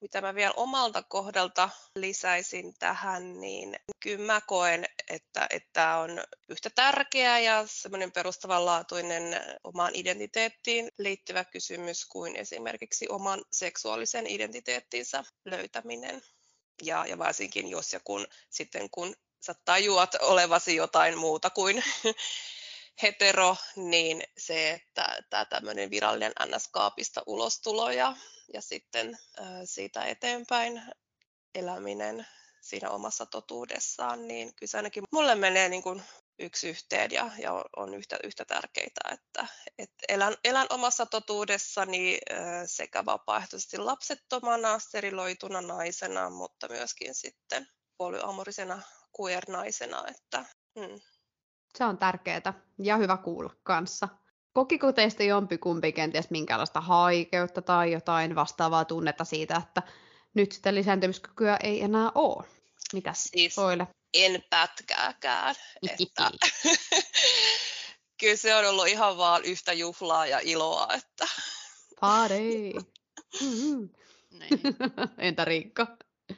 mitä 0.00 0.20
mä 0.20 0.34
vielä 0.34 0.52
omalta 0.56 1.02
kohdalta 1.02 1.70
lisäisin 1.94 2.74
tähän, 2.78 3.40
niin 3.40 3.76
kyllä 4.00 4.24
mä 4.24 4.40
koen, 4.40 4.86
että, 5.08 5.46
että 5.50 5.96
on 5.96 6.20
yhtä 6.48 6.70
tärkeä 6.74 7.38
ja 7.38 7.64
semmoinen 7.66 8.12
perustavanlaatuinen 8.12 9.22
omaan 9.64 9.94
identiteettiin 9.94 10.90
liittyvä 10.98 11.44
kysymys 11.44 12.06
kuin 12.06 12.36
esimerkiksi 12.36 13.08
oman 13.08 13.44
seksuaalisen 13.52 14.26
identiteettinsä 14.26 15.24
löytäminen. 15.44 16.22
Ja, 16.82 17.04
ja 17.06 17.18
varsinkin 17.18 17.68
jos 17.68 17.92
ja 17.92 18.00
kun 18.04 18.26
sitten 18.50 18.90
kun 18.90 19.14
sä 19.40 19.54
tajuat 19.64 20.14
olevasi 20.14 20.76
jotain 20.76 21.18
muuta 21.18 21.50
kuin 21.50 21.84
hetero, 23.02 23.56
niin 23.76 24.22
se, 24.38 24.70
että 24.70 25.22
tämä 25.30 25.44
tämmöinen 25.44 25.90
virallinen 25.90 26.32
NS-kaapista 26.46 27.22
ulostulo 27.26 27.90
ja, 27.90 28.16
ja 28.54 28.62
sitten 28.62 29.18
siitä 29.64 30.04
eteenpäin 30.04 30.82
eläminen 31.54 32.26
siinä 32.60 32.90
omassa 32.90 33.26
totuudessaan, 33.26 34.28
niin 34.28 34.54
kyllä 34.54 34.70
se 34.70 34.76
ainakin 34.76 35.04
mulle 35.12 35.34
menee 35.34 35.68
niin 35.68 35.82
kuin 35.82 36.02
yksi 36.38 36.68
yhteen 36.68 37.10
ja, 37.10 37.30
ja 37.38 37.64
on 37.76 37.94
yhtä, 37.94 38.18
yhtä 38.24 38.44
tärkeitä, 38.44 39.00
että, 39.12 39.46
että 39.78 40.04
elän, 40.08 40.36
elän 40.44 40.66
omassa 40.70 41.06
totuudessani 41.06 42.18
sekä 42.66 43.04
vapaaehtoisesti 43.04 43.78
lapsettomana, 43.78 44.78
steriloituna 44.78 45.60
naisena, 45.60 46.30
mutta 46.30 46.68
myöskin 46.68 47.14
sitten 47.14 47.68
polyamorisena 47.96 48.82
queer-naisena, 49.20 50.04
että 50.08 50.44
hmm. 50.78 51.00
Se 51.78 51.84
on 51.84 51.98
tärkeää 51.98 52.52
ja 52.78 52.96
hyvä 52.96 53.16
kuulla 53.16 53.50
kanssa. 53.62 54.08
Kokiko 54.52 54.92
teistä 54.92 55.22
jompikumpi 55.22 55.92
kenties 55.92 56.30
minkäänlaista 56.30 56.80
haikeutta 56.80 57.62
tai 57.62 57.92
jotain 57.92 58.34
vastaavaa 58.34 58.84
tunnetta 58.84 59.24
siitä, 59.24 59.56
että 59.56 59.82
nyt 60.34 60.52
sitä 60.52 60.74
lisääntymiskykyä 60.74 61.56
ei 61.62 61.82
enää 61.82 62.10
ole? 62.14 62.44
Mitäs 62.92 63.24
siis 63.24 63.54
Soile? 63.54 63.86
En 64.14 64.44
pätkääkään. 64.50 65.54
Että... 65.82 66.30
Kyllä 68.20 68.36
se 68.36 68.54
on 68.54 68.66
ollut 68.66 68.88
ihan 68.88 69.16
vaan 69.16 69.44
yhtä 69.44 69.72
juhlaa 69.72 70.26
ja 70.26 70.40
iloa. 70.42 70.88
Että... 70.94 71.26
Party! 72.00 72.72
Mm-hmm. 73.40 73.88
Entä 75.18 75.44
Riikka? 75.44 75.86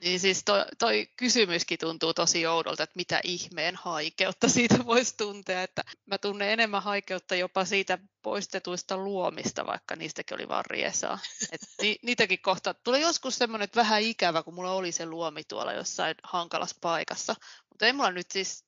Niin 0.00 0.20
siis 0.20 0.42
toi, 0.44 0.64
toi 0.78 1.08
kysymyskin 1.16 1.78
tuntuu 1.78 2.14
tosi 2.14 2.46
oudolta, 2.46 2.82
että 2.82 2.96
mitä 2.96 3.20
ihmeen 3.24 3.76
haikeutta 3.76 4.48
siitä 4.48 4.86
voisi 4.86 5.16
tuntea. 5.16 5.62
Että 5.62 5.82
mä 6.06 6.18
tunnen 6.18 6.48
enemmän 6.48 6.82
haikeutta 6.82 7.34
jopa 7.34 7.64
siitä 7.64 7.98
poistetuista 8.22 8.96
luomista, 8.96 9.66
vaikka 9.66 9.96
niistäkin 9.96 10.34
oli 10.34 10.48
vaan 10.48 10.64
riesaa. 10.66 11.18
Et 11.52 11.60
ni, 11.82 11.96
niitäkin 12.02 12.42
kohta 12.42 12.74
tuli 12.74 13.00
joskus 13.00 13.38
semmoinen, 13.38 13.64
että 13.64 13.80
vähän 13.80 14.02
ikävä, 14.02 14.42
kun 14.42 14.54
mulla 14.54 14.72
oli 14.72 14.92
se 14.92 15.06
luomi 15.06 15.44
tuolla 15.44 15.72
jossain 15.72 16.14
hankalassa 16.22 16.76
paikassa. 16.80 17.34
Mutta 17.68 17.86
ei 17.86 17.92
mulla 17.92 18.10
nyt 18.10 18.30
siis 18.30 18.64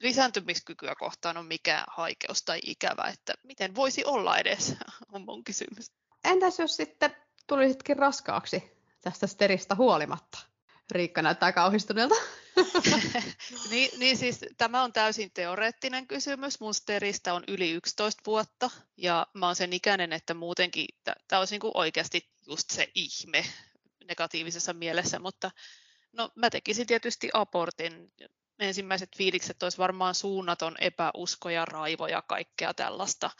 lisääntymiskykyä 0.00 0.94
kohtaan 0.98 1.36
ole 1.36 1.46
mikään 1.46 1.84
haikeus 1.88 2.42
tai 2.42 2.60
ikävä, 2.62 3.08
että 3.12 3.34
miten 3.42 3.74
voisi 3.74 4.04
olla 4.04 4.38
edes, 4.38 4.74
on 5.12 5.24
mun 5.24 5.44
kysymys. 5.44 5.92
Entäs 6.24 6.58
jos 6.58 6.76
sitten 6.76 7.16
tulisitkin 7.46 7.98
raskaaksi 7.98 8.62
tästä 9.00 9.26
steristä 9.26 9.74
huolimatta? 9.74 10.53
Riikka 10.90 11.22
näyttää 11.22 11.52
kauhistuneelta. 11.52 12.14
niin, 13.70 13.90
niin 13.98 14.16
siis 14.16 14.44
tämä 14.56 14.82
on 14.82 14.92
täysin 14.92 15.30
teoreettinen 15.34 16.06
kysymys. 16.06 16.60
Mun 16.60 16.74
steristä 16.74 17.34
on 17.34 17.44
yli 17.48 17.70
11 17.70 18.22
vuotta 18.26 18.70
ja 18.96 19.26
mä 19.34 19.46
oon 19.46 19.56
sen 19.56 19.72
ikäinen, 19.72 20.12
että 20.12 20.34
muutenkin 20.34 20.86
tämä 21.28 21.38
olisi 21.38 21.54
niinku 21.54 21.70
oikeasti 21.74 22.30
just 22.46 22.70
se 22.70 22.90
ihme 22.94 23.44
negatiivisessa 24.08 24.72
mielessä, 24.72 25.18
mutta 25.18 25.50
no, 26.12 26.30
mä 26.34 26.50
tekisin 26.50 26.86
tietysti 26.86 27.30
abortin. 27.32 28.12
Ensimmäiset 28.58 29.16
fiilikset 29.16 29.62
olisi 29.62 29.78
varmaan 29.78 30.14
suunnaton 30.14 30.76
epäusko 30.80 31.50
ja 31.50 31.64
raivo 31.64 32.06
ja 32.06 32.22
kaikkea 32.22 32.74
tällaista 32.74 33.30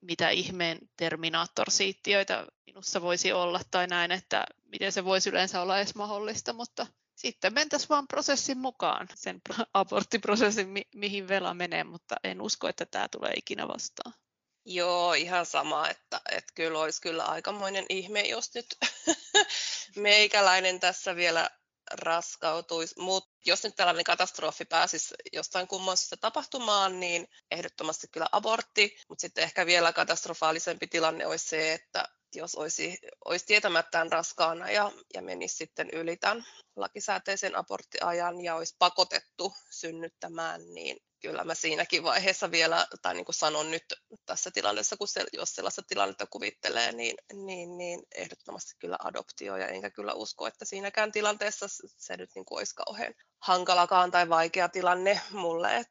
mitä 0.00 0.30
ihmeen 0.30 0.78
terminaattorsiittiöitä 0.96 2.46
minussa 2.66 3.02
voisi 3.02 3.32
olla 3.32 3.60
tai 3.70 3.86
näin, 3.86 4.12
että 4.12 4.44
miten 4.64 4.92
se 4.92 5.04
voisi 5.04 5.30
yleensä 5.30 5.60
olla 5.60 5.78
edes 5.78 5.94
mahdollista, 5.94 6.52
mutta 6.52 6.86
sitten 7.14 7.54
mentäisiin 7.54 7.88
vaan 7.88 8.08
prosessin 8.08 8.58
mukaan, 8.58 9.08
sen 9.14 9.40
aborttiprosessin, 9.74 10.68
mi- 10.68 10.88
mihin 10.94 11.28
vela 11.28 11.54
menee, 11.54 11.84
mutta 11.84 12.14
en 12.24 12.40
usko, 12.40 12.68
että 12.68 12.86
tämä 12.86 13.08
tulee 13.08 13.32
ikinä 13.36 13.68
vastaan. 13.68 14.14
Joo, 14.64 15.14
ihan 15.14 15.46
sama, 15.46 15.88
että, 15.88 16.20
että 16.30 16.52
kyllä 16.54 16.78
olisi 16.78 17.00
kyllä 17.00 17.24
aikamoinen 17.24 17.86
ihme, 17.88 18.20
jos 18.20 18.54
nyt 18.54 18.66
meikäläinen 19.96 20.80
tässä 20.80 21.16
vielä 21.16 21.50
raskautuisi. 21.92 22.94
Mutta 23.00 23.30
jos 23.46 23.64
nyt 23.64 23.76
tällainen 23.76 24.04
katastrofi 24.04 24.64
pääsisi 24.64 25.14
jostain 25.32 25.68
kummoisesta 25.68 26.16
tapahtumaan, 26.16 27.00
niin 27.00 27.28
ehdottomasti 27.50 28.06
kyllä 28.12 28.26
abortti. 28.32 28.96
Mutta 29.08 29.20
sitten 29.22 29.44
ehkä 29.44 29.66
vielä 29.66 29.92
katastrofaalisempi 29.92 30.86
tilanne 30.86 31.26
olisi 31.26 31.48
se, 31.48 31.72
että 31.72 32.08
jos 32.34 32.54
olisi, 32.54 32.98
olisi 33.24 33.46
tietämättään 33.46 34.12
raskaana 34.12 34.70
ja, 34.70 34.92
ja 35.14 35.22
menisi 35.22 35.56
sitten 35.56 35.90
yli 35.92 36.16
tämän 36.16 36.46
lakisääteisen 36.76 37.56
aborttiajan 37.56 38.40
ja 38.40 38.54
olisi 38.54 38.76
pakotettu 38.78 39.52
synnyttämään, 39.70 40.60
niin 40.74 40.96
kyllä 41.22 41.44
mä 41.44 41.54
siinäkin 41.54 42.02
vaiheessa 42.02 42.50
vielä, 42.50 42.86
tai 43.02 43.14
niin 43.14 43.24
kuin 43.24 43.34
sanon 43.34 43.70
nyt 43.70 43.84
tässä 44.26 44.50
tilanteessa, 44.50 44.96
kun 44.96 45.08
se, 45.08 45.24
jos 45.32 45.54
sellaista 45.54 45.82
tilannetta 45.82 46.26
kuvittelee, 46.26 46.92
niin, 46.92 47.16
niin, 47.32 47.78
niin 47.78 48.02
ehdottomasti 48.14 48.72
kyllä 48.78 48.96
adoptio, 49.04 49.56
ja 49.56 49.66
enkä 49.66 49.90
kyllä 49.90 50.12
usko, 50.14 50.46
että 50.46 50.64
siinäkään 50.64 51.12
tilanteessa 51.12 51.66
se 51.96 52.16
nyt 52.16 52.30
niin 52.34 52.44
kuin 52.44 52.58
olisi 52.58 52.74
kauhean 52.74 53.14
hankalakaan 53.38 54.10
tai 54.10 54.28
vaikea 54.28 54.68
tilanne 54.68 55.20
mulle. 55.30 55.84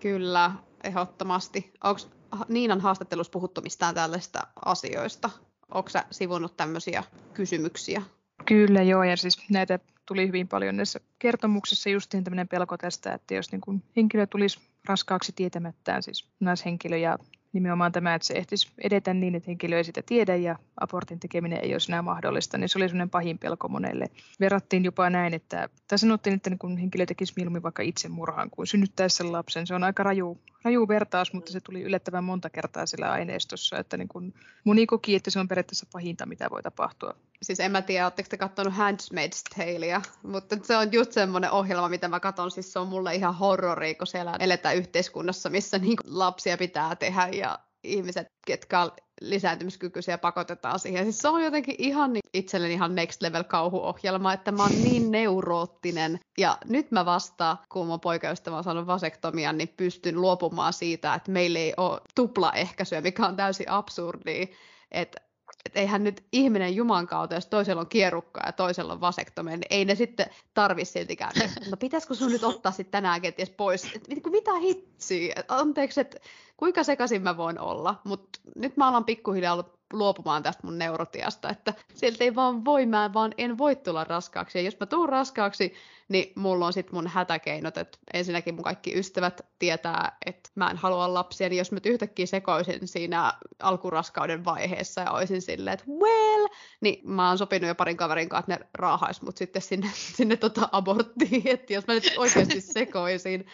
Kyllä, 0.00 0.50
ehdottomasti. 0.84 1.72
Onko 1.84 2.00
Niinan 2.48 2.80
haastattelussa 2.80 3.30
puhuttu 3.30 3.60
mistään 3.60 3.94
tällaista 3.94 4.46
asioista? 4.64 5.30
Onko 5.74 5.90
sä 5.90 6.04
sivunut 6.10 6.56
tämmöisiä 6.56 7.04
kysymyksiä? 7.34 8.02
Kyllä 8.46 8.82
joo, 8.82 9.04
ja 9.04 9.16
siis 9.16 9.50
näitä 9.50 9.78
tuli 10.06 10.26
hyvin 10.26 10.48
paljon 10.48 10.76
näissä 10.76 11.00
kertomuksissa 11.18 11.90
justiin 11.90 12.24
tämmöinen 12.24 12.48
pelko 12.48 12.76
tästä, 12.76 13.14
että 13.14 13.34
jos 13.34 13.52
niin 13.52 13.60
kuin 13.60 13.82
henkilö 13.96 14.26
tulisi 14.26 14.60
raskaaksi 14.88 15.32
tietämättään, 15.36 16.02
siis 16.02 16.28
naishenkilö 16.40 16.96
ja 16.96 17.18
nimenomaan 17.52 17.92
tämä, 17.92 18.14
että 18.14 18.26
se 18.26 18.34
ehtisi 18.34 18.72
edetä 18.78 19.14
niin, 19.14 19.34
että 19.34 19.50
henkilö 19.50 19.76
ei 19.76 19.84
sitä 19.84 20.02
tiedä 20.06 20.36
ja 20.36 20.56
abortin 20.80 21.20
tekeminen 21.20 21.60
ei 21.62 21.72
olisi 21.72 21.92
enää 21.92 22.02
mahdollista, 22.02 22.58
niin 22.58 22.68
se 22.68 22.78
oli 22.78 22.88
sellainen 22.88 23.10
pahin 23.10 23.38
pelko 23.38 23.68
monelle. 23.68 24.06
Verrattiin 24.40 24.84
jopa 24.84 25.10
näin, 25.10 25.34
että, 25.34 25.68
tai 25.88 25.98
sanottiin, 25.98 26.34
että 26.34 26.50
kun 26.58 26.78
henkilö 26.78 27.06
tekisi 27.06 27.32
mieluummin 27.36 27.62
vaikka 27.62 27.82
itsemurhaan 27.82 28.50
kuin 28.50 28.66
synnyttäisi 28.66 29.16
sen 29.16 29.32
lapsen. 29.32 29.66
Se 29.66 29.74
on 29.74 29.84
aika 29.84 30.02
raju, 30.02 30.38
raju 30.66 30.88
vertaus, 30.88 31.32
mutta 31.32 31.52
se 31.52 31.60
tuli 31.60 31.82
yllättävän 31.82 32.24
monta 32.24 32.50
kertaa 32.50 32.86
sillä 32.86 33.12
aineistossa, 33.12 33.78
että 33.78 33.96
niin 33.96 34.08
kun 34.08 34.34
moni 34.64 34.86
koki, 34.86 35.14
että 35.14 35.30
se 35.30 35.38
on 35.38 35.48
periaatteessa 35.48 35.86
pahinta, 35.92 36.26
mitä 36.26 36.50
voi 36.50 36.62
tapahtua. 36.62 37.14
Siis 37.42 37.60
en 37.60 37.72
mä 37.72 37.82
tiedä, 37.82 38.06
oletteko 38.06 38.28
te 38.28 38.36
katsonut 38.36 38.74
Handmaid's 38.74 39.56
Talea, 39.56 40.02
mutta 40.22 40.56
se 40.62 40.76
on 40.76 40.92
just 40.92 41.12
semmoinen 41.12 41.50
ohjelma, 41.50 41.88
mitä 41.88 42.08
mä 42.08 42.20
katson, 42.20 42.50
siis 42.50 42.72
se 42.72 42.78
on 42.78 42.88
mulle 42.88 43.14
ihan 43.14 43.34
horrori, 43.34 43.94
kun 43.94 44.06
siellä 44.06 44.36
eletään 44.40 44.76
yhteiskunnassa, 44.76 45.50
missä 45.50 45.78
niin 45.78 45.96
lapsia 46.04 46.56
pitää 46.56 46.96
tehdä 46.96 47.28
ja 47.32 47.58
ihmiset, 47.86 48.26
ketkä 48.46 48.80
on 48.80 48.90
lisääntymiskykyisiä, 49.20 50.18
pakotetaan 50.18 50.78
siihen. 50.78 51.04
Siis 51.04 51.18
se 51.18 51.28
on 51.28 51.44
jotenkin 51.44 51.74
ihan 51.78 52.12
niin 52.12 52.22
itselleni 52.34 52.74
ihan 52.74 52.94
next 52.94 53.22
level 53.22 53.44
kauhuohjelma, 53.44 54.32
että 54.32 54.52
mä 54.52 54.62
oon 54.62 54.82
niin 54.82 55.10
neuroottinen. 55.16 56.20
Ja 56.38 56.58
nyt 56.64 56.90
mä 56.90 57.04
vasta, 57.04 57.56
kun 57.72 57.86
mun 57.86 58.00
poikaystävä 58.00 58.56
on 58.56 58.64
saanut 58.64 58.86
vasektomia, 58.86 59.52
niin 59.52 59.74
pystyn 59.76 60.20
luopumaan 60.20 60.72
siitä, 60.72 61.14
että 61.14 61.32
meillä 61.32 61.58
ei 61.58 61.74
ole 61.76 62.00
tuplaehkäisyä, 62.14 63.00
mikä 63.00 63.26
on 63.26 63.36
täysin 63.36 63.70
absurdi. 63.70 64.48
Että 64.92 65.20
että 65.66 65.80
eihän 65.80 66.04
nyt 66.04 66.24
ihminen 66.32 66.76
Juman 66.76 67.06
kautta, 67.06 67.34
jos 67.34 67.46
toisella 67.46 67.80
on 67.80 67.88
kierukka 67.88 68.40
ja 68.46 68.52
toisella 68.52 68.92
on 68.92 69.00
vasektomia, 69.00 69.56
niin 69.56 69.66
ei 69.70 69.84
ne 69.84 69.94
sitten 69.94 70.26
tarvi 70.54 70.84
siltikään. 70.84 71.32
No 71.70 71.76
pitäisikö 71.76 72.14
sun 72.14 72.32
nyt 72.32 72.44
ottaa 72.44 72.72
sitten 72.72 72.92
tänään 72.92 73.20
kenties 73.20 73.50
pois? 73.50 73.84
Et, 73.84 74.08
mitä 74.30 74.58
hitsiä? 74.58 75.34
Anteeksi, 75.48 76.00
että 76.00 76.18
kuinka 76.56 76.84
sekaisin 76.84 77.22
mä 77.22 77.36
voin 77.36 77.58
olla, 77.58 78.00
mutta 78.04 78.40
nyt 78.56 78.76
mä 78.76 78.88
alan 78.88 79.04
pikkuhiljaa 79.04 79.52
ollut 79.52 79.75
luopumaan 79.92 80.42
tästä 80.42 80.60
mun 80.64 80.78
neurotiasta, 80.78 81.50
että 81.50 81.74
sieltä 81.94 82.24
ei 82.24 82.34
vaan 82.34 82.64
voi, 82.64 82.86
mä 82.86 83.10
vaan 83.14 83.34
en 83.38 83.58
voi 83.58 83.76
tulla 83.76 84.04
raskaaksi. 84.04 84.58
Ja 84.58 84.62
jos 84.62 84.80
mä 84.80 84.86
tuun 84.86 85.08
raskaaksi, 85.08 85.74
niin 86.08 86.32
mulla 86.34 86.66
on 86.66 86.72
sitten 86.72 86.94
mun 86.94 87.06
hätäkeinot, 87.06 87.76
että 87.76 87.98
ensinnäkin 88.14 88.54
mun 88.54 88.64
kaikki 88.64 88.98
ystävät 88.98 89.40
tietää, 89.58 90.16
että 90.26 90.50
mä 90.54 90.70
en 90.70 90.76
halua 90.76 91.14
lapsia, 91.14 91.48
niin 91.48 91.58
jos 91.58 91.72
mä 91.72 91.78
yhtäkkiä 91.84 92.26
sekoisin 92.26 92.88
siinä 92.88 93.32
alkuraskauden 93.62 94.44
vaiheessa 94.44 95.00
ja 95.00 95.10
olisin 95.10 95.42
silleen, 95.42 95.74
että 95.74 95.86
well, 95.88 96.46
niin 96.80 97.00
mä 97.10 97.28
oon 97.28 97.38
sopinut 97.38 97.68
jo 97.68 97.74
parin 97.74 97.96
kaverin 97.96 98.28
kanssa, 98.28 98.54
että 98.54 98.64
ne 98.64 98.70
raahais 98.74 99.22
mut 99.22 99.36
sitten 99.36 99.62
sinne, 99.62 99.90
sinne 100.16 100.36
tota 100.36 100.68
aborttiin, 100.72 101.48
että 101.48 101.72
jos 101.72 101.86
mä 101.86 101.94
nyt 101.94 102.14
oikeasti 102.16 102.60
sekoisin 102.60 103.46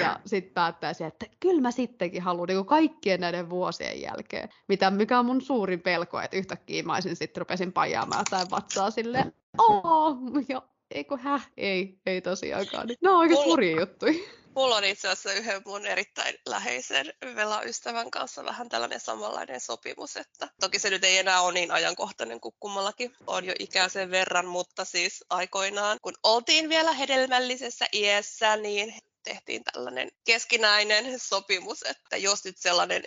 ja 0.00 0.20
sitten 0.26 0.54
päättäisin, 0.54 1.06
että 1.06 1.26
kyllä 1.40 1.60
mä 1.60 1.70
sittenkin 1.70 2.22
haluan 2.22 2.48
niin 2.48 2.66
kaikkien 2.66 3.20
näiden 3.20 3.50
vuosien 3.50 4.00
jälkeen, 4.00 4.48
mitä, 4.68 4.90
mikä 4.90 5.18
on 5.18 5.26
mun 5.26 5.40
suurin 5.40 5.80
pelko, 5.80 6.20
että 6.20 6.36
yhtäkkiä 6.36 6.82
mä 6.82 6.94
olisin 6.94 7.16
sitten 7.16 7.40
rupesin 7.40 7.72
pajaamaan 7.72 8.24
tai 8.30 8.46
vatsaa 8.50 8.90
silleen, 8.90 9.32
oh, 9.58 10.16
ja 10.48 10.62
eikö 10.90 11.16
häh, 11.16 11.50
ei, 11.56 12.00
ei 12.06 12.20
tosiaankaan. 12.20 12.86
Niin, 12.86 12.98
no 13.02 13.12
on 13.12 13.20
aika 13.20 13.34
hurja 13.44 13.80
juttuja. 13.80 14.14
Mulla 14.54 14.76
on 14.76 14.84
itse 14.84 15.08
asiassa 15.08 15.32
yhden 15.32 15.62
mun 15.66 15.86
erittäin 15.86 16.34
läheisen 16.46 17.06
velaystävän 17.34 18.10
kanssa 18.10 18.44
vähän 18.44 18.68
tällainen 18.68 19.00
samanlainen 19.00 19.60
sopimus, 19.60 20.16
että 20.16 20.48
toki 20.60 20.78
se 20.78 20.90
nyt 20.90 21.04
ei 21.04 21.18
enää 21.18 21.40
ole 21.40 21.52
niin 21.52 21.70
ajankohtainen 21.70 22.40
kuin 22.40 22.54
kummallakin 22.60 23.12
on 23.26 23.44
jo 23.44 23.52
ikäisen 23.58 24.10
verran, 24.10 24.46
mutta 24.46 24.84
siis 24.84 25.24
aikoinaan, 25.30 25.98
kun 26.02 26.14
oltiin 26.22 26.68
vielä 26.68 26.92
hedelmällisessä 26.92 27.86
iässä, 27.92 28.56
niin 28.56 28.94
tehtiin 29.22 29.64
tällainen 29.64 30.10
keskinäinen 30.24 31.18
sopimus, 31.18 31.82
että 31.82 32.16
jos 32.16 32.44
nyt 32.44 32.58
sellainen 32.58 33.02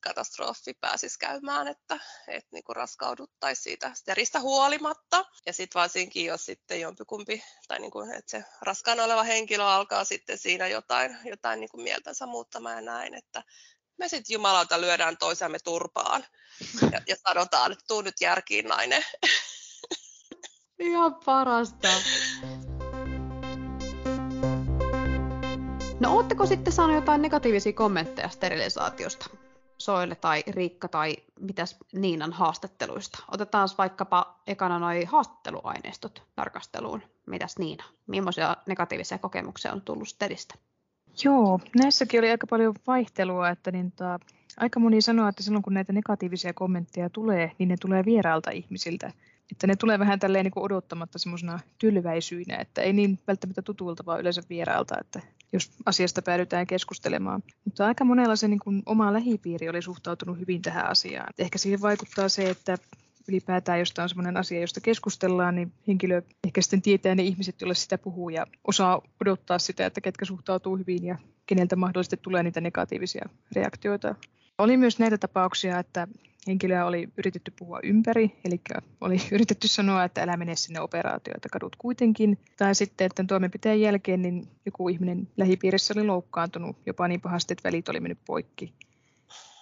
katastrofi 0.00 0.74
pääsisi 0.80 1.18
käymään, 1.18 1.68
että, 1.68 1.98
että 2.28 2.48
niin 2.52 2.64
kuin 2.64 2.76
raskauduttaisiin 2.76 3.62
siitä 3.62 3.94
steristä 3.94 4.40
huolimatta. 4.40 5.24
Ja 5.46 5.52
sitten 5.52 5.80
varsinkin, 5.80 6.26
jos 6.26 6.44
sitten 6.44 6.80
jompikumpi, 6.80 7.44
tai 7.68 7.78
niin 7.78 7.90
kuin, 7.90 8.12
että 8.12 8.30
se 8.30 8.44
raskaana 8.62 9.04
oleva 9.04 9.22
henkilö 9.22 9.64
alkaa 9.64 10.04
sitten 10.04 10.38
siinä 10.38 10.66
jotain, 10.66 11.18
jotain 11.24 11.60
niin 11.60 11.70
kuin 11.70 11.82
mieltänsä 11.82 12.26
muuttamaan 12.26 12.74
ja 12.74 12.80
näin, 12.80 13.14
että 13.14 13.42
me 13.98 14.08
sitten 14.08 14.34
Jumalalta 14.34 14.80
lyödään 14.80 15.16
toisemme 15.16 15.58
turpaan 15.64 16.24
ja, 16.92 17.00
ja 17.08 17.16
sanotaan, 17.28 17.72
että 17.72 17.84
tuu 17.88 18.00
nyt 18.00 18.20
järkiin 18.20 18.64
nainen. 18.64 19.04
Ihan 20.78 21.14
parasta. 21.24 21.88
No 26.02 26.16
ootteko 26.16 26.46
sitten 26.46 26.72
saanut 26.72 26.96
jotain 26.96 27.22
negatiivisia 27.22 27.72
kommentteja 27.72 28.28
sterilisaatiosta? 28.28 29.30
Soille 29.78 30.14
tai 30.14 30.42
Riikka 30.46 30.88
tai 30.88 31.16
mitäs 31.40 31.76
Niinan 31.92 32.32
haastatteluista. 32.32 33.24
Otetaan 33.30 33.68
vaikkapa 33.78 34.40
ekana 34.46 34.78
noi 34.78 35.04
haastatteluaineistot 35.04 36.22
tarkasteluun. 36.36 37.02
Mitäs 37.26 37.58
Niina? 37.58 37.84
Millaisia 38.06 38.56
negatiivisia 38.66 39.18
kokemuksia 39.18 39.72
on 39.72 39.80
tullut 39.80 40.08
Steristä? 40.08 40.54
Joo, 41.24 41.60
näissäkin 41.82 42.20
oli 42.20 42.30
aika 42.30 42.46
paljon 42.46 42.74
vaihtelua, 42.86 43.48
että 43.48 43.70
niin 43.70 43.92
ta, 43.92 44.18
aika 44.56 44.80
moni 44.80 45.00
sanoo, 45.02 45.28
että 45.28 45.42
silloin 45.42 45.62
kun 45.62 45.74
näitä 45.74 45.92
negatiivisia 45.92 46.52
kommentteja 46.52 47.10
tulee, 47.10 47.52
niin 47.58 47.68
ne 47.68 47.76
tulee 47.80 48.04
vieraalta 48.04 48.50
ihmisiltä. 48.50 49.12
Että 49.52 49.66
ne 49.66 49.76
tulee 49.76 49.98
vähän 49.98 50.18
tälleen 50.18 50.44
niin 50.44 50.52
odottamatta 50.56 51.18
semmoisena 51.18 51.60
tylväisyinä, 51.78 52.56
että 52.56 52.82
ei 52.82 52.92
niin 52.92 53.18
välttämättä 53.26 53.62
tutulta, 53.62 54.06
vaan 54.06 54.20
yleensä 54.20 54.42
vieraalta, 54.50 54.94
että 55.00 55.20
jos 55.52 55.70
asiasta 55.86 56.22
päädytään 56.22 56.66
keskustelemaan. 56.66 57.42
Mutta 57.64 57.86
aika 57.86 58.04
monella 58.04 58.36
se 58.36 58.48
niin 58.48 58.60
kuin 58.60 58.82
oma 58.86 59.12
lähipiiri 59.12 59.68
oli 59.68 59.82
suhtautunut 59.82 60.38
hyvin 60.38 60.62
tähän 60.62 60.86
asiaan. 60.86 61.32
Ehkä 61.38 61.58
siihen 61.58 61.80
vaikuttaa 61.80 62.28
se, 62.28 62.50
että 62.50 62.78
ylipäätään, 63.28 63.78
josta 63.78 64.02
on 64.02 64.08
sellainen 64.08 64.36
asia, 64.36 64.60
josta 64.60 64.80
keskustellaan, 64.80 65.54
niin 65.54 65.72
henkilö 65.88 66.22
ehkä 66.46 66.62
sitten 66.62 66.82
tietää 66.82 67.14
ne 67.14 67.22
ihmiset, 67.22 67.60
joille 67.60 67.74
sitä 67.74 67.98
puhuu 67.98 68.28
ja 68.28 68.46
osaa 68.64 69.02
odottaa 69.20 69.58
sitä, 69.58 69.86
että 69.86 70.00
ketkä 70.00 70.24
suhtautuu 70.24 70.76
hyvin 70.76 71.04
ja 71.04 71.18
keneltä 71.46 71.76
mahdollisesti 71.76 72.16
tulee 72.16 72.42
niitä 72.42 72.60
negatiivisia 72.60 73.28
reaktioita. 73.56 74.14
Oli 74.58 74.76
myös 74.76 74.98
näitä 74.98 75.18
tapauksia, 75.18 75.78
että 75.78 76.08
henkilöä 76.46 76.86
oli 76.86 77.08
yritetty 77.18 77.52
puhua 77.58 77.80
ympäri, 77.82 78.32
eli 78.44 78.60
oli 79.00 79.16
yritetty 79.32 79.68
sanoa, 79.68 80.04
että 80.04 80.22
älä 80.22 80.36
mene 80.36 80.56
sinne 80.56 80.80
operaatioon, 80.80 81.36
että 81.36 81.48
kadut 81.48 81.76
kuitenkin. 81.76 82.38
Tai 82.56 82.74
sitten, 82.74 83.06
että 83.06 83.24
toimenpiteen 83.28 83.80
jälkeen 83.80 84.22
niin 84.22 84.48
joku 84.66 84.88
ihminen 84.88 85.28
lähipiirissä 85.36 85.94
oli 85.96 86.06
loukkaantunut 86.06 86.76
jopa 86.86 87.08
niin 87.08 87.20
pahasti, 87.20 87.52
että 87.52 87.68
välit 87.68 87.88
oli 87.88 88.00
mennyt 88.00 88.18
poikki. 88.26 88.74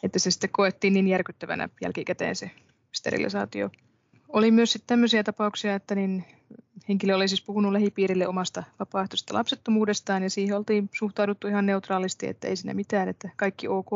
Että 0.03 0.18
se 0.18 0.31
sitten 0.31 0.51
koettiin 0.51 0.93
niin 0.93 1.09
järkyttävänä 1.09 1.68
jälkikäteen 1.81 2.37
se 2.37 2.51
sterilisaatio. 2.93 3.70
Oli 4.28 4.51
myös 4.51 4.72
sitten 4.72 4.87
tämmöisiä 4.87 5.22
tapauksia, 5.22 5.74
että 5.74 5.95
niin 5.95 6.24
henkilö 6.89 7.16
oli 7.16 7.28
siis 7.28 7.43
puhunut 7.43 7.72
lähipiirille 7.72 8.28
omasta 8.28 8.62
vapaaehtoisesta 8.78 9.35
lapsettomuudestaan 9.35 10.22
ja 10.22 10.31
siihen 10.31 10.57
oltiin 10.57 10.91
suhtauduttu 10.93 11.49
ihan 11.49 11.66
neutraalisti, 11.66 12.26
että 12.26 12.49
ei 12.49 12.57
siinä 12.57 12.74
mitään, 12.74 13.09
että 13.09 13.31
kaikki 13.37 13.68
ok. 13.68 13.91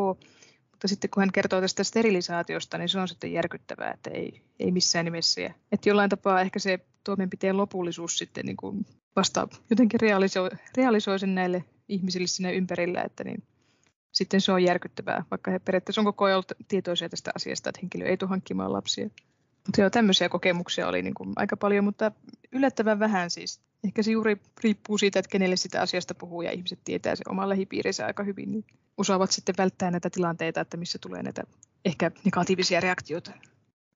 Mutta 0.84 0.92
sitten 0.92 1.10
kun 1.10 1.20
hän 1.20 1.32
kertoo 1.32 1.60
tästä 1.60 1.84
sterilisaatiosta, 1.84 2.78
niin 2.78 2.88
se 2.88 3.00
on 3.00 3.08
sitten 3.08 3.32
järkyttävää, 3.32 3.90
että 3.90 4.10
ei, 4.10 4.42
ei 4.60 4.70
missään 4.70 5.04
nimessä. 5.04 5.40
Ja, 5.40 5.54
että 5.72 5.88
jollain 5.88 6.10
tapaa 6.10 6.40
ehkä 6.40 6.58
se 6.58 6.78
toimenpiteen 7.04 7.56
lopullisuus 7.56 8.18
sitten 8.18 8.46
niin 8.46 8.56
kuin 8.56 8.86
vasta 9.16 9.48
jotenkin 9.70 10.00
realisoi, 10.00 10.50
realisoi 10.76 11.18
sen 11.18 11.34
näille 11.34 11.64
ihmisille 11.88 12.26
siinä 12.26 12.50
ympärillä, 12.50 13.02
että 13.02 13.24
niin 13.24 13.42
sitten 14.12 14.40
se 14.40 14.52
on 14.52 14.64
järkyttävää, 14.64 15.24
vaikka 15.30 15.50
he 15.50 15.58
periaatteessa 15.58 16.00
on 16.00 16.04
koko 16.04 16.24
ajan 16.24 16.36
ollut 16.36 16.52
tietoisia 16.68 17.08
tästä 17.08 17.30
asiasta, 17.36 17.70
että 17.70 17.80
henkilö 17.82 18.06
ei 18.06 18.16
tule 18.16 18.30
hankkimaan 18.30 18.72
lapsia. 18.72 19.10
Mutta 19.66 19.80
joo, 19.80 19.90
tämmöisiä 19.90 20.28
kokemuksia 20.28 20.88
oli 20.88 21.02
niin 21.02 21.14
kuin 21.14 21.32
aika 21.36 21.56
paljon, 21.56 21.84
mutta 21.84 22.12
yllättävän 22.52 22.98
vähän 22.98 23.30
siis. 23.30 23.60
Ehkä 23.84 24.02
se 24.02 24.10
juuri 24.10 24.40
riippuu 24.64 24.98
siitä, 24.98 25.18
että 25.18 25.30
kenelle 25.30 25.56
sitä 25.56 25.80
asiasta 25.80 26.14
puhuu 26.14 26.42
ja 26.42 26.52
ihmiset 26.52 26.78
tietää 26.84 27.16
se 27.16 27.22
oman 27.28 27.48
lähipiirinsä 27.48 28.06
aika 28.06 28.22
hyvin, 28.22 28.52
niin 28.52 28.64
osaavat 28.96 29.32
sitten 29.32 29.54
välttää 29.58 29.90
näitä 29.90 30.10
tilanteita, 30.10 30.60
että 30.60 30.76
missä 30.76 30.98
tulee 30.98 31.22
näitä 31.22 31.42
ehkä 31.84 32.10
negatiivisia 32.24 32.80
reaktioita. 32.80 33.30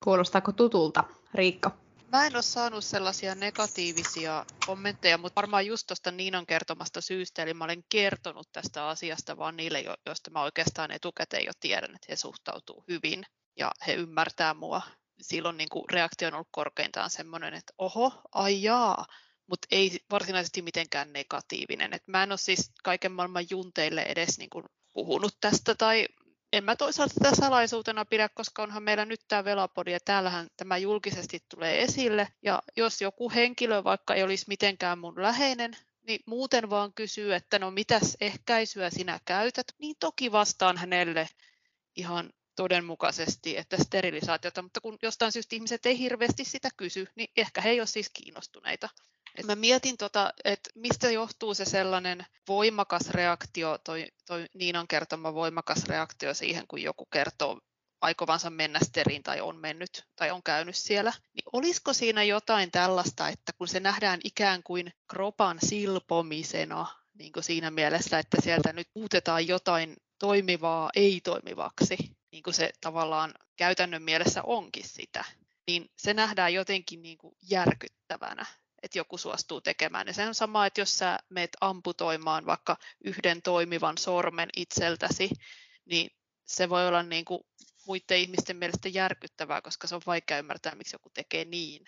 Kuulostaako 0.04 0.52
tutulta, 0.52 1.04
Riikka? 1.34 1.76
Mä 2.12 2.26
en 2.26 2.36
ole 2.36 2.42
saanut 2.42 2.84
sellaisia 2.84 3.34
negatiivisia 3.34 4.46
kommentteja, 4.66 5.18
mutta 5.18 5.36
varmaan 5.36 5.66
just 5.66 5.86
tuosta 5.86 6.10
Niinan 6.10 6.46
kertomasta 6.46 7.00
syystä, 7.00 7.42
eli 7.42 7.54
mä 7.54 7.64
olen 7.64 7.84
kertonut 7.88 8.48
tästä 8.52 8.88
asiasta 8.88 9.36
vaan 9.36 9.56
niille, 9.56 9.84
joista 10.06 10.30
mä 10.30 10.42
oikeastaan 10.42 10.90
etukäteen 10.90 11.44
jo 11.44 11.52
tiedän, 11.60 11.90
että 11.90 12.06
he 12.08 12.16
suhtautuu 12.16 12.84
hyvin 12.88 13.24
ja 13.58 13.72
he 13.86 13.94
ymmärtää 13.94 14.54
mua. 14.54 14.82
Silloin 15.22 15.56
niin 15.56 15.68
kuin 15.68 15.90
reaktio 15.90 16.28
on 16.28 16.34
ollut 16.34 16.48
korkeintaan 16.50 17.10
semmoinen, 17.10 17.54
että 17.54 17.72
oho, 17.78 18.12
ai 18.32 18.62
jaa, 18.62 19.06
mutta 19.46 19.68
ei 19.70 19.98
varsinaisesti 20.10 20.62
mitenkään 20.62 21.12
negatiivinen. 21.12 21.94
Et 21.94 22.02
mä 22.06 22.22
en 22.22 22.32
ole 22.32 22.38
siis 22.38 22.70
kaiken 22.84 23.12
maailman 23.12 23.46
junteille 23.50 24.02
edes 24.02 24.38
niin 24.38 24.50
kuin 24.50 24.64
puhunut 24.92 25.36
tästä 25.40 25.74
tai 25.74 26.06
en 26.52 26.64
mä 26.64 26.76
toisaalta 26.76 27.14
sitä 27.14 27.36
salaisuutena 27.36 28.04
pidä, 28.04 28.28
koska 28.34 28.62
onhan 28.62 28.82
meillä 28.82 29.04
nyt 29.04 29.20
tämä 29.28 29.44
velapodi 29.44 29.92
ja 29.92 29.98
täällähän 30.04 30.48
tämä 30.56 30.78
julkisesti 30.78 31.40
tulee 31.48 31.82
esille. 31.82 32.28
Ja 32.42 32.62
jos 32.76 33.00
joku 33.00 33.30
henkilö 33.30 33.84
vaikka 33.84 34.14
ei 34.14 34.22
olisi 34.22 34.44
mitenkään 34.48 34.98
mun 34.98 35.22
läheinen, 35.22 35.76
niin 36.06 36.20
muuten 36.26 36.70
vaan 36.70 36.92
kysyy, 36.94 37.34
että 37.34 37.58
no 37.58 37.70
mitäs 37.70 38.16
ehkäisyä 38.20 38.90
sinä 38.90 39.20
käytät, 39.24 39.66
niin 39.78 39.96
toki 40.00 40.32
vastaan 40.32 40.76
hänelle 40.76 41.28
ihan 41.96 42.30
todenmukaisesti, 42.58 43.56
että 43.56 43.76
sterilisaatiota, 43.82 44.62
mutta 44.62 44.80
kun 44.80 44.98
jostain 45.02 45.32
syystä 45.32 45.56
ihmiset 45.56 45.86
ei 45.86 45.98
hirveästi 45.98 46.44
sitä 46.44 46.68
kysy, 46.76 47.06
niin 47.16 47.28
ehkä 47.36 47.60
he 47.60 47.70
ei 47.70 47.80
ole 47.80 47.86
siis 47.86 48.10
kiinnostuneita. 48.10 48.88
Et 49.36 49.46
mä 49.46 49.54
mietin, 49.54 49.96
tota, 49.96 50.32
että 50.44 50.70
mistä 50.74 51.10
johtuu 51.10 51.54
se 51.54 51.64
sellainen 51.64 52.26
voimakas 52.48 53.10
reaktio, 53.10 53.78
toi, 53.84 54.06
toi 54.26 54.46
Niinan 54.54 54.88
kertoma 54.88 55.34
voimakas 55.34 55.84
reaktio 55.84 56.34
siihen, 56.34 56.64
kun 56.68 56.82
joku 56.82 57.06
kertoo 57.06 57.60
aikovansa 58.00 58.50
mennä 58.50 58.78
steriin 58.84 59.22
tai 59.22 59.40
on 59.40 59.56
mennyt 59.56 60.04
tai 60.16 60.30
on 60.30 60.42
käynyt 60.42 60.76
siellä, 60.76 61.12
niin 61.32 61.44
olisiko 61.52 61.92
siinä 61.92 62.22
jotain 62.22 62.70
tällaista, 62.70 63.28
että 63.28 63.52
kun 63.58 63.68
se 63.68 63.80
nähdään 63.80 64.20
ikään 64.24 64.62
kuin 64.62 64.92
kropan 65.10 65.58
silpomisena, 65.62 66.86
niin 67.18 67.32
kuin 67.32 67.44
siinä 67.44 67.70
mielessä, 67.70 68.18
että 68.18 68.36
sieltä 68.42 68.72
nyt 68.72 68.88
muutetaan 68.94 69.48
jotain 69.48 69.96
toimivaa 70.18 70.90
ei-toimivaksi, 70.96 72.17
niin 72.32 72.42
kuin 72.42 72.54
se 72.54 72.70
tavallaan 72.80 73.34
käytännön 73.56 74.02
mielessä 74.02 74.42
onkin 74.42 74.88
sitä, 74.88 75.24
niin 75.66 75.90
se 75.96 76.14
nähdään 76.14 76.54
jotenkin 76.54 77.02
niin 77.02 77.18
kuin 77.18 77.36
järkyttävänä 77.50 78.46
että 78.82 78.98
joku 78.98 79.18
suostuu 79.18 79.60
tekemään. 79.60 80.06
Ja 80.06 80.12
se 80.12 80.26
on 80.26 80.34
sama, 80.34 80.66
että 80.66 80.80
jos 80.80 80.98
sä 80.98 81.18
meet 81.28 81.50
amputoimaan 81.60 82.46
vaikka 82.46 82.76
yhden 83.04 83.42
toimivan 83.42 83.98
sormen 83.98 84.48
itseltäsi, 84.56 85.30
niin 85.84 86.10
se 86.44 86.68
voi 86.68 86.88
olla 86.88 87.02
niin 87.02 87.24
kuin 87.24 87.40
muiden 87.86 88.18
ihmisten 88.18 88.56
mielestä 88.56 88.88
järkyttävää, 88.88 89.62
koska 89.62 89.86
se 89.86 89.94
on 89.94 90.00
vaikea 90.06 90.38
ymmärtää, 90.38 90.74
miksi 90.74 90.94
joku 90.94 91.10
tekee 91.14 91.44
niin. 91.44 91.84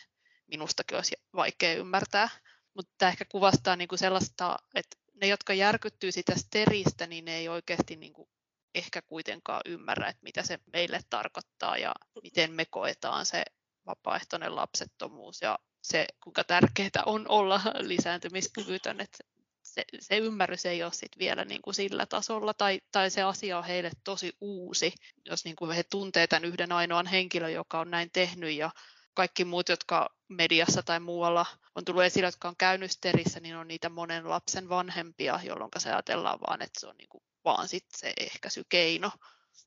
Minustakin 0.47 0.97
olisi 0.97 1.17
vaikea 1.35 1.75
ymmärtää. 1.75 2.29
Mutta 2.75 2.93
tämä 2.99 3.11
ehkä 3.11 3.25
kuvastaa 3.25 3.77
niin 3.77 3.89
kuin 3.89 3.99
sellaista, 3.99 4.57
että 4.75 4.97
ne, 5.21 5.27
jotka 5.27 5.55
järkyttyy 5.55 6.13
sitä 6.13 6.33
steristä, 6.37 7.07
niin 7.07 7.25
ne 7.25 7.37
ei 7.37 7.49
oikeasti 7.49 7.97
niin 7.97 8.13
kuin 8.13 8.29
ehkä 8.75 9.03
kuitenkaan 9.03 9.63
ymmärrä, 9.67 10.09
että 10.09 10.23
mitä 10.23 10.43
se 10.43 10.59
meille 10.73 11.01
tarkoittaa 11.11 11.79
ja 11.79 11.95
miten 12.23 12.53
me 12.53 12.65
koetaan 12.65 13.27
se 13.27 13.45
vapaaehtoinen 13.87 14.57
lapsettomuus 14.57 15.43
ja 15.43 15.59
se, 15.83 16.07
kuinka 16.25 16.45
tärkeää 16.45 17.03
on 17.07 17.29
olla 17.29 17.61
lisääntymiskyvytön, 17.81 19.01
että 19.01 19.19
se, 19.63 19.85
se 20.01 20.17
ymmärrys 20.17 20.67
ei 20.67 20.83
ole 20.83 20.93
sit 20.93 21.19
vielä 21.19 21.45
niin 21.45 21.63
kuin 21.63 21.75
sillä 21.75 22.07
tasolla, 22.07 22.55
tai, 22.55 22.81
tai 22.93 23.11
se 23.11 23.23
asia 23.23 23.59
on 23.59 23.65
heille 23.65 23.91
tosi 24.05 24.33
uusi, 24.41 24.93
jos 25.25 25.45
niin 25.45 25.57
kuin 25.57 25.73
he 25.73 25.83
tuntee 25.91 26.27
tämän 26.27 26.45
yhden 26.45 26.73
ainoan 26.73 27.07
henkilön, 27.07 27.53
joka 27.53 27.81
on 27.81 27.91
näin 27.91 28.11
tehnyt, 28.13 28.53
ja 28.53 28.71
kaikki 29.15 29.45
muut, 29.45 29.69
jotka 29.69 30.20
mediassa 30.31 30.83
tai 30.83 31.01
muualla 31.01 31.47
on 31.75 31.85
tullut 31.85 32.03
esille, 32.03 32.29
jotka 32.29 32.49
on 32.49 32.57
käynyt 32.59 32.91
sterissä, 32.91 33.41
niin 33.41 33.57
on 33.57 33.69
niitä 33.69 33.89
monen 33.89 34.31
lapsen 34.31 34.69
vanhempia, 34.69 35.41
jolloin 35.45 35.71
se 35.79 35.93
ajatellaan 35.93 36.39
vaan, 36.49 36.63
että 36.63 36.81
se 36.81 36.87
on 36.87 36.97
niin 36.99 37.09
kuin 37.09 37.25
vaan 37.45 37.69
sit 37.69 37.87
se 37.97 38.13
ehkäisykeino, 38.17 39.13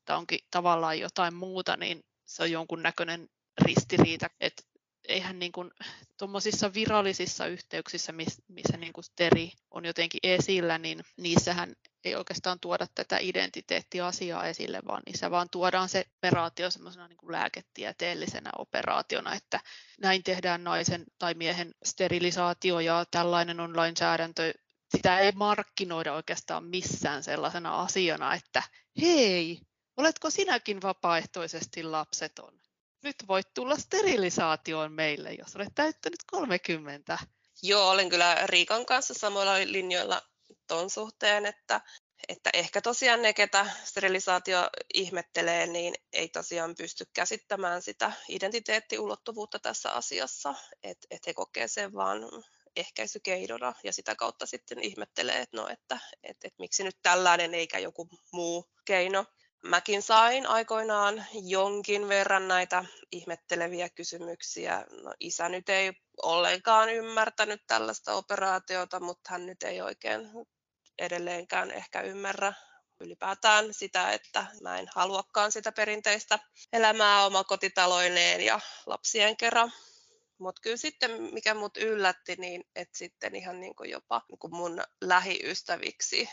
tai 0.06 0.18
onkin 0.18 0.40
tavallaan 0.52 1.00
jotain 1.00 1.34
muuta, 1.34 1.78
niin 1.78 2.04
se 2.26 2.44
on 2.44 2.52
jonkun 2.52 2.84
näköinen 2.84 3.30
ristiriita, 3.62 4.30
että 4.40 4.64
eihän 5.08 5.40
niin 5.40 5.52
kuin 5.52 5.72
tuommoisissa 6.18 6.74
virallisissa 6.74 7.48
yhteyksissä, 7.48 8.12
missä 8.48 8.78
niin 8.78 8.94
kuin 8.94 9.04
steri 9.04 9.52
on 9.72 9.86
jotenkin 9.86 10.20
esillä, 10.24 10.78
niin 10.78 11.04
niissähän 11.18 11.76
ei 12.04 12.16
oikeastaan 12.16 12.60
tuoda 12.60 12.88
tätä 12.96 13.18
identiteettiasiaa 13.22 14.48
esille, 14.48 14.80
vaan 14.88 15.02
niissä 15.06 15.32
vaan 15.32 15.50
tuodaan 15.50 15.90
se 15.90 16.06
operaatio 16.18 16.72
semmoisena 16.72 17.08
niin 17.08 17.18
lääketieteellisenä 17.32 18.50
operaationa, 18.58 19.36
että 19.36 19.60
näin 20.02 20.24
tehdään 20.24 20.64
naisen 20.64 21.04
tai 21.20 21.34
miehen 21.34 21.76
sterilisaatio 21.84 22.80
ja 22.80 23.06
tällainen 23.12 23.60
on 23.60 23.78
lainsäädäntö. 23.78 24.54
Sitä 24.96 25.20
ei 25.20 25.32
markkinoida 25.32 26.14
oikeastaan 26.14 26.64
missään 26.64 27.24
sellaisena 27.24 27.82
asiana, 27.82 28.34
että 28.34 28.64
hei, 29.02 29.60
oletko 29.98 30.30
sinäkin 30.30 30.82
vapaaehtoisesti 30.82 31.84
lapseton? 31.84 32.64
nyt 33.04 33.16
voit 33.28 33.54
tulla 33.54 33.78
sterilisaatioon 33.78 34.92
meille, 34.92 35.34
jos 35.34 35.56
olet 35.56 35.76
täyttänyt 35.76 36.20
30. 36.32 37.20
Joo, 37.64 37.90
olen 37.90 38.10
kyllä 38.10 38.38
Riikan 38.46 38.86
kanssa 38.86 39.14
samoilla 39.14 39.54
linjoilla 39.54 40.22
tuon 40.68 40.90
suhteen, 40.90 41.46
että, 41.46 41.82
että 42.28 42.50
ehkä 42.54 42.82
tosiaan 42.82 43.22
ne, 43.22 43.34
ketä 43.34 43.66
sterilisaatio 43.84 44.70
ihmettelee, 44.94 45.68
niin 45.68 45.96
ei 46.14 46.30
tosiaan 46.30 46.76
pysty 46.76 47.06
käsittämään 47.14 47.82
sitä 47.82 48.12
identiteettiulottuvuutta 48.30 49.60
tässä 49.60 49.92
asiassa, 49.92 50.56
että 50.84 51.08
et 51.12 51.28
he 51.28 51.34
kokee 51.34 51.68
sen 51.68 51.94
vaan 51.94 52.22
ehkäisykeinona 52.76 53.74
ja 53.84 53.94
sitä 53.94 54.16
kautta 54.16 54.46
sitten 54.46 54.84
ihmettelee, 54.84 55.40
että, 55.40 55.58
no, 55.58 55.68
että, 55.68 56.00
että, 56.24 56.48
että 56.48 56.60
miksi 56.60 56.84
nyt 56.84 56.98
tällainen 57.02 57.54
eikä 57.54 57.80
joku 57.80 58.10
muu 58.32 58.66
keino 58.86 59.26
mäkin 59.64 60.02
sain 60.02 60.48
aikoinaan 60.48 61.26
jonkin 61.34 62.10
verran 62.10 62.48
näitä 62.48 62.86
ihmetteleviä 63.12 63.90
kysymyksiä. 63.90 64.86
No, 65.04 65.14
isä 65.20 65.50
nyt 65.50 65.70
ei 65.70 65.92
ollenkaan 66.22 66.90
ymmärtänyt 66.90 67.62
tällaista 67.68 68.14
operaatiota, 68.14 69.00
mutta 69.00 69.30
hän 69.32 69.46
nyt 69.46 69.64
ei 69.64 69.82
oikein 69.82 70.30
edelleenkään 71.00 71.72
ehkä 71.72 72.02
ymmärrä 72.02 72.54
ylipäätään 73.00 73.74
sitä, 73.74 74.12
että 74.12 74.46
mä 74.62 74.80
en 74.80 74.88
haluakaan 74.96 75.52
sitä 75.52 75.72
perinteistä 75.72 76.40
elämää 76.74 77.26
omakotitaloineen 77.26 78.42
ja 78.42 78.60
lapsien 78.86 79.38
kerran. 79.38 79.74
Mutta 80.38 80.62
kyllä 80.62 80.78
sitten, 80.78 81.12
mikä 81.22 81.54
mut 81.54 81.78
yllätti, 81.78 82.36
niin 82.36 82.64
että 82.76 82.98
sitten 82.98 83.36
ihan 83.36 83.60
niin 83.60 83.76
kuin 83.76 83.90
jopa 83.90 84.22
niin 84.30 84.40
kuin 84.40 84.56
mun 84.56 84.84
lähiystäviksi 85.02 86.30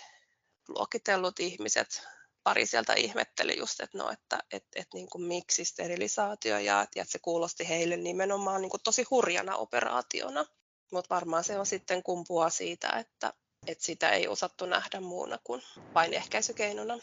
luokitellut 0.69 1.41
ihmiset 1.41 2.09
pari 2.45 2.67
sieltä 2.67 2.95
ihmetteli 2.95 3.59
just, 3.59 3.81
että, 3.81 3.99
no, 3.99 4.11
että 4.11 4.39
et, 4.53 4.65
et, 4.77 4.89
niin 4.95 5.11
kuin 5.11 5.23
miksi 5.23 5.65
sterilisaatio 5.65 6.59
ja, 6.59 6.87
ja 6.97 7.03
että 7.03 7.13
se 7.13 7.19
kuulosti 7.19 7.69
heille 7.69 7.97
nimenomaan 7.97 8.61
niin 8.61 8.71
kuin 8.71 8.81
tosi 8.85 9.05
hurjana 9.11 9.57
operaationa. 9.57 10.45
Mutta 10.93 11.15
varmaan 11.15 11.45
se 11.45 11.59
on 11.59 11.67
sitten 11.67 12.03
kumpua 12.03 12.51
siitä, 12.51 12.89
että, 12.89 13.33
että 13.67 13.85
sitä 13.85 14.11
ei 14.11 14.29
osattu 14.29 14.67
nähdä 14.67 15.01
muuna 15.01 15.39
kuin 15.45 15.63
vain 15.95 16.15
ehkäisykeinona. 16.15 16.99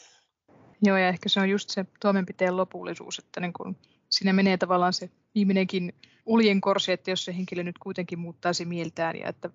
Joo, 0.81 0.97
ja 0.97 1.07
ehkä 1.07 1.29
se 1.29 1.39
on 1.39 1.49
just 1.49 1.69
se 1.69 1.85
toimenpiteen 1.99 2.57
lopullisuus, 2.57 3.19
että 3.19 3.39
niin 3.39 3.53
kun 3.53 3.77
siinä 4.09 4.33
menee 4.33 4.57
tavallaan 4.57 4.93
se 4.93 5.09
viimeinenkin 5.35 5.93
uljenkorsi, 6.25 6.91
että 6.91 7.11
jos 7.11 7.25
se 7.25 7.35
henkilö 7.35 7.63
nyt 7.63 7.77
kuitenkin 7.77 8.19
muuttaisi 8.19 8.65
mieltään 8.65 9.15
ja 9.19 9.29
että 9.29 9.49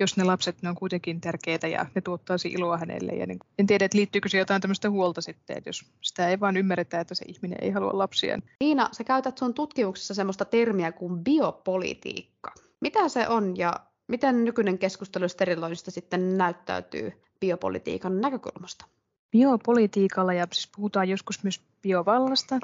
jos 0.00 0.16
ne 0.16 0.24
lapset 0.24 0.62
ne 0.62 0.68
on 0.68 0.74
kuitenkin 0.74 1.20
tärkeitä 1.20 1.68
ja 1.68 1.86
ne 1.94 2.00
tuottaisi 2.00 2.48
iloa 2.48 2.76
hänelle. 2.76 3.12
Ja 3.12 3.26
niin, 3.26 3.38
en 3.58 3.66
tiedä, 3.66 3.84
että 3.84 3.98
liittyykö 3.98 4.28
se 4.28 4.38
jotain 4.38 4.62
tämmöistä 4.62 4.90
huolta 4.90 5.20
sitten, 5.20 5.56
että 5.56 5.68
jos 5.68 5.84
sitä 6.00 6.28
ei 6.28 6.40
vaan 6.40 6.56
ymmärretä, 6.56 7.00
että 7.00 7.14
se 7.14 7.24
ihminen 7.28 7.58
ei 7.60 7.70
halua 7.70 7.98
lapsia. 7.98 8.38
Niina, 8.60 8.88
sä 8.92 9.04
käytät 9.04 9.38
sun 9.38 9.54
tutkimuksessa 9.54 10.14
semmoista 10.14 10.44
termiä 10.44 10.92
kuin 10.92 11.24
biopolitiikka. 11.24 12.54
Mitä 12.80 13.08
se 13.08 13.28
on 13.28 13.56
ja 13.56 13.72
miten 14.08 14.44
nykyinen 14.44 14.78
keskustelu 14.78 15.28
steriloinnista 15.28 15.90
sitten 15.90 16.38
näyttäytyy 16.38 17.12
biopolitiikan 17.40 18.20
näkökulmasta? 18.20 18.84
Biopolitiikalla, 19.30 20.32
ja 20.32 20.46
siis 20.52 20.70
puhutaan 20.76 21.08
joskus 21.08 21.42
myös 21.42 21.60
biovallasta, 21.82 22.58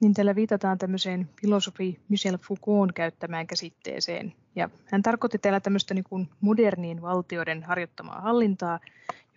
niin 0.00 0.14
tällä 0.14 0.34
viitataan 0.34 0.78
tämmöiseen 0.78 1.30
filosofi 1.40 2.00
Michel 2.08 2.38
Foucault 2.38 2.92
käyttämään 2.92 3.46
käsitteeseen. 3.46 4.32
Ja 4.56 4.70
hän 4.84 5.02
tarkoitti 5.02 5.38
täällä 5.38 5.60
tämmöistä 5.60 5.94
niin 5.94 6.04
kuin 6.04 6.28
moderniin 6.40 7.02
valtioiden 7.02 7.62
harjoittamaa 7.62 8.20
hallintaa, 8.20 8.80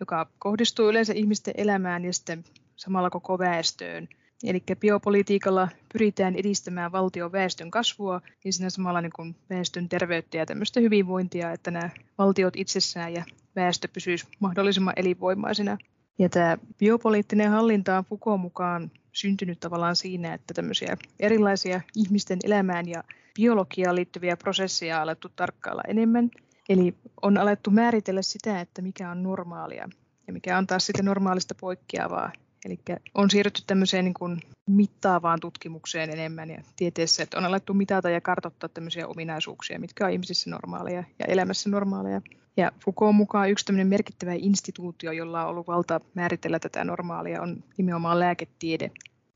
joka 0.00 0.26
kohdistuu 0.38 0.88
yleensä 0.88 1.12
ihmisten 1.12 1.54
elämään 1.56 2.04
ja 2.04 2.12
sitten 2.12 2.44
samalla 2.76 3.10
koko 3.10 3.38
väestöön. 3.38 4.08
Eli 4.44 4.62
biopolitiikalla 4.80 5.68
pyritään 5.92 6.34
edistämään 6.34 6.92
valtion 6.92 7.32
väestön 7.32 7.70
kasvua 7.70 8.20
ja 8.44 8.52
siinä 8.52 8.70
samalla 8.70 9.00
niin 9.00 9.12
kuin 9.16 9.36
väestön 9.50 9.88
terveyttä 9.88 10.36
ja 10.36 10.46
tämmöistä 10.46 10.80
hyvinvointia, 10.80 11.52
että 11.52 11.70
nämä 11.70 11.90
valtiot 12.18 12.56
itsessään 12.56 13.14
ja 13.14 13.24
väestö 13.56 13.88
pysyisi 13.88 14.26
mahdollisimman 14.40 14.94
elinvoimaisina. 14.96 15.78
Ja 16.18 16.28
tämä 16.28 16.58
biopoliittinen 16.78 17.50
hallinta 17.50 17.98
on 17.98 18.04
Foucault 18.04 18.40
mukaan 18.40 18.90
syntynyt 19.12 19.60
tavallaan 19.60 19.96
siinä, 19.96 20.34
että 20.34 20.54
tämmöisiä 20.54 20.96
erilaisia 21.20 21.80
ihmisten 21.96 22.38
elämään 22.44 22.88
ja 22.88 23.04
biologiaan 23.34 23.96
liittyviä 23.96 24.36
prosesseja 24.36 24.96
on 24.96 25.02
alettu 25.02 25.28
tarkkailla 25.28 25.82
enemmän. 25.88 26.30
Eli 26.68 26.94
on 27.22 27.38
alettu 27.38 27.70
määritellä 27.70 28.22
sitä, 28.22 28.60
että 28.60 28.82
mikä 28.82 29.10
on 29.10 29.22
normaalia 29.22 29.88
ja 30.26 30.32
mikä 30.32 30.58
on 30.58 30.66
taas 30.66 30.86
sitten 30.86 31.04
normaalista 31.04 31.54
poikkeavaa. 31.60 32.32
Eli 32.64 32.78
on 33.14 33.30
siirrytty 33.30 33.62
tämmöiseen 33.66 34.04
niin 34.04 34.14
kuin 34.14 34.40
mittaavaan 34.66 35.40
tutkimukseen 35.40 36.10
enemmän 36.10 36.50
ja 36.50 36.62
tieteessä, 36.76 37.22
että 37.22 37.38
on 37.38 37.44
alettu 37.44 37.74
mitata 37.74 38.10
ja 38.10 38.20
kartoittaa 38.20 38.68
tämmöisiä 38.68 39.06
ominaisuuksia, 39.06 39.80
mitkä 39.80 40.06
on 40.06 40.12
ihmisissä 40.12 40.50
normaaleja 40.50 41.04
ja 41.18 41.26
elämässä 41.26 41.70
normaaleja. 41.70 42.20
Ja 42.56 42.72
Foucault 42.84 43.16
mukaan 43.16 43.50
yksi 43.50 43.64
tämmöinen 43.64 43.86
merkittävä 43.86 44.32
instituutio, 44.34 45.12
jolla 45.12 45.44
on 45.44 45.48
ollut 45.50 45.66
valta 45.66 46.00
määritellä 46.14 46.58
tätä 46.58 46.84
normaalia, 46.84 47.42
on 47.42 47.64
nimenomaan 47.76 48.20
lääketiede. 48.20 48.90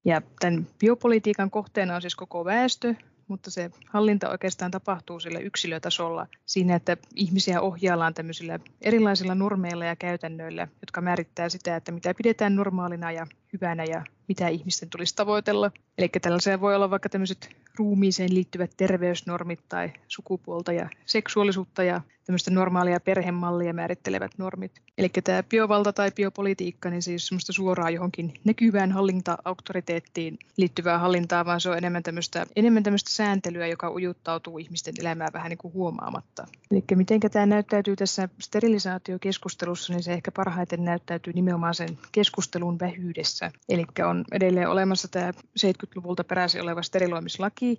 Ja 0.04 0.22
tämän 0.40 0.66
biopolitiikan 0.78 1.50
kohteena 1.50 1.94
on 1.94 2.00
siis 2.02 2.16
koko 2.16 2.44
väestö, 2.44 2.94
mutta 3.28 3.50
se 3.50 3.70
hallinta 3.86 4.30
oikeastaan 4.30 4.70
tapahtuu 4.70 5.20
sillä 5.20 5.38
yksilötasolla 5.38 6.26
siinä, 6.46 6.74
että 6.76 6.96
ihmisiä 7.14 7.60
ohjaillaan 7.60 8.14
tämmöisillä 8.14 8.58
erilaisilla 8.80 9.34
normeilla 9.34 9.84
ja 9.84 9.96
käytännöillä, 9.96 10.68
jotka 10.80 11.00
määrittää 11.00 11.48
sitä, 11.48 11.76
että 11.76 11.92
mitä 11.92 12.14
pidetään 12.14 12.56
normaalina 12.56 13.12
ja 13.12 13.26
hyvänä 13.52 13.84
ja 13.84 14.04
mitä 14.28 14.48
ihmisten 14.48 14.90
tulisi 14.90 15.16
tavoitella. 15.16 15.70
Eli 15.98 16.08
tällaisia 16.22 16.60
voi 16.60 16.76
olla 16.76 16.90
vaikka 16.90 17.08
tämmöiset 17.08 17.50
ruumiiseen 17.80 18.34
liittyvät 18.34 18.70
terveysnormit 18.76 19.60
tai 19.68 19.92
sukupuolta 20.08 20.72
ja 20.72 20.88
seksuaalisuutta 21.06 21.82
ja 21.82 22.00
tämmöistä 22.30 22.50
normaalia 22.50 23.00
perhemallia 23.00 23.72
määrittelevät 23.72 24.32
normit. 24.38 24.72
Eli 24.98 25.08
tämä 25.08 25.42
biovalta 25.42 25.92
tai 25.92 26.10
biopolitiikka, 26.10 26.90
niin 26.90 27.02
siis 27.02 27.26
semmoista 27.26 27.52
suoraan 27.52 27.94
johonkin 27.94 28.34
näkyvään 28.44 28.92
hallinta-auktoriteettiin 28.92 30.38
liittyvää 30.56 30.98
hallintaa, 30.98 31.44
vaan 31.44 31.60
se 31.60 31.70
on 31.70 31.78
enemmän 31.78 32.02
tämmöistä, 32.02 32.46
enemmän 32.56 32.82
tämmöistä 32.82 33.10
sääntelyä, 33.10 33.66
joka 33.66 33.90
ujuttautuu 33.90 34.58
ihmisten 34.58 34.94
elämään 35.00 35.32
vähän 35.32 35.50
niin 35.50 35.58
kuin 35.58 35.74
huomaamatta. 35.74 36.46
Eli 36.70 36.84
miten 36.94 37.20
tämä 37.20 37.46
näyttäytyy 37.46 37.96
tässä 37.96 38.28
sterilisaatiokeskustelussa, 38.40 39.92
niin 39.92 40.02
se 40.02 40.12
ehkä 40.12 40.30
parhaiten 40.32 40.84
näyttäytyy 40.84 41.32
nimenomaan 41.32 41.74
sen 41.74 41.98
keskustelun 42.12 42.78
vähyydessä. 42.78 43.52
Eli 43.68 43.84
on 44.08 44.24
edelleen 44.32 44.68
olemassa 44.68 45.08
tämä 45.08 45.30
70-luvulta 45.60 46.24
peräisin 46.24 46.62
oleva 46.62 46.82
steriloimislaki, 46.82 47.69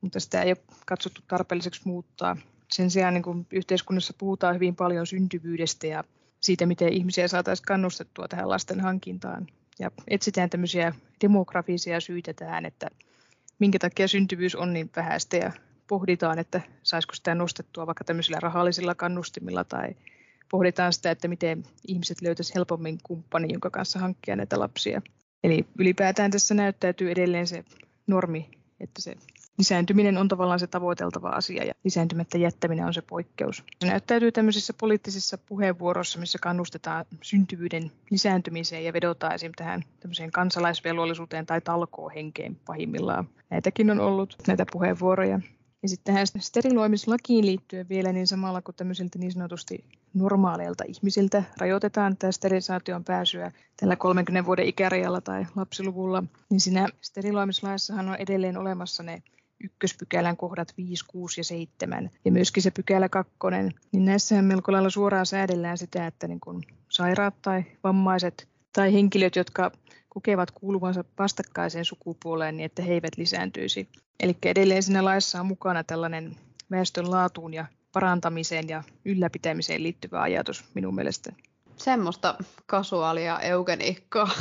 mutta 0.00 0.20
sitä 0.20 0.42
ei 0.42 0.50
ole 0.50 0.76
katsottu 0.86 1.20
tarpeelliseksi 1.28 1.80
muuttaa 1.84 2.36
sen 2.72 2.90
sijaan 2.90 3.14
niin 3.14 3.22
kuin 3.22 3.46
yhteiskunnassa 3.52 4.14
puhutaan 4.18 4.54
hyvin 4.54 4.76
paljon 4.76 5.06
syntyvyydestä 5.06 5.86
ja 5.86 6.04
siitä, 6.40 6.66
miten 6.66 6.92
ihmisiä 6.92 7.28
saataisiin 7.28 7.66
kannustettua 7.66 8.28
tähän 8.28 8.48
lasten 8.48 8.80
hankintaan. 8.80 9.46
Ja 9.78 9.90
etsitään 10.08 10.50
tämmöisiä 10.50 10.94
demografisia 11.20 12.00
syitä 12.00 12.32
tähän, 12.32 12.66
että 12.66 12.86
minkä 13.58 13.78
takia 13.78 14.08
syntyvyys 14.08 14.54
on 14.54 14.72
niin 14.72 14.90
vähäistä 14.96 15.36
ja 15.36 15.52
pohditaan, 15.86 16.38
että 16.38 16.60
saisiko 16.82 17.14
sitä 17.14 17.34
nostettua 17.34 17.86
vaikka 17.86 18.04
tämmöisillä 18.04 18.40
rahallisilla 18.40 18.94
kannustimilla 18.94 19.64
tai 19.64 19.94
pohditaan 20.50 20.92
sitä, 20.92 21.10
että 21.10 21.28
miten 21.28 21.62
ihmiset 21.88 22.22
löytäisivät 22.22 22.54
helpommin 22.54 22.98
kumppani, 23.02 23.52
jonka 23.52 23.70
kanssa 23.70 23.98
hankkia 23.98 24.36
näitä 24.36 24.58
lapsia. 24.58 25.02
Eli 25.44 25.66
ylipäätään 25.78 26.30
tässä 26.30 26.54
näyttäytyy 26.54 27.10
edelleen 27.10 27.46
se 27.46 27.64
normi, 28.06 28.50
että 28.80 29.02
se 29.02 29.16
lisääntyminen 29.58 30.18
on 30.18 30.28
tavallaan 30.28 30.58
se 30.58 30.66
tavoiteltava 30.66 31.28
asia 31.28 31.64
ja 31.64 31.74
lisääntymättä 31.84 32.38
jättäminen 32.38 32.86
on 32.86 32.94
se 32.94 33.02
poikkeus. 33.02 33.64
Se 33.80 33.86
näyttäytyy 33.86 34.32
tämmöisissä 34.32 34.72
poliittisissa 34.80 35.38
puheenvuoroissa, 35.38 36.18
missä 36.18 36.38
kannustetaan 36.42 37.04
syntyvyyden 37.22 37.92
lisääntymiseen 38.10 38.84
ja 38.84 38.92
vedotaan 38.92 39.34
esim. 39.34 39.52
tähän 39.56 39.82
tämmöiseen 40.00 40.30
kansalaisvelvollisuuteen 40.30 41.46
tai 41.46 41.60
talkoohenkeen 41.60 42.56
pahimmillaan. 42.66 43.28
Näitäkin 43.50 43.90
on 43.90 44.00
ollut 44.00 44.36
näitä 44.46 44.66
puheenvuoroja. 44.72 45.40
Ja 45.82 45.88
sitten 45.88 46.14
tähän 46.14 46.26
steriloimislakiin 46.38 47.46
liittyen 47.46 47.88
vielä, 47.88 48.12
niin 48.12 48.26
samalla 48.26 48.62
kuin 48.62 48.74
tämmöisiltä 48.74 49.18
niin 49.18 49.32
sanotusti 49.32 49.84
normaaleilta 50.14 50.84
ihmisiltä 50.88 51.42
rajoitetaan 51.60 52.16
tätä 52.16 52.32
sterilisaation 52.32 53.04
pääsyä 53.04 53.52
tällä 53.80 53.96
30 53.96 54.46
vuoden 54.46 54.66
ikärajalla 54.66 55.20
tai 55.20 55.46
lapsiluvulla, 55.56 56.22
niin 56.50 56.60
siinä 56.60 56.88
steriloimislaissahan 57.00 58.08
on 58.08 58.16
edelleen 58.16 58.56
olemassa 58.56 59.02
ne 59.02 59.22
ykköspykälän 59.64 60.36
kohdat 60.36 60.74
5, 60.76 61.04
6 61.06 61.40
ja 61.40 61.44
7 61.44 62.10
ja 62.24 62.32
myöskin 62.32 62.62
se 62.62 62.70
pykälä 62.70 63.08
2, 63.08 63.32
niin 63.92 64.04
näissähän 64.04 64.44
melko 64.44 64.72
lailla 64.72 64.90
suoraan 64.90 65.26
säädellään 65.26 65.78
sitä, 65.78 66.06
että 66.06 66.28
niin 66.28 66.40
kun 66.40 66.62
sairaat 66.90 67.34
tai 67.42 67.64
vammaiset 67.84 68.48
tai 68.72 68.92
henkilöt, 68.92 69.36
jotka 69.36 69.70
kokevat 70.08 70.50
kuuluvansa 70.50 71.04
vastakkaiseen 71.18 71.84
sukupuoleen, 71.84 72.56
niin 72.56 72.64
että 72.64 72.82
he 72.82 72.92
eivät 72.92 73.16
lisääntyisi. 73.16 73.88
Eli 74.20 74.36
edelleen 74.44 74.82
siinä 74.82 75.04
laissa 75.04 75.40
on 75.40 75.46
mukana 75.46 75.84
tällainen 75.84 76.36
väestön 76.70 77.10
laatuun 77.10 77.54
ja 77.54 77.66
parantamiseen 77.92 78.68
ja 78.68 78.82
ylläpitämiseen 79.04 79.82
liittyvä 79.82 80.22
ajatus 80.22 80.64
minun 80.74 80.94
mielestä. 80.94 81.32
Semmoista 81.76 82.34
kasuaalia 82.66 83.40
eugeniikkaa. 83.40 84.30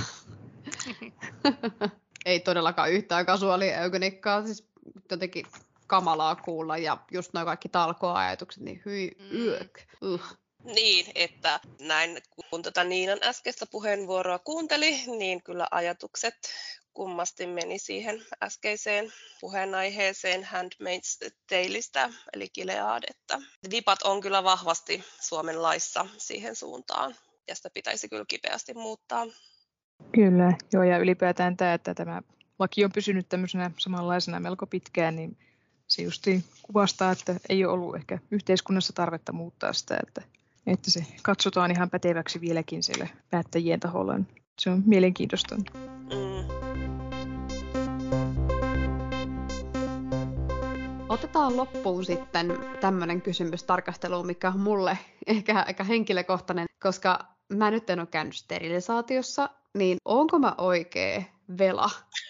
Ei 2.26 2.40
todellakaan 2.40 2.92
yhtään 2.92 3.26
kasuaalia 3.26 3.82
eugenikkaa. 3.82 4.46
Siis 4.46 4.67
jotenkin 5.12 5.46
kamalaa 5.88 6.36
kuulla 6.36 6.78
ja 6.78 6.98
just 7.12 7.34
noin 7.34 7.46
kaikki 7.46 7.70
talkoajatukset, 7.70 8.64
niin 8.64 8.82
hyi, 8.86 9.12
mm. 9.20 9.38
yök, 9.38 9.80
uh. 10.02 10.22
Niin, 10.64 11.06
että 11.16 11.60
näin 11.80 12.18
kun 12.50 12.62
tätä 12.62 12.84
Niinan 12.84 13.20
äskeistä 13.24 13.66
puheenvuoroa 13.72 14.40
kuunteli, 14.40 15.02
niin 15.18 15.44
kyllä 15.44 15.68
ajatukset 15.72 16.34
kummasti 16.94 17.48
meni 17.48 17.80
siihen 17.80 18.26
äskeiseen 18.44 19.14
puheenaiheeseen 19.42 20.44
Handmaid's 20.44 21.32
Taleista, 21.50 22.10
eli 22.34 22.50
Gileadetta. 22.50 23.42
Vipat 23.72 24.02
on 24.04 24.22
kyllä 24.22 24.44
vahvasti 24.44 25.04
Suomen 25.20 25.62
laissa 25.62 26.06
siihen 26.18 26.56
suuntaan, 26.56 27.16
ja 27.48 27.56
sitä 27.56 27.70
pitäisi 27.74 28.10
kyllä 28.10 28.26
kipeästi 28.28 28.74
muuttaa. 28.74 29.28
Kyllä, 30.12 30.54
joo, 30.74 30.84
ja 30.84 30.98
ylipäätään 30.98 31.58
tämä, 31.58 31.74
että 31.74 31.94
tämä 31.94 32.22
laki 32.60 32.86
on 32.86 32.92
pysynyt 32.92 33.30
tämmöisenä 33.30 33.72
samanlaisena 33.78 34.40
melko 34.40 34.68
pitkään, 34.68 35.16
niin 35.16 35.38
se 35.88 36.02
justi 36.02 36.44
kuvastaa, 36.64 37.12
että 37.12 37.36
ei 37.50 37.66
ole 37.66 37.74
ollut 37.74 37.96
ehkä 37.96 38.20
yhteiskunnassa 38.32 38.94
tarvetta 38.94 39.34
muuttaa 39.34 39.74
sitä, 39.74 39.98
että, 40.08 40.22
että 40.68 40.92
se 40.92 41.06
katsotaan 41.22 41.72
ihan 41.72 41.90
päteväksi 41.90 42.42
vieläkin 42.42 42.84
siellä 42.84 43.08
päättäjien 43.30 43.80
taholla. 43.80 44.20
Se 44.60 44.70
on 44.70 44.84
mielenkiintoista. 44.86 45.56
Mm. 45.56 46.48
Otetaan 51.10 51.58
loppuun 51.58 52.06
sitten 52.06 52.58
tämmöinen 52.82 53.22
kysymys 53.22 53.64
tarkasteluun, 53.64 54.26
mikä 54.26 54.50
on 54.50 54.60
mulle 54.60 54.98
ehkä 55.28 55.64
aika 55.68 55.84
henkilökohtainen, 55.84 56.66
koska 56.82 57.20
mä 57.50 57.72
nyt 57.72 57.90
en 57.90 58.00
ole 58.00 58.08
käynyt 58.08 58.36
sterilisaatiossa, 58.36 59.50
niin 59.74 59.98
onko 60.06 60.40
mä 60.40 60.56
oikea 60.58 61.24
vela? 61.58 61.90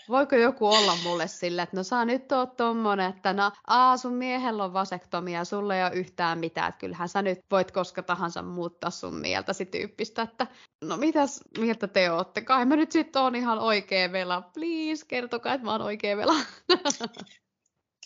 Voiko 0.09 0.35
joku 0.35 0.67
olla 0.67 0.95
mulle 1.03 1.27
sille, 1.27 1.61
että 1.61 1.75
no 1.75 1.83
saa 1.83 2.05
nyt 2.05 2.31
olla 2.31 2.45
tommonen, 2.45 3.09
että 3.09 3.33
no 3.33 3.51
aa 3.67 3.97
sun 3.97 4.13
miehellä 4.13 4.63
on 4.63 4.73
vasektomia, 4.73 5.45
sulle 5.45 5.77
ei 5.77 5.83
ole 5.83 5.93
yhtään 5.93 6.39
mitään, 6.39 6.69
että 6.69 6.79
kyllähän 6.79 7.09
sä 7.09 7.21
nyt 7.21 7.39
voit 7.51 7.71
koska 7.71 8.03
tahansa 8.03 8.41
muuttaa 8.41 8.89
sun 8.89 9.15
mieltäsi 9.15 9.65
tyyppistä, 9.65 10.21
että 10.21 10.47
no 10.83 10.97
mitäs 10.97 11.41
mieltä 11.57 11.87
te 11.87 12.11
ootte? 12.11 12.41
Kai 12.41 12.65
mä 12.65 12.75
nyt 12.75 12.91
sit 12.91 13.15
oon 13.15 13.35
ihan 13.35 13.59
oikea 13.59 14.11
vela, 14.11 14.41
please 14.41 15.05
kertokaa, 15.07 15.53
että 15.53 15.65
mä 15.65 15.71
oon 15.71 15.81
oikea 15.81 16.17
vela. 16.17 16.35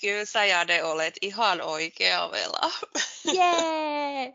Kyllä 0.01 0.25
sä 0.25 0.45
Jade 0.45 0.83
olet 0.83 1.13
ihan 1.21 1.61
oikea 1.61 2.31
vela. 2.31 2.71
Jee! 3.37 4.33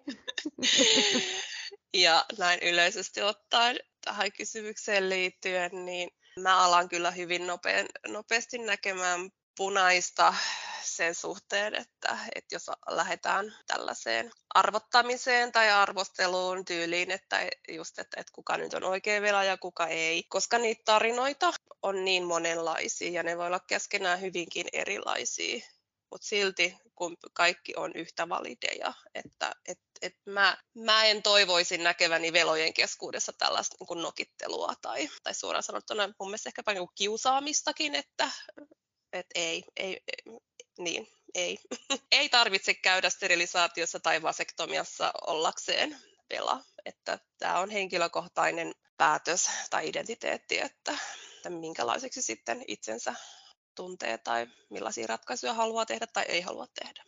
ja 1.95 2.25
näin 2.39 2.59
yleisesti 2.63 3.23
ottaen 3.23 3.77
tähän 4.05 4.33
kysymykseen 4.33 5.09
liittyen, 5.09 5.85
niin 5.85 6.11
mä 6.41 6.65
alan 6.65 6.89
kyllä 6.89 7.11
hyvin 7.11 7.47
nopea, 7.47 7.85
nopeasti 8.09 8.59
näkemään 8.59 9.31
punaista 9.57 10.35
sen 10.83 11.15
suhteen, 11.15 11.75
että, 11.75 12.19
että 12.35 12.55
jos 12.55 12.67
lähdetään 12.89 13.55
tällaiseen 13.67 14.31
arvottamiseen 14.55 15.53
tai 15.53 15.71
arvosteluun 15.71 16.65
tyyliin, 16.65 17.11
että 17.11 17.41
just, 17.69 17.99
että, 17.99 18.21
että 18.21 18.33
kuka 18.35 18.57
nyt 18.57 18.75
on 18.75 18.85
oikea 18.85 19.23
vela 19.23 19.45
ja 19.45 19.57
kuka 19.57 19.87
ei, 19.87 20.23
koska 20.23 20.59
niitä 20.59 20.83
tarinoita 20.85 21.53
on 21.83 22.05
niin 22.05 22.25
monenlaisia 22.25 23.11
ja 23.11 23.23
ne 23.23 23.39
voi 23.39 23.47
olla 23.47 23.61
keskenään 23.61 24.21
hyvinkin 24.21 24.67
erilaisia 24.73 25.61
mutta 26.17 26.29
silti 26.29 26.77
kun 26.95 27.17
kaikki 27.33 27.73
on 27.77 27.93
yhtä 27.95 28.29
valideja, 28.29 28.93
että 29.15 29.53
et, 29.69 29.79
et 30.03 30.17
mä, 30.27 30.59
mä 30.75 31.05
en 31.05 31.23
toivoisi 31.23 31.79
näkeväni 31.79 32.33
velojen 32.33 32.75
keskuudessa 32.75 33.33
tällaista 33.33 33.77
niin 33.81 33.87
kuin 33.87 34.03
nokittelua 34.03 34.75
tai, 34.83 35.09
tai 35.23 35.35
suoraan 35.35 35.63
sanottuna 35.63 36.07
mun 36.19 36.29
mielestä 36.29 36.49
ehkäpä 36.49 36.73
niin 36.73 36.87
kuin 36.87 36.95
kiusaamistakin, 36.95 37.95
että 37.95 38.31
et 39.13 39.27
ei, 39.35 39.65
ei, 39.77 40.01
niin, 40.79 41.09
ei. 41.35 41.59
ei 42.13 42.29
tarvitse 42.29 42.75
käydä 42.75 43.11
sterilisaatiossa 43.11 44.01
tai 44.01 44.23
vasektomiassa 44.23 45.13
ollakseen 45.27 45.97
vela, 46.31 46.61
että 46.85 47.19
tämä 47.39 47.59
on 47.59 47.71
henkilökohtainen 47.71 48.75
päätös 48.97 49.51
tai 49.71 49.89
identiteetti, 49.89 50.61
että, 50.61 50.99
että 51.37 51.51
minkälaiseksi 51.51 52.23
sitten 52.23 52.65
itsensä 52.69 53.15
tuntee 53.77 54.19
tai 54.19 54.47
millaisia 54.71 55.07
ratkaisuja 55.07 55.55
haluaa 55.55 55.87
tehdä 55.87 56.07
tai 56.07 56.25
ei 56.29 56.41
halua 56.41 56.67
tehdä. 56.67 57.05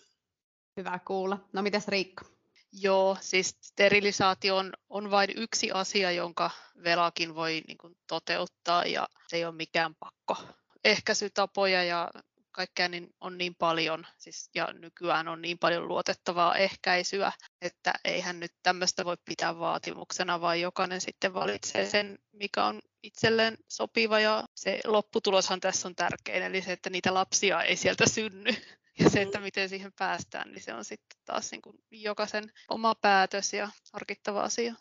Hyvä 0.76 0.98
kuulla. 1.04 1.48
No 1.52 1.62
mitäs 1.62 1.88
Riikka? 1.88 2.24
Joo, 2.72 3.16
siis 3.20 3.56
sterilisaatio 3.60 4.56
on, 4.56 4.72
on 4.88 5.10
vain 5.10 5.30
yksi 5.36 5.72
asia, 5.72 6.10
jonka 6.10 6.50
velakin 6.84 7.34
voi 7.34 7.62
niin 7.66 7.78
kuin, 7.78 7.96
toteuttaa 8.06 8.84
ja 8.84 9.08
se 9.28 9.36
ei 9.36 9.44
ole 9.44 9.54
mikään 9.54 9.94
pakko. 9.94 10.36
Ehkäisytapoja 10.84 11.84
ja 11.84 12.10
kaikkea 12.50 12.88
niin 12.88 13.14
on 13.20 13.38
niin 13.38 13.54
paljon, 13.54 14.06
siis, 14.16 14.50
ja 14.54 14.72
nykyään 14.72 15.28
on 15.28 15.42
niin 15.42 15.58
paljon 15.58 15.88
luotettavaa 15.88 16.56
ehkäisyä, 16.56 17.32
että 17.62 17.92
eihän 18.04 18.40
nyt 18.40 18.52
tämmöistä 18.62 19.04
voi 19.04 19.16
pitää 19.24 19.58
vaatimuksena, 19.58 20.40
vaan 20.40 20.60
jokainen 20.60 21.00
sitten 21.00 21.34
valitsee 21.34 21.86
sen, 21.86 22.18
mikä 22.32 22.64
on 22.64 22.80
itselleen 23.02 23.56
sopiva, 23.68 24.20
ja 24.20 24.44
se 24.54 24.80
lopputuloshan 24.84 25.60
tässä 25.60 25.88
on 25.88 25.94
tärkein, 25.94 26.42
eli 26.42 26.62
se, 26.62 26.72
että 26.72 26.90
niitä 26.90 27.14
lapsia 27.14 27.62
ei 27.62 27.76
sieltä 27.76 28.08
synny. 28.08 28.54
Ja 28.98 29.10
se, 29.10 29.22
että 29.22 29.40
miten 29.40 29.68
siihen 29.68 29.92
päästään, 29.98 30.50
niin 30.52 30.62
se 30.62 30.74
on 30.74 30.84
sitten 30.84 31.18
taas 31.24 31.50
niin 31.50 31.62
kuin 31.62 31.76
jokaisen 31.90 32.52
oma 32.68 32.94
päätös 32.94 33.52
ja 33.52 33.70
harkittava 33.92 34.42
asia. 34.42 34.74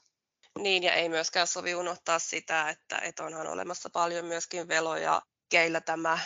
Niin, 0.60 0.84
ja 0.84 0.94
ei 0.94 1.10
myöskään 1.10 1.48
sovi 1.48 1.76
unohtaa 1.76 2.20
sitä, 2.20 2.70
että, 2.70 2.98
että 2.98 3.24
onhan 3.24 3.48
olemassa 3.48 3.90
paljon 3.90 4.26
myöskin 4.26 4.68
veloja, 4.68 5.22
keillä 5.50 5.82
tämä 5.82 6.20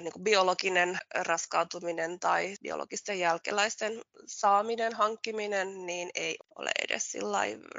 niin 0.00 0.12
kuin 0.12 0.24
biologinen 0.24 0.98
raskautuminen 1.14 2.20
tai 2.20 2.56
biologisten 2.62 3.18
jälkeläisten 3.18 4.00
saaminen, 4.26 4.94
hankkiminen, 4.94 5.86
niin 5.86 6.10
ei 6.14 6.36
ole 6.58 6.70
edes 6.88 7.16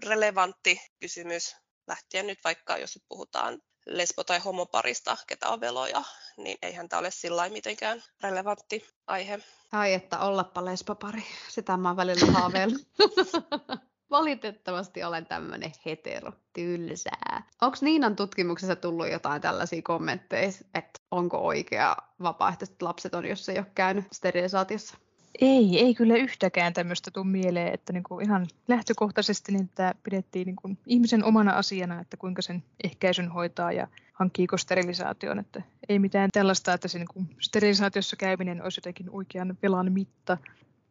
relevantti 0.06 0.82
kysymys 1.00 1.56
lähtien 1.88 2.28
nyt 2.28 2.40
vaikka, 2.44 2.78
jos 2.78 2.96
nyt 2.96 3.04
puhutaan 3.10 3.62
lesbo- 3.90 4.24
tai 4.26 4.40
homoparista, 4.40 5.18
ketä 5.28 5.50
on 5.50 5.62
veloja, 5.62 6.04
niin 6.38 6.58
eihän 6.62 6.90
tämä 6.90 7.00
ole 7.00 7.12
sillä 7.12 7.50
mitenkään 7.50 8.04
relevantti 8.22 8.88
aihe. 9.08 9.40
Ai 9.72 9.94
että 9.94 10.20
ollappa 10.20 10.66
lesbopari, 10.66 11.24
sitä 11.50 11.78
mä 11.78 11.96
välillä 11.96 12.32
haaveillut. 12.32 12.88
Valitettavasti 14.10 15.04
olen 15.04 15.26
tämmöinen 15.26 15.72
hetero, 15.86 16.32
tylsää. 16.54 17.44
Onko 17.62 17.78
Niinan 17.82 18.16
tutkimuksessa 18.16 18.76
tullut 18.76 19.12
jotain 19.12 19.42
tällaisia 19.42 19.82
kommentteja, 19.82 20.52
että 20.74 21.00
onko 21.12 21.38
oikea 21.38 21.96
vapaaehtoiset 22.22 22.82
lapset 22.82 23.14
on, 23.14 23.26
jos 23.26 23.50
ei 23.50 23.58
ole 23.58 23.72
käynyt 23.76 24.06
sterilisaatiossa? 24.14 24.98
Ei, 25.42 25.80
ei 25.80 25.96
kyllä 25.96 26.16
yhtäkään 26.16 26.74
tämmöistä 26.74 27.12
tule 27.12 27.26
mieleen, 27.26 27.74
että 27.74 27.94
niin 27.94 28.04
kuin 28.04 28.26
ihan 28.26 28.48
lähtökohtaisesti 28.68 29.52
niin 29.52 29.70
tämä 29.76 29.94
pidettiin 30.04 30.46
niin 30.46 30.56
kuin 30.56 30.78
ihmisen 30.86 31.24
omana 31.24 31.52
asiana, 31.52 32.02
että 32.02 32.18
kuinka 32.18 32.42
sen 32.42 32.64
ehkäisyn 32.84 33.30
hoitaa 33.30 33.72
ja 33.72 33.88
hankkiiko 34.14 34.58
sterilisaation. 34.58 35.40
Että 35.40 35.62
ei 35.90 36.00
mitään 36.00 36.30
tällaista, 36.34 36.74
että 36.74 36.88
se 36.88 36.98
niin 36.98 37.08
kuin 37.14 37.30
sterilisaatiossa 37.40 38.16
käyminen 38.16 38.64
olisi 38.64 38.78
jotenkin 38.78 39.10
oikean 39.10 39.58
velan 39.64 39.92
mitta, 39.92 40.38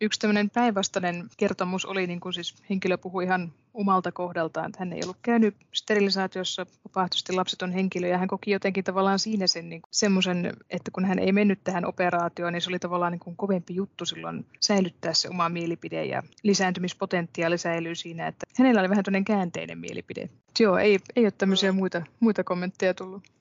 yksi 0.00 0.20
tämmöinen 0.20 0.50
päinvastainen 0.50 1.24
kertomus 1.36 1.84
oli, 1.84 2.06
niin 2.06 2.20
kuin 2.20 2.32
siis 2.32 2.54
henkilö 2.70 2.98
puhui 2.98 3.24
ihan 3.24 3.52
omalta 3.74 4.12
kohdaltaan, 4.12 4.66
että 4.66 4.78
hän 4.78 4.92
ei 4.92 5.00
ollut 5.04 5.16
käynyt 5.22 5.56
sterilisaatiossa 5.72 6.66
vapaaehtoisesti 6.84 7.32
lapseton 7.32 7.72
henkilö, 7.72 8.08
ja 8.08 8.18
hän 8.18 8.28
koki 8.28 8.50
jotenkin 8.50 8.84
tavallaan 8.84 9.18
siinä 9.18 9.46
sen 9.46 9.68
niin 9.68 9.82
semmoisen, 9.90 10.52
että 10.70 10.90
kun 10.90 11.04
hän 11.04 11.18
ei 11.18 11.32
mennyt 11.32 11.64
tähän 11.64 11.84
operaatioon, 11.84 12.52
niin 12.52 12.60
se 12.60 12.70
oli 12.70 12.78
tavallaan 12.78 13.12
niin 13.12 13.20
kuin 13.20 13.36
kovempi 13.36 13.74
juttu 13.74 14.04
silloin 14.04 14.46
säilyttää 14.60 15.14
se 15.14 15.28
oma 15.28 15.48
mielipide, 15.48 16.04
ja 16.04 16.22
lisääntymispotentiaali 16.42 17.58
säilyy 17.58 17.94
siinä, 17.94 18.26
että 18.26 18.46
hänellä 18.58 18.80
oli 18.80 18.90
vähän 18.90 19.04
tämmöinen 19.04 19.24
käänteinen 19.24 19.78
mielipide. 19.78 20.28
Joo, 20.60 20.78
ei, 20.78 20.98
ei 21.16 21.24
ole 21.24 21.30
tämmöisiä 21.30 21.72
muita, 21.72 22.02
muita 22.20 22.44
kommentteja 22.44 22.94
tullut. 22.94 23.35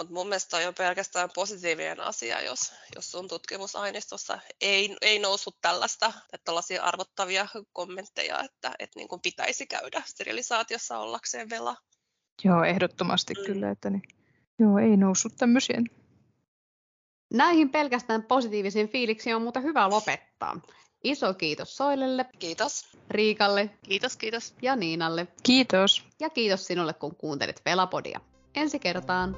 Mutta 0.00 0.14
mun 0.14 0.28
mielestä 0.28 0.56
on 0.56 0.62
jo 0.62 0.72
pelkästään 0.72 1.28
positiivinen 1.34 2.00
asia, 2.00 2.40
jos, 2.40 2.72
jos 2.94 3.10
sun 3.10 3.28
tutkimusaineistossa 3.28 4.38
ei, 4.60 4.96
ei 5.00 5.18
noussut 5.18 5.56
tällaista, 5.62 6.06
että 6.06 6.44
tällaisia 6.44 6.82
arvottavia 6.82 7.46
kommentteja, 7.72 8.40
että, 8.44 8.72
että 8.78 8.98
niin 8.98 9.08
kuin 9.08 9.20
pitäisi 9.20 9.66
käydä 9.66 10.02
sterilisaatiossa 10.06 10.98
ollakseen 10.98 11.50
vela. 11.50 11.76
Joo, 12.44 12.64
ehdottomasti 12.64 13.34
mm. 13.34 13.44
kyllä, 13.46 13.70
että 13.70 13.90
niin, 13.90 14.02
joo, 14.58 14.78
ei 14.78 14.96
noussut 14.96 15.32
tämmöisiä. 15.38 15.82
Näihin 17.32 17.70
pelkästään 17.70 18.22
positiivisiin 18.22 18.88
fiiliksiin 18.88 19.36
on 19.36 19.42
muuta 19.42 19.60
hyvä 19.60 19.88
lopettaa. 19.88 20.60
Iso 21.04 21.34
kiitos 21.34 21.76
Soilelle. 21.76 22.26
Kiitos. 22.38 22.96
Riikalle. 23.10 23.70
Kiitos, 23.82 24.16
kiitos. 24.16 24.54
Ja 24.62 24.76
Niinalle. 24.76 25.26
Kiitos. 25.42 26.04
Ja 26.20 26.30
kiitos 26.30 26.66
sinulle, 26.66 26.94
kun 26.94 27.16
kuuntelit 27.16 27.62
Velapodia. 27.64 28.20
Ensi 28.54 28.78
kertaan. 28.78 29.36